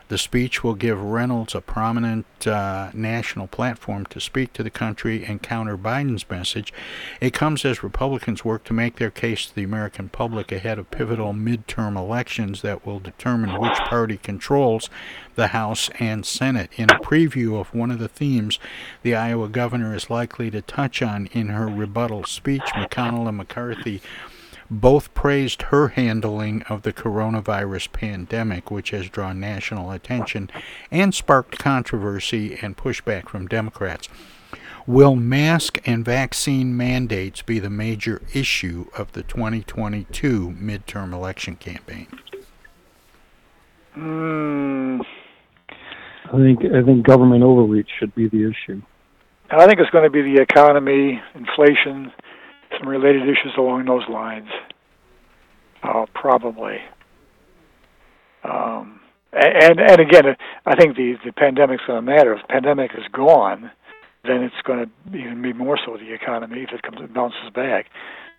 The 0.10 0.18
speech 0.18 0.64
will 0.64 0.76
give 0.76 1.02
Reynolds 1.02 1.54
a 1.54 1.60
prominent 1.60 2.26
uh, 2.48 2.92
national 2.94 3.48
platform 3.48 4.06
to 4.08 4.22
speak 4.22 4.54
to 4.54 4.64
the 4.64 4.70
country 4.70 5.26
and 5.26 5.44
counter 5.44 5.78
Biden's 5.78 6.30
message. 6.30 6.74
It 7.20 7.34
comes 7.34 7.66
as 7.66 7.84
Republicans 7.84 8.46
work 8.46 8.64
to 8.66 8.74
make 8.74 8.96
their 8.96 9.12
case 9.12 9.48
to 9.48 9.56
the 9.56 9.64
American 9.64 10.08
public 10.08 10.52
ahead 10.52 10.80
of 10.80 10.92
pivotal 10.92 11.34
midterm 11.34 11.98
elections 11.98 12.62
that 12.62 12.86
will 12.86 13.00
determine 13.00 13.60
which 13.60 13.78
party 13.80 14.18
controls 14.18 14.90
the 15.36 15.48
House 15.48 15.90
and 16.00 16.26
Senate. 16.26 16.72
In 16.78 16.90
a 16.90 17.00
preview 17.00 17.60
of 17.60 17.74
one 17.74 17.92
of 17.92 18.00
the 18.00 18.08
themes 18.08 18.60
the 19.04 19.14
Iowa 19.14 19.50
governor 19.50 19.94
is 19.94 20.10
likely 20.10 20.50
to 20.52 20.62
touch 20.62 21.02
on 21.02 21.28
in 21.28 21.50
her 21.50 21.68
rebuttal 21.68 22.24
speech, 22.24 22.64
McConnell 22.76 23.28
and 23.28 23.38
McCarthy 23.38 24.02
both 24.70 25.14
praised 25.14 25.64
her 25.64 25.90
handling 25.90 26.64
of 26.64 26.82
the 26.82 26.94
coronavirus 26.94 27.92
pandemic, 27.92 28.70
which 28.70 28.92
has 28.92 29.10
drawn 29.10 29.40
national 29.40 29.92
attention 29.92 30.50
and 30.92 31.14
sparked 31.14 31.58
controversy 31.58 32.58
and 32.62 32.78
pushback 32.78 33.30
from 33.30 33.48
Democrats. 33.48 34.10
Will 34.86 35.16
mask 35.16 35.86
and 35.86 36.06
vaccine 36.06 36.76
mandates 36.76 37.42
be 37.42 37.60
the 37.60 37.70
major 37.70 38.22
issue 38.34 38.86
of 38.98 39.12
the 39.12 39.24
2022 39.24 40.52
midterm 40.52 41.14
election 41.14 41.58
campaign? 41.58 42.08
mm, 43.98 45.02
I 46.26 46.38
think 46.38 46.60
I 46.74 46.84
think 46.84 47.06
government 47.06 47.44
overreach 47.44 47.90
should 48.00 48.14
be 48.16 48.28
the 48.28 48.50
issue. 48.50 48.82
I 49.50 49.66
think 49.66 49.80
it's 49.80 49.90
going 49.92 50.04
to 50.04 50.10
be 50.10 50.22
the 50.22 50.42
economy, 50.42 51.22
inflation, 51.36 52.12
some 52.80 52.88
related 52.88 53.24
issues 53.24 53.54
along 53.58 53.86
those 53.86 54.08
lines. 54.10 54.50
Uh, 55.84 56.06
probably. 56.14 56.78
Um, 58.44 59.00
and 59.34 59.80
and 59.80 60.00
again, 60.00 60.36
I 60.66 60.76
think 60.76 60.96
the 60.96 61.16
the 61.26 61.32
pandemic's 61.32 61.84
going 61.86 61.98
to 62.04 62.12
matter. 62.12 62.34
If 62.34 62.42
the 62.42 62.48
pandemic 62.48 62.92
is 62.98 63.04
gone, 63.12 63.72
then 64.24 64.44
it's 64.44 64.56
going 64.64 64.86
to 64.86 65.18
even 65.18 65.42
be 65.42 65.54
more 65.54 65.78
so 65.86 65.98
the 65.98 66.14
economy 66.14 66.62
if 66.64 66.72
it 66.72 66.82
comes 66.82 66.98
it 67.02 67.14
bounces 67.14 67.50
back. 67.54 67.88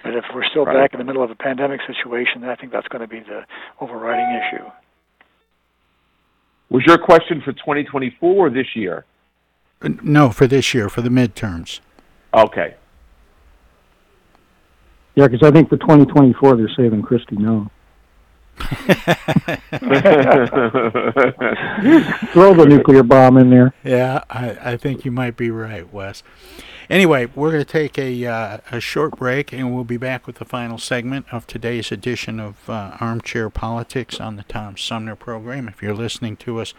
But 0.02 0.14
if 0.14 0.24
we're 0.34 0.44
still 0.48 0.64
Right. 0.64 0.74
back 0.76 0.92
in 0.94 0.98
the 0.98 1.04
middle 1.04 1.22
of 1.24 1.30
a 1.30 1.34
pandemic 1.34 1.80
situation, 1.86 2.44
I 2.44 2.54
think 2.54 2.72
that's 2.72 2.86
going 2.88 3.02
to 3.02 3.08
be 3.08 3.20
the 3.20 3.44
overriding 3.80 4.40
issue. 4.40 4.64
Was 6.70 6.84
your 6.86 6.98
question 6.98 7.40
for 7.40 7.52
2024 7.52 8.46
or 8.46 8.50
this 8.50 8.76
year? 8.76 9.04
Uh, 9.82 9.88
No, 10.02 10.30
for 10.30 10.46
this 10.46 10.72
year, 10.74 10.88
for 10.88 11.00
the 11.00 11.08
midterms. 11.08 11.80
Okay. 12.34 12.74
Yeah, 15.18 15.26
because 15.26 15.48
I 15.48 15.50
think 15.50 15.68
for 15.68 15.76
2024 15.78 16.56
they're 16.56 16.68
saving 16.76 17.02
Christy 17.02 17.34
No. 17.34 17.68
Throw 22.32 22.54
the 22.54 22.66
nuclear 22.68 23.02
bomb 23.02 23.36
in 23.36 23.50
there. 23.50 23.74
Yeah, 23.82 24.22
I, 24.30 24.56
I 24.62 24.76
think 24.76 25.04
you 25.04 25.10
might 25.10 25.36
be 25.36 25.50
right, 25.50 25.92
Wes. 25.92 26.22
Anyway, 26.88 27.26
we're 27.34 27.50
going 27.50 27.64
to 27.64 27.72
take 27.72 27.98
a, 27.98 28.26
uh, 28.26 28.58
a 28.70 28.78
short 28.78 29.16
break 29.16 29.52
and 29.52 29.74
we'll 29.74 29.82
be 29.82 29.96
back 29.96 30.24
with 30.28 30.36
the 30.36 30.44
final 30.44 30.78
segment 30.78 31.26
of 31.32 31.48
today's 31.48 31.90
edition 31.90 32.38
of 32.38 32.70
uh, 32.70 32.96
Armchair 33.00 33.50
Politics 33.50 34.20
on 34.20 34.36
the 34.36 34.44
Tom 34.44 34.76
Sumner 34.76 35.16
program. 35.16 35.66
If 35.66 35.82
you're 35.82 35.96
listening 35.96 36.36
to 36.36 36.60
us 36.60 36.74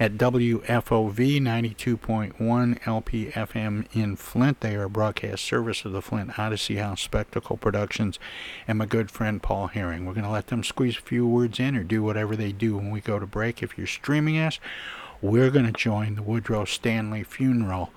at 0.00 0.14
WFOV 0.14 1.40
92.1 1.40 2.80
LPFM 2.82 3.86
in 3.92 4.16
Flint, 4.16 4.60
they 4.60 4.74
are 4.74 4.84
a 4.84 4.90
broadcast 4.90 5.44
service 5.44 5.84
of 5.84 5.92
the 5.92 6.02
Flint 6.02 6.38
Odyssey 6.38 6.76
House 6.76 7.00
Spectacle 7.02 7.56
Productions 7.56 8.18
and 8.66 8.78
my 8.78 8.86
good 8.86 9.10
friend 9.10 9.42
Paul 9.42 9.68
Herring. 9.68 10.06
We're 10.06 10.14
going 10.14 10.24
to 10.24 10.30
let 10.30 10.48
them 10.48 10.64
squeeze 10.64 10.98
a 10.98 11.02
few 11.02 11.26
words 11.26 11.60
in 11.60 11.76
or 11.76 11.84
do 11.84 12.02
whatever 12.02 12.36
they 12.36 12.52
do 12.52 12.76
when 12.76 12.90
we 12.90 13.00
go 13.00 13.18
to 13.18 13.26
break. 13.26 13.62
If 13.62 13.76
you're 13.76 13.86
streaming 13.86 14.38
us, 14.38 14.58
we're 15.20 15.50
going 15.50 15.66
to 15.66 15.72
join 15.72 16.16
the 16.16 16.22
Woodrow 16.22 16.64
Stanley 16.64 17.22
funeral 17.22 17.92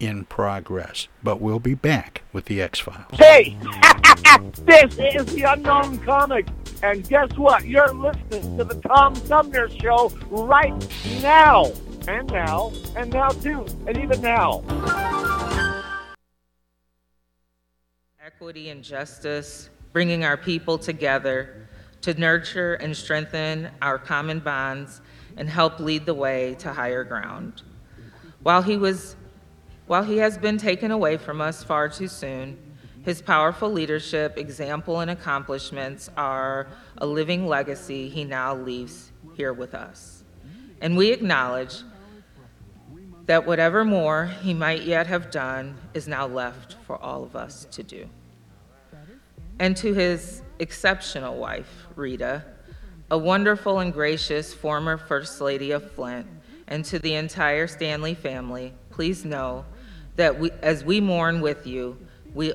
in 0.00 0.24
progress. 0.24 1.08
But 1.22 1.40
we'll 1.40 1.60
be 1.60 1.74
back 1.74 2.22
with 2.32 2.46
the 2.46 2.60
X 2.60 2.80
Files. 2.80 3.06
Hey, 3.12 3.56
this 4.64 4.98
is 4.98 5.26
the 5.34 5.44
Unknown 5.48 5.98
Comic, 5.98 6.46
and 6.82 7.08
guess 7.08 7.30
what? 7.36 7.66
You're 7.66 7.94
listening 7.94 8.58
to 8.58 8.64
the 8.64 8.80
Tom 8.80 9.14
Sumner 9.14 9.68
Show 9.70 10.12
right 10.30 10.72
now, 11.22 11.72
and 12.08 12.30
now, 12.30 12.72
and 12.96 13.12
now 13.12 13.28
too, 13.28 13.64
and 13.86 13.96
even 13.96 14.20
now. 14.20 14.62
equity 18.24 18.70
and 18.70 18.82
justice, 18.82 19.70
bringing 19.92 20.24
our 20.24 20.36
people 20.36 20.76
together 20.76 21.68
to 22.00 22.12
nurture 22.14 22.74
and 22.74 22.96
strengthen 22.96 23.68
our 23.80 23.98
common 23.98 24.40
bonds 24.40 25.00
and 25.36 25.48
help 25.48 25.78
lead 25.78 26.06
the 26.06 26.14
way 26.14 26.54
to 26.58 26.72
higher 26.72 27.04
ground. 27.04 27.62
While 28.42 28.62
he 28.62 28.76
was 28.76 29.16
while 29.86 30.02
he 30.02 30.16
has 30.18 30.38
been 30.38 30.58
taken 30.58 30.90
away 30.90 31.16
from 31.18 31.40
us 31.40 31.62
far 31.62 31.88
too 31.88 32.08
soon, 32.08 32.56
his 33.04 33.20
powerful 33.20 33.70
leadership, 33.70 34.38
example, 34.38 35.00
and 35.00 35.10
accomplishments 35.10 36.08
are 36.16 36.68
a 36.98 37.06
living 37.06 37.46
legacy 37.46 38.08
he 38.08 38.24
now 38.24 38.54
leaves 38.54 39.10
here 39.34 39.52
with 39.52 39.74
us. 39.74 40.22
And 40.80 40.96
we 40.96 41.10
acknowledge 41.10 41.82
that 43.26 43.46
whatever 43.46 43.84
more 43.84 44.26
he 44.42 44.54
might 44.54 44.82
yet 44.82 45.06
have 45.06 45.30
done 45.30 45.76
is 45.94 46.08
now 46.08 46.26
left 46.26 46.76
for 46.86 46.96
all 46.96 47.22
of 47.22 47.36
us 47.36 47.66
to 47.72 47.82
do. 47.82 48.08
And 49.58 49.76
to 49.78 49.94
his 49.94 50.42
exceptional 50.58 51.36
wife, 51.38 51.86
Rita, 51.94 52.44
a 53.10 53.18
wonderful 53.18 53.80
and 53.80 53.92
gracious 53.92 54.54
former 54.54 54.96
First 54.96 55.40
Lady 55.40 55.70
of 55.72 55.90
Flint, 55.92 56.26
and 56.68 56.84
to 56.86 56.98
the 56.98 57.14
entire 57.14 57.66
Stanley 57.66 58.14
family, 58.14 58.72
please 58.90 59.24
know 59.24 59.64
that 60.16 60.38
we, 60.38 60.50
as 60.62 60.84
we 60.84 61.00
mourn 61.00 61.40
with 61.40 61.66
you, 61.66 61.98
we 62.34 62.54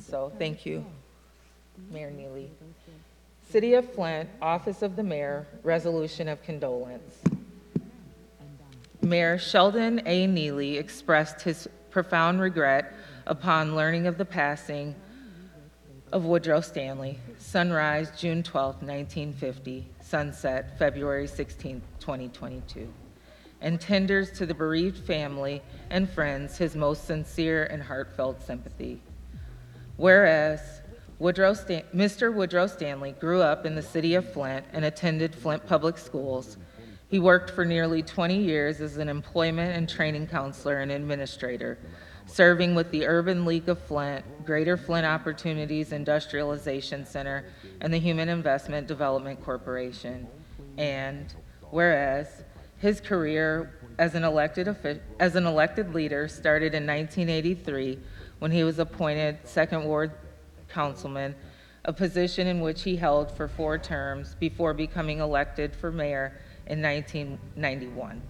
So, 0.00 0.32
thank 0.38 0.64
you, 0.64 0.84
Mayor 1.90 2.10
Neeley. 2.10 2.48
City 3.48 3.74
of 3.74 3.92
Flint, 3.92 4.28
Office 4.40 4.82
of 4.82 4.96
the 4.96 5.02
Mayor, 5.02 5.46
Resolution 5.62 6.28
of 6.28 6.42
Condolence. 6.42 7.18
Mayor 9.02 9.38
Sheldon 9.38 10.00
A. 10.06 10.26
Neeley 10.26 10.78
expressed 10.78 11.42
his 11.42 11.68
profound 11.90 12.40
regret 12.40 12.92
upon 13.26 13.74
learning 13.74 14.06
of 14.06 14.18
the 14.18 14.24
passing 14.24 14.94
of 16.12 16.24
Woodrow 16.24 16.60
Stanley. 16.60 17.18
Sunrise, 17.38 18.10
June 18.16 18.42
12, 18.42 18.82
1950. 18.82 19.86
Sunset, 20.00 20.78
February 20.78 21.26
16, 21.26 21.80
2022. 21.98 22.92
And 23.60 23.80
tenders 23.80 24.32
to 24.32 24.46
the 24.46 24.54
bereaved 24.54 25.04
family 25.04 25.62
and 25.90 26.08
friends 26.08 26.56
his 26.56 26.74
most 26.74 27.04
sincere 27.04 27.64
and 27.64 27.82
heartfelt 27.82 28.42
sympathy. 28.42 29.00
Whereas 30.00 30.80
Woodrow 31.18 31.52
Stan- 31.52 31.84
Mr. 31.94 32.32
Woodrow 32.32 32.66
Stanley 32.68 33.12
grew 33.12 33.42
up 33.42 33.66
in 33.66 33.74
the 33.74 33.82
city 33.82 34.14
of 34.14 34.32
Flint 34.32 34.64
and 34.72 34.86
attended 34.86 35.34
Flint 35.34 35.66
Public 35.66 35.98
Schools. 35.98 36.56
He 37.08 37.18
worked 37.18 37.50
for 37.50 37.66
nearly 37.66 38.02
20 38.02 38.38
years 38.38 38.80
as 38.80 38.96
an 38.96 39.10
employment 39.10 39.76
and 39.76 39.86
training 39.86 40.28
counselor 40.28 40.78
and 40.78 40.90
administrator, 40.90 41.78
serving 42.24 42.74
with 42.74 42.90
the 42.92 43.06
Urban 43.06 43.44
League 43.44 43.68
of 43.68 43.78
Flint, 43.78 44.24
Greater 44.46 44.78
Flint 44.78 45.04
Opportunities 45.04 45.92
Industrialization 45.92 47.04
Center, 47.04 47.44
and 47.82 47.92
the 47.92 47.98
Human 47.98 48.30
Investment 48.30 48.86
Development 48.86 49.38
Corporation. 49.44 50.26
And 50.78 51.26
whereas 51.68 52.44
his 52.78 53.02
career 53.02 53.74
as 53.98 54.14
an 54.14 54.24
elected 54.24 54.74
as 55.18 55.36
an 55.36 55.44
elected 55.44 55.92
leader 55.92 56.26
started 56.26 56.74
in 56.74 56.86
1983 56.86 57.98
when 58.40 58.50
he 58.50 58.64
was 58.64 58.78
appointed 58.78 59.38
second 59.44 59.84
ward 59.84 60.10
councilman, 60.68 61.34
a 61.84 61.92
position 61.92 62.46
in 62.46 62.60
which 62.60 62.82
he 62.82 62.96
held 62.96 63.30
for 63.30 63.48
four 63.48 63.78
terms 63.78 64.34
before 64.40 64.74
becoming 64.74 65.20
elected 65.20 65.74
for 65.74 65.90
mayor 65.92 66.38
in 66.66 66.82
1991 66.82 68.20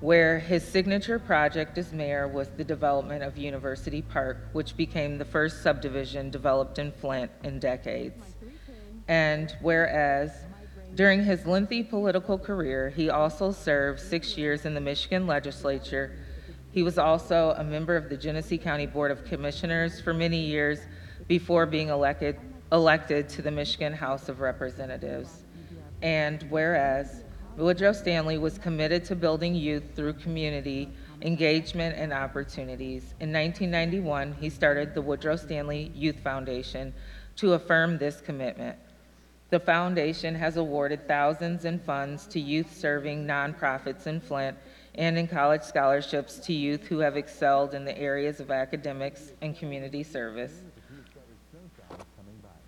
where 0.00 0.38
his 0.38 0.66
signature 0.66 1.18
project 1.18 1.76
as 1.76 1.92
mayor 1.92 2.26
was 2.26 2.48
the 2.56 2.64
development 2.64 3.22
of 3.22 3.36
University 3.36 4.00
Park, 4.00 4.38
which 4.52 4.76
became 4.76 5.18
the 5.18 5.24
first 5.24 5.62
subdivision 5.62 6.30
developed 6.30 6.78
in 6.78 6.90
Flint 6.90 7.30
in 7.44 7.58
decades. 7.58 8.24
And 9.08 9.54
whereas 9.60 10.32
during 10.94 11.24
his 11.24 11.44
lengthy 11.46 11.82
political 11.82 12.38
career, 12.38 12.90
he 12.90 13.10
also 13.10 13.52
served 13.52 14.00
six 14.00 14.38
years 14.38 14.64
in 14.64 14.74
the 14.74 14.80
Michigan 14.80 15.26
legislature. 15.26 16.16
He 16.72 16.82
was 16.82 16.98
also 16.98 17.54
a 17.56 17.64
member 17.64 17.96
of 17.96 18.08
the 18.08 18.16
Genesee 18.16 18.58
County 18.58 18.86
Board 18.86 19.10
of 19.10 19.24
Commissioners 19.24 20.00
for 20.00 20.14
many 20.14 20.38
years 20.38 20.78
before 21.26 21.66
being 21.66 21.88
elected, 21.88 22.38
elected 22.70 23.28
to 23.30 23.42
the 23.42 23.50
Michigan 23.50 23.92
House 23.92 24.28
of 24.28 24.40
Representatives. 24.40 25.42
And 26.00 26.44
whereas 26.48 27.24
Woodrow 27.56 27.92
Stanley 27.92 28.38
was 28.38 28.56
committed 28.56 29.04
to 29.06 29.16
building 29.16 29.54
youth 29.54 29.82
through 29.96 30.14
community 30.14 30.92
engagement 31.22 31.96
and 31.98 32.12
opportunities. 32.12 33.14
In 33.20 33.32
1991, 33.32 34.36
he 34.40 34.48
started 34.48 34.94
the 34.94 35.02
Woodrow 35.02 35.36
Stanley 35.36 35.92
Youth 35.94 36.20
Foundation 36.20 36.94
to 37.36 37.54
affirm 37.54 37.98
this 37.98 38.20
commitment. 38.20 38.78
The 39.50 39.60
foundation 39.60 40.36
has 40.36 40.56
awarded 40.56 41.08
thousands 41.08 41.64
in 41.64 41.80
funds 41.80 42.26
to 42.28 42.40
youth 42.40 42.72
serving 42.74 43.26
nonprofits 43.26 44.06
in 44.06 44.20
Flint 44.20 44.56
and 44.94 45.16
in 45.16 45.28
college 45.28 45.62
scholarships 45.62 46.38
to 46.38 46.52
youth 46.52 46.86
who 46.86 46.98
have 46.98 47.16
excelled 47.16 47.74
in 47.74 47.84
the 47.84 47.96
areas 47.96 48.40
of 48.40 48.50
academics 48.50 49.32
and 49.40 49.56
community 49.56 50.02
service. 50.02 50.62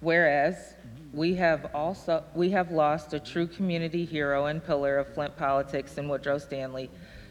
Whereas 0.00 0.74
we 1.12 1.34
have 1.34 1.70
also 1.74 2.24
we 2.34 2.50
have 2.50 2.70
lost 2.70 3.12
a 3.12 3.20
true 3.20 3.46
community 3.46 4.04
hero 4.04 4.46
and 4.46 4.64
pillar 4.64 4.98
of 4.98 5.12
Flint 5.14 5.36
politics 5.36 5.98
in 5.98 6.08
Woodrow 6.08 6.38
Stanley. 6.38 6.90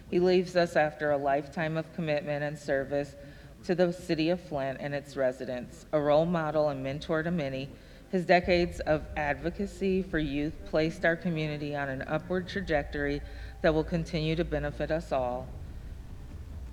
He 0.10 0.20
leaves 0.20 0.56
us 0.56 0.76
after 0.76 1.12
a 1.12 1.18
lifetime 1.18 1.78
of 1.78 1.92
commitment 1.94 2.44
and 2.44 2.58
service 2.58 3.16
to 3.64 3.76
the 3.76 3.92
city 3.92 4.30
of 4.30 4.40
Flint 4.40 4.78
and 4.82 4.94
its 4.94 5.16
residents, 5.16 5.86
a 5.94 6.00
role 6.00 6.26
model 6.26 6.70
and 6.70 6.84
mentor 6.84 7.24
to 7.24 7.32
many. 7.32 7.70
His 8.10 8.26
decades 8.26 8.82
of 8.82 9.04
advocacy 9.16 10.04
for 10.04 10.20
youth 10.20 10.54
placed 10.66 11.06
our 11.06 11.16
community 11.16 11.76
on 11.76 11.88
an 11.88 12.04
upward 12.04 12.48
trajectory 12.48 13.22
that 13.62 13.74
will 13.74 13.84
continue 13.84 14.36
to 14.36 14.44
benefit 14.44 14.92
us 14.92 15.12
all. 15.12 15.48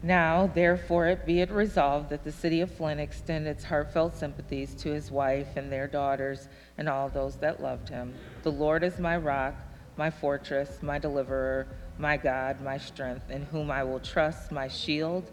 Now, 0.03 0.47
therefore, 0.47 1.09
it 1.09 1.27
be 1.27 1.41
it 1.41 1.51
resolved 1.51 2.11
that 2.11 2.23
the 2.23 2.31
city 2.31 2.61
of 2.61 2.71
Flint 2.71 3.01
extend 3.01 3.49
its 3.49 3.65
heartfelt 3.65 4.17
sympathies 4.17 4.75
to 4.77 4.91
his 4.91 5.11
wife 5.11 5.57
and 5.57 5.73
their 5.73 5.89
daughters 5.89 6.49
and 6.77 6.89
all 6.89 7.09
those 7.09 7.37
that 7.37 7.61
loved 7.61 7.89
him. 7.89 8.15
The 8.45 8.53
Lord 8.53 8.85
is 8.85 9.01
my 9.01 9.17
rock, 9.17 9.57
my 9.97 10.11
fortress, 10.11 10.83
my 10.83 10.99
deliverer, 10.99 11.67
my 11.99 12.17
God, 12.17 12.61
my 12.61 12.79
strength, 12.79 13.29
in 13.29 13.43
whom 13.47 13.73
I 13.73 13.83
will 13.83 13.99
trust, 13.99 14.53
my 14.53 14.69
shield 14.69 15.33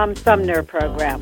Sumner 0.01 0.63
Program. 0.63 1.21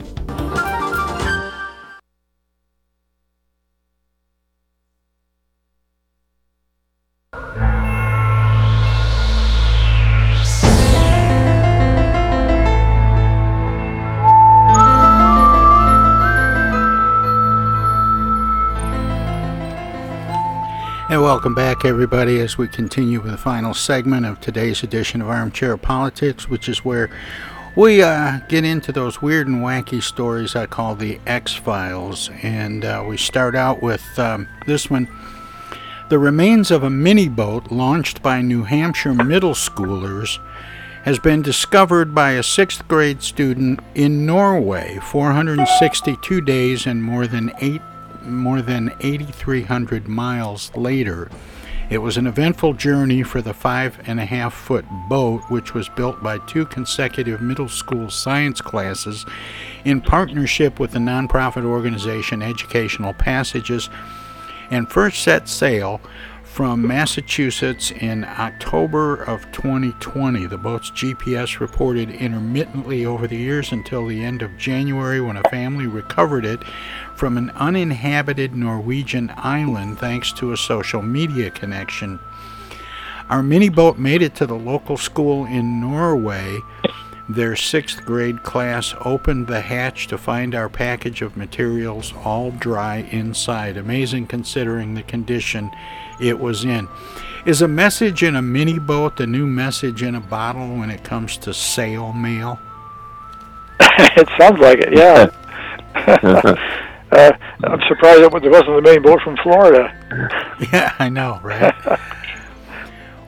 And 21.09 21.21
welcome 21.21 21.53
back, 21.53 21.84
everybody, 21.84 22.39
as 22.39 22.57
we 22.57 22.69
continue 22.69 23.19
with 23.19 23.32
the 23.32 23.38
final 23.38 23.73
segment 23.73 24.25
of 24.25 24.39
today's 24.39 24.84
edition 24.84 25.21
of 25.21 25.27
Armchair 25.27 25.75
Politics, 25.75 26.47
which 26.47 26.69
is 26.69 26.86
where 26.86 27.09
we 27.80 28.03
uh, 28.03 28.39
get 28.49 28.65
into 28.65 28.91
those 28.91 29.21
weird 29.21 29.47
and 29.47 29.63
wacky 29.63 30.03
stories 30.03 30.53
I 30.53 30.65
call 30.65 30.95
the 30.95 31.17
X 31.25 31.53
Files. 31.53 32.30
And 32.43 32.84
uh, 32.84 33.05
we 33.07 33.15
start 33.15 33.55
out 33.55 33.82
with 33.82 34.03
um, 34.19 34.49
this 34.67 34.89
one. 34.89 35.07
The 36.09 36.19
remains 36.19 36.71
of 36.71 36.84
a 36.84 36.89
mini 36.89 37.30
boat 37.30 37.71
launched 37.71 38.21
by 38.21 38.41
New 38.41 38.63
Hampshire 38.63 39.13
middle 39.13 39.53
schoolers 39.53 40.39
has 41.03 41.19
been 41.19 41.41
discovered 41.41 42.13
by 42.13 42.32
a 42.32 42.43
sixth 42.43 42.86
grade 42.89 43.23
student 43.23 43.80
in 43.95 44.25
Norway 44.25 44.99
462 45.01 46.41
days 46.41 46.86
and 46.86 47.01
more 47.01 47.27
than 47.27 47.49
eight 47.61 47.82
more 48.23 48.61
than 48.61 48.91
8,300 48.99 50.09
miles 50.09 50.69
later. 50.75 51.30
It 51.89 52.03
was 52.03 52.17
an 52.17 52.27
eventful 52.27 52.73
journey 52.73 53.23
for 53.23 53.41
the 53.41 53.53
five 53.53 53.99
and 54.05 54.19
a 54.19 54.25
half 54.25 54.53
foot 54.53 54.85
boat, 55.09 55.41
which 55.49 55.73
was 55.73 55.89
built 55.89 56.21
by 56.21 56.37
two 56.45 56.67
consecutive 56.67 57.41
middle 57.41 57.67
school 57.67 58.11
science 58.11 58.61
classes 58.61 59.25
in 59.85 59.99
partnership 59.99 60.79
with 60.79 60.91
the 60.91 60.99
nonprofit 60.99 61.65
organization 61.65 62.43
Educational 62.43 63.13
Passages, 63.13 63.89
and 64.69 64.87
first 64.87 65.23
set 65.23 65.49
sail 65.49 65.99
from 66.49 66.85
Massachusetts 66.85 67.91
in 67.91 68.25
October 68.25 69.23
of 69.23 69.49
2020. 69.53 70.47
The 70.47 70.57
boat's 70.57 70.91
GPS 70.91 71.59
reported 71.59 72.09
intermittently 72.09 73.05
over 73.05 73.27
the 73.27 73.37
years 73.37 73.71
until 73.71 74.07
the 74.07 74.23
end 74.23 74.41
of 74.41 74.57
January 74.57 75.21
when 75.21 75.37
a 75.37 75.49
family 75.49 75.87
recovered 75.87 76.45
it 76.45 76.61
from 77.15 77.37
an 77.37 77.51
uninhabited 77.51 78.55
Norwegian 78.55 79.31
island 79.37 79.99
thanks 79.99 80.33
to 80.33 80.51
a 80.51 80.57
social 80.57 81.01
media 81.01 81.49
connection. 81.51 82.19
Our 83.29 83.43
mini 83.43 83.69
boat 83.69 83.97
made 83.97 84.21
it 84.21 84.35
to 84.35 84.47
the 84.47 84.55
local 84.55 84.97
school 84.97 85.45
in 85.45 85.79
Norway. 85.79 86.59
Their 87.29 87.55
sixth 87.55 88.03
grade 88.03 88.41
class 88.41 88.95
opened 89.05 89.45
the 89.45 89.61
hatch 89.61 90.07
to 90.07 90.17
find 90.17 90.55
our 90.55 90.67
package 90.67 91.21
of 91.21 91.37
materials 91.37 92.11
all 92.25 92.49
dry 92.49 93.07
inside. 93.11 93.77
Amazing 93.77 94.27
considering 94.27 94.95
the 94.95 95.03
condition 95.03 95.69
it 96.20 96.39
was 96.39 96.65
in. 96.65 96.88
Is 97.45 97.61
a 97.61 97.67
message 97.67 98.22
in 98.22 98.36
a 98.36 98.41
mini 98.41 98.80
boat 98.80 99.17
the 99.17 99.26
new 99.26 99.47
message 99.47 100.03
in 100.03 100.15
a 100.15 100.20
bottle 100.20 100.78
when 100.78 100.89
it 100.89 101.03
comes 101.03 101.38
to 101.38 101.53
sail 101.53 102.11
mail? 102.11 102.59
it 103.80 104.28
sounds 104.38 104.59
like 104.59 104.80
it, 104.80 104.93
yeah. 104.93 105.30
uh, 107.11 107.32
I'm 107.63 107.82
surprised 107.88 108.22
it 108.22 108.32
wasn't 108.32 108.76
the 108.76 108.82
main 108.82 109.01
boat 109.01 109.22
from 109.22 109.38
Florida. 109.38 109.95
Yeah, 110.74 110.93
I 110.99 111.07
know, 111.07 111.39
right? 111.41 111.74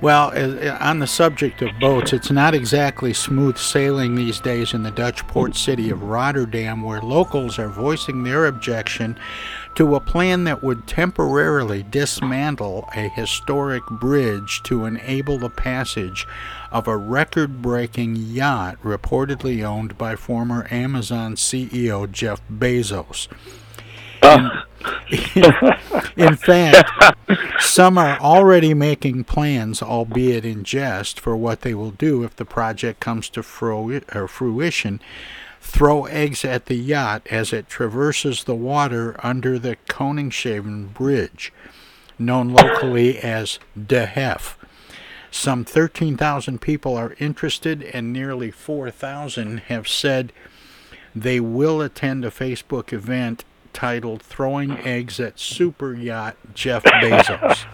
well, 0.01 0.33
uh, 0.35 0.77
on 0.81 0.99
the 0.99 1.07
subject 1.07 1.61
of 1.61 1.69
boats, 1.79 2.11
it's 2.11 2.29
not 2.29 2.53
exactly 2.53 3.13
smooth 3.13 3.57
sailing 3.57 4.15
these 4.15 4.41
days 4.41 4.73
in 4.73 4.83
the 4.83 4.91
Dutch 4.91 5.25
port 5.27 5.55
city 5.55 5.89
of 5.89 6.03
Rotterdam, 6.03 6.81
where 6.81 7.01
locals 7.01 7.57
are 7.57 7.69
voicing 7.69 8.23
their 8.23 8.47
objection 8.47 9.17
to 9.75 9.95
a 9.95 9.99
plan 9.99 10.43
that 10.43 10.63
would 10.63 10.87
temporarily 10.87 11.83
dismantle 11.83 12.87
a 12.95 13.09
historic 13.09 13.85
bridge 13.87 14.61
to 14.63 14.85
enable 14.85 15.37
the 15.37 15.49
passage 15.49 16.27
of 16.71 16.87
a 16.87 16.97
record 16.97 17.61
breaking 17.61 18.15
yacht 18.15 18.77
reportedly 18.83 19.63
owned 19.63 19.97
by 19.97 20.15
former 20.15 20.67
Amazon 20.71 21.35
CEO 21.35 22.11
Jeff 22.11 22.41
Bezos. 22.49 23.27
Ah. 24.23 24.65
In, 25.35 25.51
in 26.15 26.35
fact, 26.35 26.89
some 27.59 27.97
are 27.97 28.19
already 28.19 28.73
making 28.73 29.23
plans, 29.25 29.81
albeit 29.81 30.45
in 30.45 30.63
jest, 30.63 31.19
for 31.19 31.35
what 31.35 31.61
they 31.61 31.73
will 31.73 31.91
do 31.91 32.23
if 32.23 32.35
the 32.35 32.45
project 32.45 32.99
comes 32.99 33.29
to 33.29 33.43
fruition 33.43 34.99
throw 35.61 36.05
eggs 36.05 36.43
at 36.43 36.65
the 36.65 36.75
yacht 36.75 37.25
as 37.29 37.53
it 37.53 37.69
traverses 37.69 38.43
the 38.43 38.55
water 38.55 39.15
under 39.23 39.57
the 39.59 39.77
Koningshaven 39.87 40.93
Bridge, 40.93 41.53
known 42.19 42.49
locally 42.49 43.19
as 43.19 43.59
De 43.87 44.05
Hef. 44.05 44.57
Some 45.29 45.63
13,000 45.63 46.59
people 46.59 46.97
are 46.97 47.15
interested, 47.19 47.83
and 47.83 48.11
nearly 48.11 48.51
4,000 48.51 49.59
have 49.61 49.87
said 49.87 50.33
they 51.15 51.39
will 51.39 51.79
attend 51.79 52.25
a 52.25 52.31
Facebook 52.31 52.91
event 52.91 53.45
titled 53.71 54.21
Throwing 54.21 54.77
Eggs 54.79 55.19
at 55.19 55.39
Super 55.39 55.93
Yacht 55.93 56.35
Jeff 56.53 56.83
Bezos. 56.83 57.65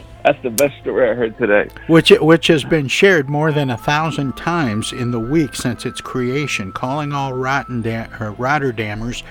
That's 0.26 0.42
the 0.42 0.50
best 0.50 0.74
story 0.80 1.08
I 1.08 1.14
heard 1.14 1.38
today. 1.38 1.68
Which 1.86 2.10
which 2.10 2.48
has 2.48 2.64
been 2.64 2.88
shared 2.88 3.28
more 3.28 3.52
than 3.52 3.70
a 3.70 3.76
thousand 3.76 4.36
times 4.36 4.92
in 4.92 5.12
the 5.12 5.20
week 5.20 5.54
since 5.54 5.86
its 5.86 6.00
creation, 6.00 6.72
calling 6.72 7.12
all 7.12 7.32
rotten 7.32 7.80
Rotterdam, 7.80 8.34
Rotterdammers, 8.34 9.22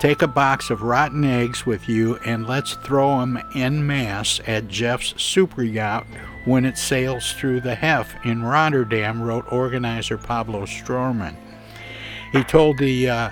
take 0.00 0.20
a 0.20 0.28
box 0.28 0.68
of 0.68 0.82
rotten 0.82 1.24
eggs 1.24 1.64
with 1.64 1.88
you 1.88 2.16
and 2.26 2.46
let's 2.46 2.74
throw 2.74 3.20
them 3.20 3.42
en 3.54 3.86
masse 3.86 4.38
at 4.46 4.68
Jeff's 4.68 5.14
super 5.16 5.62
yacht 5.62 6.06
when 6.44 6.66
it 6.66 6.76
sails 6.76 7.32
through 7.32 7.62
the 7.62 7.74
Hef 7.74 8.14
in 8.26 8.42
Rotterdam, 8.42 9.22
wrote 9.22 9.50
organizer 9.50 10.18
Pablo 10.18 10.66
Stroorman. 10.66 11.36
He 12.32 12.44
told 12.44 12.76
the 12.76 13.08
uh, 13.08 13.30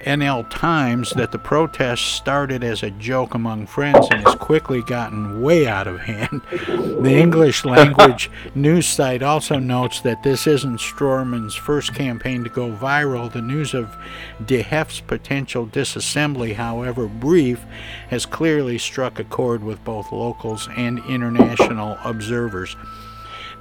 NL 0.00 0.48
Times 0.50 1.10
that 1.10 1.30
the 1.30 1.38
protest 1.38 2.14
started 2.14 2.64
as 2.64 2.82
a 2.82 2.90
joke 2.90 3.34
among 3.34 3.66
friends 3.66 4.08
and 4.10 4.24
has 4.24 4.34
quickly 4.36 4.82
gotten 4.82 5.42
way 5.42 5.66
out 5.66 5.86
of 5.86 6.00
hand. 6.00 6.40
The 7.00 7.16
English 7.16 7.64
language 7.64 8.30
news 8.54 8.86
site 8.86 9.22
also 9.22 9.58
notes 9.58 10.02
that 10.02 10.22
this 10.22 10.46
isn't 10.46 10.80
Stroorman's 10.80 11.54
first 11.54 11.94
campaign 11.94 12.44
to 12.44 12.50
go 12.50 12.70
viral. 12.70 13.32
The 13.32 13.40
news 13.40 13.72
of 13.72 13.96
De 14.44 14.60
Hef's 14.60 15.00
potential 15.00 15.66
disassembly, 15.66 16.56
however 16.56 17.06
brief, 17.06 17.64
has 18.10 18.26
clearly 18.26 18.76
struck 18.76 19.18
a 19.18 19.24
chord 19.24 19.64
with 19.64 19.82
both 19.82 20.12
locals 20.12 20.68
and 20.76 20.98
international 21.08 21.96
observers. 22.04 22.76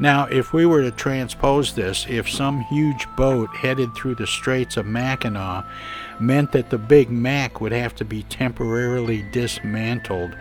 Now, 0.02 0.26
if 0.26 0.54
we 0.54 0.66
were 0.66 0.82
to 0.82 0.92
transpose 0.92 1.76
this, 1.76 2.06
if 2.08 2.30
some 2.30 2.62
huge 2.62 3.06
boat 3.18 3.50
headed 3.54 3.94
through 3.94 4.16
the 4.16 4.28
Straits 4.28 4.78
of 4.78 4.86
Mackinac 4.86 5.66
meant 6.20 6.52
that 6.52 6.70
the 6.70 6.78
Big 6.78 7.10
Mac 7.10 7.62
would 7.62 7.72
have 7.72 7.96
to 7.96 8.06
be 8.06 8.24
temporarily 8.24 9.24
dismantled, 9.32 10.36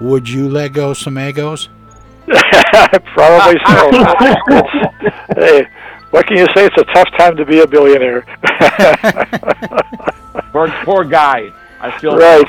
would 0.00 0.28
you 0.28 0.48
let 0.48 0.72
go 0.72 0.92
some 0.92 1.18
egos? 1.18 1.68
Probably 2.26 3.60
so. 3.66 3.90
hey, 5.36 5.66
what 6.10 6.26
can 6.26 6.36
you 6.36 6.46
say? 6.54 6.66
It's 6.66 6.76
a 6.76 6.84
tough 6.92 7.08
time 7.16 7.36
to 7.36 7.44
be 7.44 7.60
a 7.60 7.66
billionaire. 7.66 8.22
poor, 10.52 10.68
poor 10.84 11.04
guy. 11.04 11.52
I 11.80 11.96
feel 11.98 12.16
right. 12.16 12.46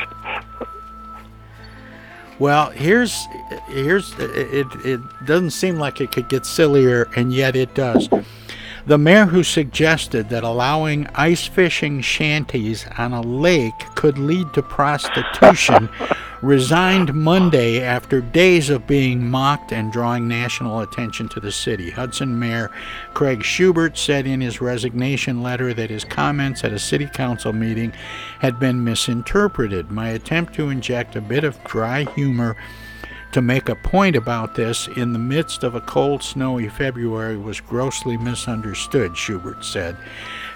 Well, 2.39 2.69
here's 2.69 3.25
here's 3.67 4.13
it. 4.19 4.67
It 4.85 5.01
doesn't 5.25 5.51
seem 5.51 5.79
like 5.79 6.01
it 6.01 6.11
could 6.11 6.29
get 6.29 6.45
sillier, 6.45 7.09
and 7.15 7.33
yet 7.33 7.55
it 7.55 7.73
does. 7.73 8.09
The 8.87 8.97
mayor 8.97 9.25
who 9.25 9.43
suggested 9.43 10.29
that 10.29 10.45
allowing 10.45 11.07
ice 11.13 11.45
fishing 11.45 11.99
shanties 11.99 12.85
on 12.97 13.11
a 13.11 13.19
lake 13.19 13.77
could 13.95 14.17
lead 14.17 14.53
to 14.53 14.61
prostitution 14.61 15.89
resigned 16.41 17.13
Monday 17.13 17.81
after 17.81 18.21
days 18.21 18.69
of 18.69 18.87
being 18.87 19.29
mocked 19.29 19.73
and 19.73 19.91
drawing 19.91 20.29
national 20.29 20.79
attention 20.79 21.27
to 21.29 21.41
the 21.41 21.51
city. 21.51 21.89
Hudson 21.89 22.39
Mayor 22.39 22.71
Craig 23.13 23.41
Shubert 23.41 23.97
said 23.97 24.25
in 24.25 24.39
his 24.39 24.61
resignation 24.61 25.43
letter 25.43 25.73
that 25.73 25.89
his 25.89 26.05
comments 26.05 26.63
at 26.63 26.71
a 26.71 26.79
city 26.79 27.09
council 27.13 27.51
meeting 27.51 27.91
had 28.39 28.57
been 28.57 28.85
misinterpreted. 28.85 29.91
My 29.91 30.11
attempt 30.11 30.53
to 30.55 30.69
inject 30.69 31.17
a 31.17 31.21
bit 31.21 31.43
of 31.43 31.61
dry 31.65 32.05
humor 32.15 32.55
to 33.31 33.41
make 33.41 33.69
a 33.69 33.75
point 33.75 34.15
about 34.15 34.55
this 34.55 34.87
in 34.87 35.13
the 35.13 35.19
midst 35.19 35.63
of 35.63 35.75
a 35.75 35.81
cold, 35.81 36.23
snowy 36.23 36.69
February 36.69 37.37
was 37.37 37.59
grossly 37.59 38.17
misunderstood, 38.17 39.11
Shubert 39.13 39.63
said. 39.63 39.97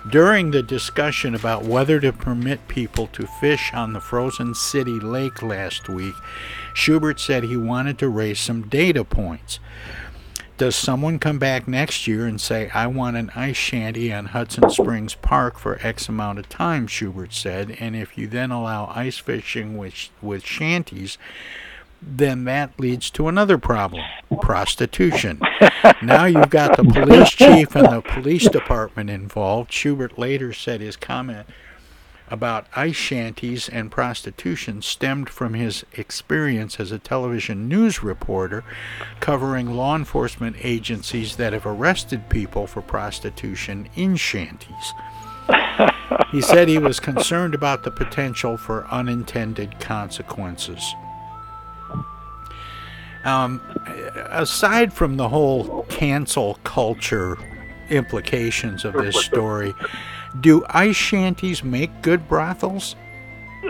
During 0.10 0.52
the 0.52 0.64
discussion 0.64 1.36
about 1.36 1.64
whether 1.64 2.00
to 2.00 2.12
permit 2.12 2.68
people 2.68 3.08
to 3.08 3.28
fish 3.28 3.72
on 3.74 3.94
the 3.94 4.00
frozen 4.00 4.56
city 4.56 5.00
lake 5.00 5.44
last 5.44 5.90
week, 5.90 6.16
Shubert 6.74 7.20
said 7.20 7.44
he 7.44 7.58
wanted 7.58 8.00
to 8.00 8.10
raise 8.10 8.40
some 8.40 8.68
data 8.68 9.04
points. 9.04 9.60
Does 10.58 10.76
someone 10.76 11.18
come 11.20 11.40
back 11.40 11.68
next 11.68 12.06
year 12.08 12.26
and 12.28 12.40
say, 12.40 12.70
I 12.70 12.86
want 12.88 13.18
an 13.18 13.32
ice 13.36 13.58
shanty 13.58 14.14
on 14.14 14.28
Hudson 14.28 14.70
Springs 14.70 15.16
Park 15.16 15.58
for 15.58 15.80
X 15.82 16.08
amount 16.08 16.38
of 16.40 16.50
time? 16.50 16.88
Shubert 16.88 17.34
said. 17.34 17.76
And 17.80 17.96
if 17.96 18.18
you 18.18 18.28
then 18.28 18.52
allow 18.52 18.86
ice 18.96 19.18
fishing 19.18 19.76
with, 19.76 20.10
with 20.22 20.46
shanties, 20.46 21.18
then 22.02 22.46
that 22.46 22.80
leads 22.80 23.10
to 23.12 23.28
another 23.28 23.58
problem 23.58 24.04
prostitution. 24.42 25.40
now 26.02 26.26
you've 26.26 26.50
got 26.50 26.76
the 26.76 26.84
police 26.84 27.30
chief 27.30 27.76
and 27.76 27.88
the 27.88 28.02
police 28.02 28.48
department 28.50 29.10
involved. 29.10 29.72
Shubert 29.72 30.18
later 30.18 30.52
said 30.54 30.82
his 30.82 30.96
comment 30.96 31.48
about 32.30 32.66
ice 32.76 32.96
shanties 32.96 33.68
and 33.68 33.92
prostitution 33.92 34.82
stemmed 34.82 35.30
from 35.30 35.54
his 35.54 35.86
experience 35.94 36.80
as 36.80 36.92
a 36.92 36.98
television 36.98 37.68
news 37.68 38.02
reporter 38.02 38.64
covering 39.20 39.76
law 39.76 39.96
enforcement 39.96 40.56
agencies 40.62 41.36
that 41.36 41.52
have 41.52 41.66
arrested 41.66 42.30
people 42.30 42.66
for 42.66 42.82
prostitution 42.82 43.90
in 43.96 44.16
shanties. 44.16 44.94
he 46.32 46.42
said 46.42 46.70
he 46.70 46.78
was 46.78 47.02
concerned 47.02 47.54
about 47.54 47.84
the 47.84 47.92
potential 47.92 48.56
for 48.56 48.88
unintended 48.88 49.78
consequences. 49.82 50.96
Um, 53.24 53.62
aside 54.30 54.92
from 54.94 55.18
the 55.18 55.30
whole 55.30 55.84
cancel 55.90 56.56
culture 56.64 57.38
implications 57.90 58.86
of 58.86 58.94
this 58.94 59.24
story, 59.24 59.74
do 60.40 60.66
ice 60.70 60.96
shanties 60.96 61.64
make 61.64 62.02
good 62.02 62.28
brothels? 62.28 62.96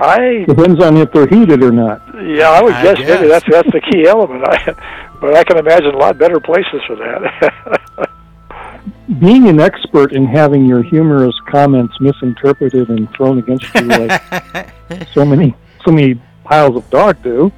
I 0.00 0.44
depends 0.46 0.82
on 0.82 0.96
if 0.96 1.12
they're 1.12 1.26
heated 1.26 1.62
or 1.62 1.70
not. 1.72 2.02
Yeah, 2.24 2.50
I 2.50 2.62
would 2.62 2.72
I 2.72 2.82
guess, 2.82 2.98
guess. 2.98 3.08
maybe 3.08 3.28
that's 3.28 3.44
that's 3.48 3.70
the 3.72 3.80
key 3.80 4.06
element. 4.06 4.44
I, 4.46 4.74
but 5.20 5.34
I 5.36 5.44
can 5.44 5.58
imagine 5.58 5.94
a 5.94 5.98
lot 5.98 6.18
better 6.18 6.40
places 6.40 6.80
for 6.86 6.96
that. 6.96 8.10
Being 9.20 9.48
an 9.48 9.60
expert 9.60 10.12
in 10.12 10.26
having 10.26 10.66
your 10.66 10.82
humorous 10.82 11.34
comments 11.48 11.98
misinterpreted 12.00 12.90
and 12.90 13.10
thrown 13.14 13.38
against 13.38 13.74
you 13.74 13.82
like 13.82 15.08
so 15.14 15.24
many 15.24 15.54
so 15.84 15.90
many 15.90 16.20
piles 16.44 16.76
of 16.76 16.88
dog 16.90 17.22
do, 17.22 17.50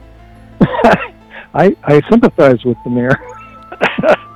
I 1.54 1.76
I 1.84 2.00
sympathize 2.08 2.64
with 2.64 2.76
the 2.84 2.90
mayor. 2.90 3.18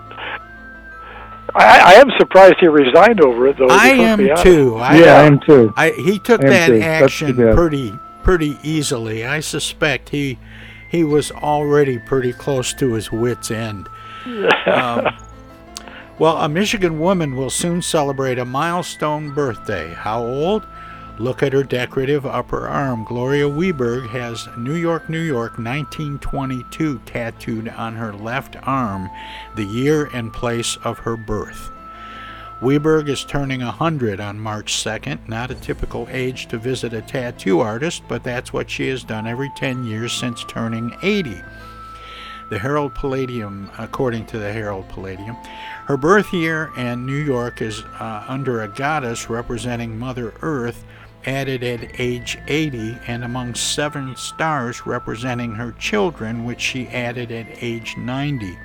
I, 1.57 1.79
I 1.79 1.93
am 2.01 2.11
surprised 2.18 2.57
he 2.59 2.66
resigned 2.66 3.20
over 3.20 3.47
it, 3.47 3.57
though. 3.57 3.68
I 3.70 3.91
am 3.91 4.18
too. 4.43 4.75
I, 4.77 4.99
Yeah, 4.99 5.20
I 5.20 5.22
am 5.25 5.39
too. 5.39 5.72
I, 5.77 5.91
he 5.91 6.18
took 6.18 6.45
I 6.45 6.49
that 6.49 6.66
too. 6.66 6.81
Action 6.81 7.37
pretty 7.55 7.93
pretty 8.25 8.59
easily. 8.64 9.25
I 9.25 9.41
suspect 9.41 10.09
he 10.09 10.39
he 10.91 11.05
was 11.05 11.31
already 11.31 11.99
pretty 11.99 12.33
close 12.33 12.75
to 12.75 12.95
his 12.95 13.12
wits' 13.12 13.51
end. 13.51 13.89
Um, 14.66 15.14
well, 16.18 16.39
a 16.39 16.49
Michigan 16.49 16.99
woman 16.99 17.37
will 17.37 17.51
soon 17.51 17.83
celebrate 17.83 18.39
a 18.39 18.45
milestone 18.45 19.35
birthday. 19.35 19.93
How 19.93 20.22
old? 20.22 20.66
Look 21.19 21.45
at 21.45 21.53
her 21.53 21.62
decorative 21.62 22.27
upper 22.27 22.67
arm. 22.67 23.05
Gloria 23.05 23.49
Weberg 23.49 24.09
has 24.09 24.49
New 24.59 24.75
York, 24.75 25.09
New 25.09 25.21
York 25.21 25.59
1922 25.59 26.99
tattooed 27.07 27.69
on 27.69 27.95
her 27.95 28.12
left 28.12 28.57
arm, 28.65 29.09
the 29.55 29.65
year 29.65 30.11
and 30.12 30.33
place 30.33 30.77
of 30.83 30.99
her 30.99 31.17
birth. 31.17 31.71
Weberg 32.61 33.09
is 33.09 33.25
turning 33.25 33.61
100 33.61 34.19
on 34.19 34.41
March 34.41 34.73
2nd, 34.73 35.29
not 35.29 35.53
a 35.53 35.55
typical 35.55 36.09
age 36.11 36.49
to 36.49 36.59
visit 36.59 36.93
a 36.93 37.03
tattoo 37.03 37.61
artist, 37.61 38.03
but 38.09 38.25
that's 38.25 38.53
what 38.53 38.69
she 38.69 38.89
has 38.89 39.05
done 39.05 39.27
every 39.27 39.53
10 39.55 39.85
years 39.85 40.12
since 40.12 40.45
turning 40.45 40.97
80. 41.03 41.43
The 42.51 42.59
Herald 42.59 42.95
Palladium, 42.95 43.71
according 43.79 44.27
to 44.27 44.39
the 44.39 44.53
Herald 44.53 44.89
Palladium, 44.89 45.37
her 45.87 45.97
birth 45.97 46.33
year 46.33 46.71
and 46.77 47.07
New 47.07 47.23
York 47.23 47.62
is 47.62 47.83
uh, 48.01 48.25
under 48.29 48.62
a 48.62 48.69
goddess 48.69 49.31
representing 49.31 49.99
Mother 49.99 50.35
Earth, 50.43 50.85
added 51.27 51.62
at 51.62 52.01
age 52.01 52.39
80, 52.49 52.99
and 53.07 53.25
among 53.25 53.55
seven 53.55 54.16
stars 54.16 54.87
representing 54.87 55.55
her 55.55 55.72
children, 55.72 56.45
which 56.45 56.61
she 56.61 56.89
added 56.89 57.31
at 57.33 57.47
age 57.62 57.97
90. 57.97 58.59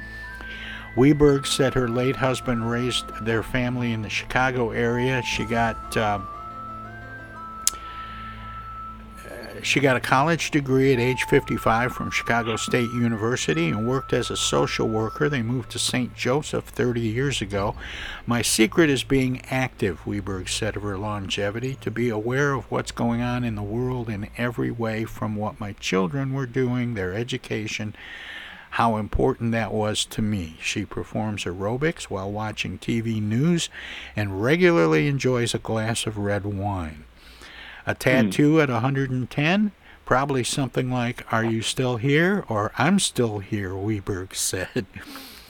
Weberg 0.95 1.45
said 1.45 1.74
her 1.74 1.88
late 1.88 2.16
husband 2.16 2.70
raised 2.70 3.05
their 3.24 3.43
family 3.43 3.93
in 3.93 4.01
the 4.01 4.10
Chicago 4.10 4.72
area. 4.72 5.22
She 5.22 5.45
got 5.45 5.95
uh, 5.95 6.20
she 9.64 9.80
got 9.80 9.95
a 9.95 9.99
college 9.99 10.51
degree 10.51 10.93
at 10.93 10.99
age 10.99 11.24
55 11.24 11.91
from 11.91 12.12
Chicago 12.12 12.55
State 12.55 12.89
University 12.91 13.70
and 13.70 13.88
worked 13.88 14.14
as 14.14 14.30
a 14.30 14.38
social 14.38 14.88
worker. 14.88 15.30
They 15.30 15.41
moved 15.41 15.72
to 15.72 15.80
St. 15.80 16.16
Joseph 16.16 16.66
30 16.66 17.01
years 17.01 17.41
ago. 17.41 17.76
My 18.26 18.41
secret 18.41 18.89
is 18.89 19.03
being 19.03 19.41
active, 19.49 20.01
Weberg 20.05 20.49
said 20.49 20.76
of 20.76 20.84
her 20.84 20.97
longevity, 20.97 21.76
to 21.82 21.91
be 21.91 22.10
aware 22.10 22.53
of 22.53 22.70
what's 22.72 22.91
going 22.91 23.22
on 23.22 23.43
in 23.43 23.55
the 23.55 23.64
world 23.64 24.10
in 24.10 24.30
every 24.38 24.72
way 24.72 25.05
from 25.05 25.36
what 25.36 25.60
my 25.60 25.74
children 25.74 26.34
were 26.34 26.45
doing, 26.45 26.93
their 26.93 27.14
education, 27.14 27.95
how 28.72 28.97
important 28.97 29.51
that 29.51 29.74
was 29.74 30.05
to 30.05 30.22
me. 30.22 30.57
She 30.62 30.86
performs 30.86 31.43
aerobics 31.43 32.03
while 32.03 32.32
watching 32.32 32.78
TV 32.78 33.22
news 33.22 33.70
and 34.16 34.41
regularly 34.41 35.07
enjoys 35.07 35.53
a 35.53 35.60
glass 35.60 36.05
of 36.05 36.18
red 36.18 36.45
wine. 36.45 37.05
A 37.90 37.96
tattoo 37.96 38.62
at 38.62 38.70
110? 38.70 39.72
Probably 40.06 40.44
something 40.44 40.92
like, 40.92 41.26
Are 41.34 41.44
you 41.44 41.64
still 41.64 41.98
here? 41.98 42.46
or 42.48 42.72
I'm 42.78 43.00
still 43.00 43.40
here, 43.40 43.72
Weberg 43.72 44.36
said. 44.36 44.86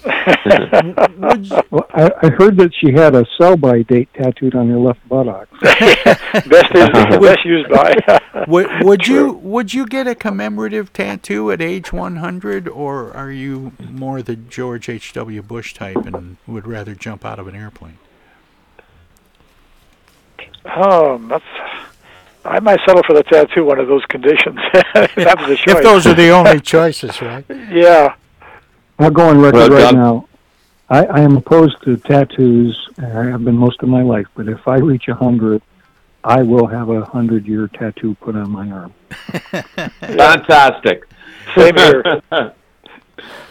well, 0.06 1.86
I, 1.94 2.10
I 2.24 2.30
heard 2.30 2.56
that 2.56 2.72
she 2.74 2.94
had 2.94 3.14
a 3.14 3.26
sell-by 3.38 3.82
date 3.82 4.08
tattooed 4.14 4.56
on 4.56 4.70
her 4.70 4.80
left 4.80 5.06
buttock. 5.10 5.50
best, 5.62 6.74
is, 6.74 6.90
best 7.20 7.44
used 7.44 7.70
by. 7.70 7.94
would 8.48 8.70
would 8.84 9.06
you 9.06 9.34
would 9.34 9.74
you 9.74 9.86
get 9.86 10.08
a 10.08 10.16
commemorative 10.16 10.94
tattoo 10.94 11.52
at 11.52 11.62
age 11.62 11.92
100, 11.92 12.70
or 12.70 13.14
are 13.14 13.32
you 13.32 13.74
more 13.90 14.22
the 14.22 14.38
George 14.38 14.88
H. 14.88 15.12
W. 15.12 15.42
Bush 15.42 15.74
type 15.74 16.06
and 16.06 16.38
would 16.48 16.66
rather 16.66 16.96
jump 16.96 17.26
out 17.26 17.38
of 17.38 17.50
an 17.50 17.56
airplane? 17.58 17.98
Um, 20.66 21.28
that's. 21.28 21.44
I 22.46 22.60
might 22.60 22.80
settle 22.86 23.04
for 23.04 23.14
the 23.14 23.24
tattoo 23.24 23.66
one 23.66 23.80
of 23.80 23.88
those 23.88 24.06
conditions. 24.06 24.58
if 24.74 25.16
that 25.16 25.40
was 25.40 25.50
a 25.52 25.56
choice. 25.56 25.76
If 25.78 25.84
those 25.84 26.08
are 26.08 26.14
the 26.14 26.30
only 26.40 26.60
choices, 26.60 27.22
right? 27.22 27.46
Yeah. 27.70 28.16
I'll 28.98 29.12
go 29.12 29.30
on 29.30 29.40
record 29.40 29.72
Well, 29.72 29.86
right 29.86 29.94
now. 29.94 30.28
I, 30.90 31.06
I 31.06 31.20
am 31.22 31.38
opposed 31.38 31.82
to 31.84 31.98
tattoos. 31.98 32.90
and 32.98 33.18
I 33.18 33.26
have 33.26 33.44
been 33.46 33.56
most 33.58 33.82
of 33.84 33.90
my 33.90 34.02
life. 34.02 34.26
But 34.36 34.48
if 34.48 34.68
I 34.68 34.78
reach 34.78 35.08
a 35.08 35.16
hundred, 35.16 35.62
I 36.24 36.42
will 36.42 36.68
have 36.68 36.90
a 36.90 37.06
hundred-year 37.06 37.68
tattoo 37.70 38.16
put 38.22 38.36
on 38.36 38.50
my 38.52 38.70
arm. 38.70 38.94
Fantastic. 40.00 41.04
Same 41.56 41.76
here. 41.76 42.22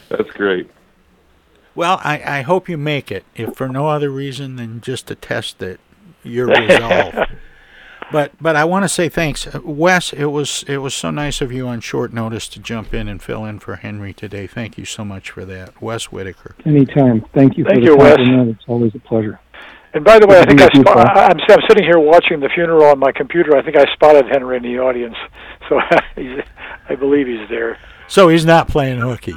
That's 0.09 0.30
great. 0.34 0.70
Well, 1.74 2.01
I, 2.03 2.39
I 2.39 2.43
hope 2.43 2.68
you 2.68 2.76
make 2.76 3.12
it, 3.12 3.24
if 3.36 3.55
for 3.55 3.68
no 3.68 3.89
other 3.89 4.11
reason 4.11 4.57
than 4.57 4.80
just 4.80 5.07
to 5.09 5.14
test 5.14 5.59
that 5.61 5.78
your 6.24 6.47
resolve. 6.49 7.14
But 8.12 8.32
but 8.40 8.56
I 8.56 8.64
want 8.64 8.84
to 8.84 8.88
say 8.88 9.09
thanks, 9.09 9.46
Uh, 9.46 9.61
Wes. 9.62 10.12
It 10.12 10.26
was 10.26 10.64
it 10.66 10.78
was 10.78 10.94
so 10.94 11.11
nice 11.11 11.40
of 11.40 11.52
you 11.52 11.66
on 11.68 11.80
short 11.80 12.12
notice 12.12 12.48
to 12.48 12.61
jump 12.61 12.94
in 12.94 13.09
and 13.09 13.22
fill 13.22 13.44
in 13.44 13.59
for 13.59 13.76
Henry 13.76 14.12
today. 14.12 14.46
Thank 14.46 14.78
you 14.78 14.84
so 14.84 15.04
much 15.04 15.30
for 15.30 15.44
that, 15.44 15.80
Wes 15.82 16.06
Whitaker. 16.12 16.54
Anytime. 16.64 17.24
Thank 17.34 17.56
you 17.59 17.64
for 17.64 17.70
Thank 17.70 17.80
the 17.84 17.90
you, 17.92 17.96
Wes. 17.96 18.16
compliment. 18.16 18.50
It's 18.50 18.64
always 18.68 18.94
a 18.94 18.98
pleasure. 19.00 19.40
And 19.94 20.04
by 20.04 20.18
the 20.18 20.26
way, 20.26 20.38
I 20.38 20.44
think 20.44 20.61
I 20.61 20.64
Thank 20.68 20.74
you, 20.74 20.80
sp- 20.84 20.92
Paul. 20.92 20.98
I- 21.00 21.26
I'm, 21.30 21.38
I'm 21.48 21.61
sitting 21.68 21.84
here 21.84 21.98
watching 21.98 22.40
the 22.40 22.50
funeral 22.54 22.84
on 22.84 22.98
my 22.98 23.11
computer. 23.12 23.56
I 23.56 23.62
think 23.62 23.76
I 23.76 23.84
spotted 23.94 24.26
Henry 24.30 24.56
in 24.59 24.62
the 24.62 24.78
audience, 24.78 25.16
so 25.68 25.80
he's, 26.14 26.40
I 26.88 26.94
believe 26.94 27.26
he's 27.26 27.48
there. 27.48 27.78
So 28.06 28.28
he's 28.28 28.44
not 28.46 28.68
playing 28.68 28.98
hooky. 29.00 29.34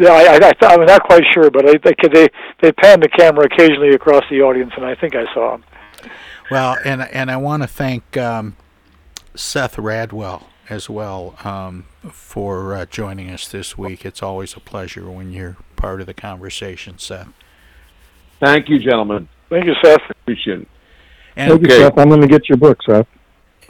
Yeah, 0.00 0.10
I, 0.10 0.24
I, 0.24 0.34
I 0.36 0.38
th- 0.52 0.54
I'm 0.62 0.84
not 0.86 1.02
quite 1.04 1.22
sure, 1.32 1.48
but 1.50 1.68
I 1.68 1.72
think 1.78 1.96
they 2.12 2.28
they 2.60 2.72
pan 2.72 3.00
the 3.00 3.08
camera 3.08 3.44
occasionally 3.46 3.90
across 3.90 4.24
the 4.30 4.40
audience, 4.42 4.72
and 4.76 4.84
I 4.84 4.94
think 4.96 5.14
I 5.14 5.32
saw 5.34 5.54
him. 5.56 5.64
Well, 6.50 6.76
and 6.84 7.02
and 7.02 7.30
I 7.30 7.36
want 7.36 7.62
to 7.62 7.66
thank 7.66 8.16
um, 8.16 8.56
Seth 9.34 9.76
Radwell 9.76 10.44
as 10.68 10.88
well 10.88 11.36
um, 11.44 11.86
for 12.10 12.74
uh, 12.74 12.86
joining 12.86 13.30
us 13.30 13.48
this 13.48 13.76
week. 13.76 14.04
It's 14.04 14.22
always 14.22 14.54
a 14.54 14.60
pleasure 14.60 15.10
when 15.10 15.32
you're 15.32 15.56
part 15.76 16.00
of 16.00 16.06
the 16.06 16.14
conversation, 16.14 16.98
Seth. 16.98 17.28
Thank 18.40 18.68
you, 18.68 18.78
gentlemen. 18.78 19.28
Thank 19.48 19.66
you, 19.66 19.74
Seth. 19.82 20.00
Appreciate 20.10 20.60
it. 20.60 20.68
And 21.36 21.50
Thank 21.50 21.66
you, 21.66 21.70
Seth. 21.70 21.98
I'm 21.98 22.08
going 22.08 22.20
to 22.20 22.28
get 22.28 22.48
your 22.48 22.58
book, 22.58 22.78
Seth. 22.86 23.06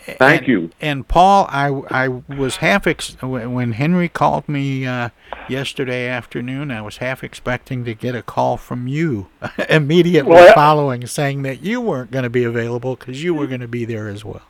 Thank 0.07 0.43
and, 0.43 0.49
you. 0.49 0.71
And 0.81 1.09
Paul, 1.09 1.47
I, 1.49 1.69
I 1.91 2.09
was 2.09 2.57
half 2.57 2.87
ex- 2.87 3.21
when 3.23 3.73
Henry 3.73 4.09
called 4.09 4.49
me 4.49 4.87
uh, 4.87 5.09
yesterday 5.49 6.09
afternoon. 6.09 6.71
I 6.71 6.83
was 6.83 6.99
half 6.99 7.25
expecting 7.25 7.85
to 7.87 7.95
get 7.95 8.15
a 8.15 8.23
call 8.23 8.57
from 8.57 8.87
you 8.87 9.29
immediately 9.69 10.31
Well, 10.31 10.55
following, 10.55 11.07
saying 11.07 11.43
that 11.43 11.63
you 11.63 11.81
weren't 11.81 12.11
going 12.11 12.25
to 12.25 12.31
be 12.31 12.45
available 12.45 12.97
because 12.97 13.23
you 13.23 13.35
were 13.35 13.47
going 13.47 13.61
to 13.61 13.69
be 13.69 13.85
there 13.85 14.09
as 14.09 14.25
well. 14.25 14.43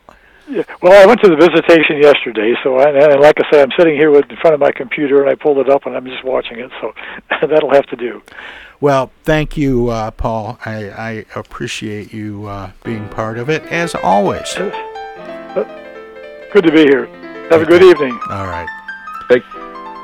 Yeah. 0.49 0.65
Well, 0.83 0.93
I 0.93 1.07
went 1.07 1.23
to 1.23 1.31
the 1.31 1.37
visitation 1.37 2.03
yesterday, 2.03 2.55
so 2.63 2.77
I, 2.77 2.91
and 2.91 3.21
like 3.21 3.37
I 3.39 3.51
said, 3.51 3.63
I'm 3.63 3.73
sitting 3.79 3.95
here 3.95 4.11
with, 4.11 4.29
in 4.29 4.37
front 4.37 4.55
of 4.55 4.61
my 4.61 4.73
computer, 4.73 5.23
and 5.23 5.31
I 5.31 5.37
pulled 5.37 5.59
it 5.59 5.71
up, 5.71 5.87
and 5.87 5.97
I'm 5.97 6.05
just 6.05 6.23
watching 6.25 6.59
it. 6.59 6.71
So 6.81 6.93
that'll 7.47 7.73
have 7.73 7.87
to 7.87 7.97
do. 7.97 8.23
Well, 8.81 9.11
thank 9.23 9.57
you, 9.57 9.89
uh, 9.89 10.11
Paul. 10.11 10.59
I, 10.67 10.91
I 10.91 11.25
appreciate 11.35 12.13
you 12.13 12.47
uh, 12.47 12.73
being 12.83 13.09
part 13.09 13.39
of 13.39 13.49
it 13.49 13.63
as 13.65 13.95
always. 13.95 14.55
Good 16.55 16.67
to 16.67 16.71
be 16.71 16.83
here. 16.83 17.07
Have 17.51 17.63
a 17.63 17.67
good 17.67 17.83
evening. 17.83 18.17
All 18.31 18.47
right. 18.47 18.69
Thank. 19.29 19.43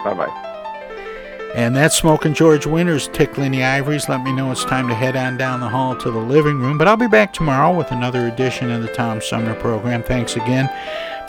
Bye 0.03 0.15
bye. 0.15 1.53
And 1.55 1.77
that's 1.77 1.97
Smoking 1.97 2.35
George 2.35 2.67
Winters 2.67 3.07
tickling 3.07 3.53
the 3.53 3.63
ivories. 3.63 4.09
Let 4.09 4.25
me 4.25 4.33
know 4.33 4.51
it's 4.51 4.65
time 4.65 4.89
to 4.89 4.95
head 4.95 5.15
on 5.15 5.37
down 5.37 5.61
the 5.61 5.69
hall 5.69 5.95
to 5.99 6.11
the 6.11 6.19
living 6.19 6.59
room. 6.59 6.77
But 6.77 6.89
I'll 6.89 6.97
be 6.97 7.07
back 7.07 7.33
tomorrow 7.33 7.79
with 7.79 7.93
another 7.93 8.27
edition 8.27 8.69
of 8.73 8.83
the 8.83 8.89
Tom 8.89 9.21
Sumner 9.21 9.55
program. 9.55 10.03
Thanks 10.03 10.35
again 10.35 10.69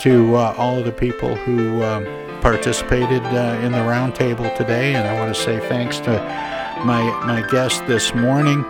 to 0.00 0.34
uh, 0.34 0.56
all 0.58 0.80
of 0.80 0.86
the 0.86 0.92
people 0.92 1.36
who 1.36 1.84
um, 1.84 2.04
participated 2.40 3.22
uh, 3.22 3.60
in 3.62 3.70
the 3.70 3.78
roundtable 3.78 4.52
today. 4.56 4.96
And 4.96 5.06
I 5.06 5.16
want 5.16 5.32
to 5.32 5.40
say 5.40 5.60
thanks 5.68 6.00
to 6.00 6.10
my, 6.84 7.00
my 7.24 7.46
guest 7.48 7.86
this 7.86 8.12
morning, 8.12 8.62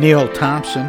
Neil 0.00 0.32
Thompson, 0.32 0.88